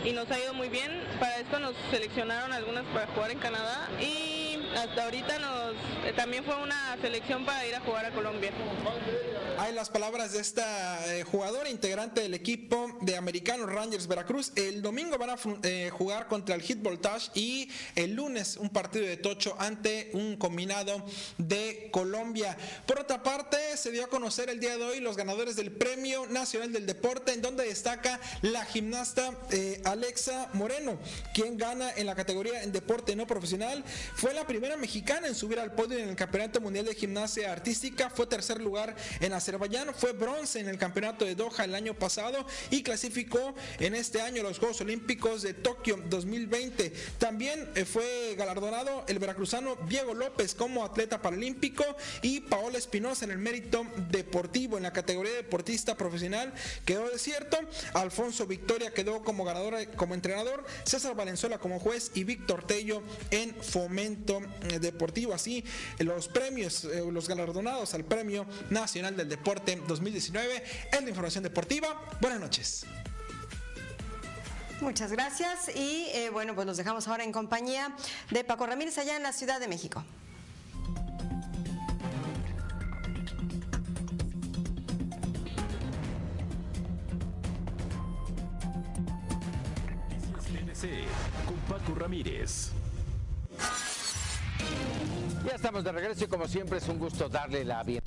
y 0.05 0.11
nos 0.11 0.29
ha 0.29 0.39
ido 0.39 0.53
muy 0.53 0.69
bien. 0.69 0.91
Para 1.19 1.39
esto 1.39 1.59
nos 1.59 1.75
seleccionaron 1.89 2.53
algunas 2.53 2.85
para 2.93 3.07
jugar 3.07 3.31
en 3.31 3.39
Canadá 3.39 3.89
y 3.99 4.48
hasta 4.75 5.05
ahorita 5.05 5.39
nos 5.39 5.75
eh, 6.05 6.13
también 6.15 6.43
fue 6.43 6.55
una 6.61 6.97
selección 7.01 7.45
para 7.45 7.65
ir 7.65 7.75
a 7.75 7.79
jugar 7.81 8.05
a 8.05 8.11
Colombia. 8.11 8.51
Hay 9.57 9.73
las 9.73 9.89
palabras 9.89 10.31
de 10.31 10.39
esta 10.39 11.13
eh, 11.13 11.23
jugadora 11.23 11.69
integrante 11.69 12.21
del 12.21 12.33
equipo 12.33 12.97
de 13.01 13.17
Americanos 13.17 13.69
Rangers 13.69 14.07
Veracruz. 14.07 14.53
El 14.55 14.81
domingo 14.81 15.17
van 15.17 15.31
a 15.31 15.35
eh, 15.63 15.89
jugar 15.91 16.27
contra 16.27 16.55
el 16.55 16.61
Hit 16.61 16.81
Voltage 16.81 17.31
y 17.33 17.69
el 17.95 18.13
lunes 18.13 18.55
un 18.55 18.69
partido 18.69 19.05
de 19.05 19.17
tocho 19.17 19.55
ante 19.59 20.11
un 20.13 20.37
combinado 20.37 21.05
de 21.37 21.89
Colombia. 21.91 22.57
Por 22.85 23.01
otra 23.01 23.21
parte, 23.21 23.57
se 23.75 23.91
dio 23.91 24.05
a 24.05 24.07
conocer 24.07 24.49
el 24.49 24.61
día 24.61 24.77
de 24.77 24.83
hoy 24.85 24.99
los 25.01 25.17
ganadores 25.17 25.57
del 25.57 25.71
Premio 25.71 26.25
Nacional 26.27 26.71
del 26.71 26.85
Deporte, 26.85 27.33
en 27.33 27.41
donde 27.41 27.65
destaca 27.65 28.19
la 28.41 28.63
gimnasta 28.63 29.33
eh, 29.51 29.81
Alexa 29.83 30.49
Moreno, 30.53 30.97
quien 31.33 31.57
gana 31.57 31.91
en 31.97 32.05
la 32.05 32.15
categoría 32.15 32.63
en 32.63 32.71
deporte 32.71 33.15
no 33.15 33.27
profesional. 33.27 33.83
Fue 34.15 34.33
la 34.33 34.47
primera 34.49 34.77
mexicana 34.77 35.27
en 35.27 35.35
subir 35.35 35.59
al 35.59 35.73
podio 35.73 35.99
en 35.99 36.09
el 36.09 36.15
Campeonato 36.15 36.59
Mundial 36.59 36.83
de 36.83 36.95
Gimnasia 36.95 37.51
Artística. 37.51 38.09
Fue 38.09 38.25
tercer 38.25 38.59
lugar 38.59 38.95
en 39.19 39.31
Azerbaiyán. 39.31 39.93
Fue 39.93 40.13
bronce 40.13 40.59
en 40.59 40.67
el 40.67 40.79
Campeonato 40.79 41.23
de 41.23 41.35
Doha 41.35 41.65
el 41.65 41.75
año 41.75 41.93
pasado 41.93 42.47
y 42.71 42.81
clasificó 42.81 43.53
en 43.77 43.93
este 43.93 44.21
año 44.21 44.41
los 44.41 44.57
Juegos 44.57 44.81
Olímpicos 44.81 45.43
de 45.43 45.53
Tokio 45.53 46.03
2020. 46.09 46.91
También 47.19 47.69
eh, 47.75 47.85
fue 47.85 48.33
galardonado 48.39 49.05
el 49.07 49.19
veracruzano 49.19 49.77
Diego 49.87 50.15
López 50.15 50.55
como 50.55 50.83
atleta 50.83 51.21
paralímpico 51.21 51.85
y 52.23 52.39
Paola 52.39 52.79
Espinosa 52.79 53.25
en 53.25 53.31
el 53.31 53.37
mérito 53.37 53.85
deportivo 54.09 54.77
en 54.77 54.83
la 54.83 54.93
categoría 54.93 55.33
de 55.33 55.43
deportista 55.43 55.95
profesional 55.95 56.51
quedó 56.85 57.07
desierto. 57.07 57.59
Alfonso 57.93 58.47
Victoria 58.47 58.95
quedó 58.95 59.23
como 59.23 59.45
ganador 59.45 59.75
como 59.95 60.15
entrenador, 60.15 60.65
César 60.85 61.13
Valenzuela 61.15 61.59
como 61.59 61.79
juez 61.79 62.09
y 62.15 62.23
Víctor 62.23 62.65
Tello 62.65 63.03
en 63.29 63.53
fomento 63.61 64.38
eh, 64.69 64.79
deportivo. 64.79 65.33
Así 65.33 65.63
los 65.99 66.27
premios, 66.27 66.85
eh, 66.85 67.03
los 67.11 67.27
galardonados 67.27 67.93
al 67.93 68.05
Premio 68.05 68.45
Nacional 68.69 69.15
del 69.15 69.29
Deporte 69.29 69.81
2019 69.87 70.63
en 70.91 71.03
la 71.03 71.09
información 71.09 71.43
deportiva. 71.43 72.01
Buenas 72.21 72.39
noches. 72.39 72.85
Muchas 74.81 75.11
gracias 75.11 75.69
y 75.75 76.07
eh, 76.13 76.29
bueno, 76.31 76.55
pues 76.55 76.65
los 76.65 76.77
dejamos 76.77 77.07
ahora 77.07 77.23
en 77.23 77.33
compañía 77.33 77.93
de 78.31 78.43
Paco 78.45 78.65
Ramírez 78.65 78.97
allá 78.97 79.17
en 79.17 79.23
la 79.23 79.33
Ciudad 79.33 79.59
de 79.59 79.67
México. 79.67 80.03
Con 91.45 91.57
Paco 91.67 91.93
Ramírez. 91.93 92.71
Ya 95.45 95.55
estamos 95.55 95.83
de 95.83 95.91
regreso 95.91 96.25
y 96.25 96.27
como 96.27 96.47
siempre 96.47 96.77
es 96.79 96.87
un 96.87 96.99
gusto 96.99 97.29
darle 97.29 97.63
la 97.63 97.83
bienvenida. 97.83 97.99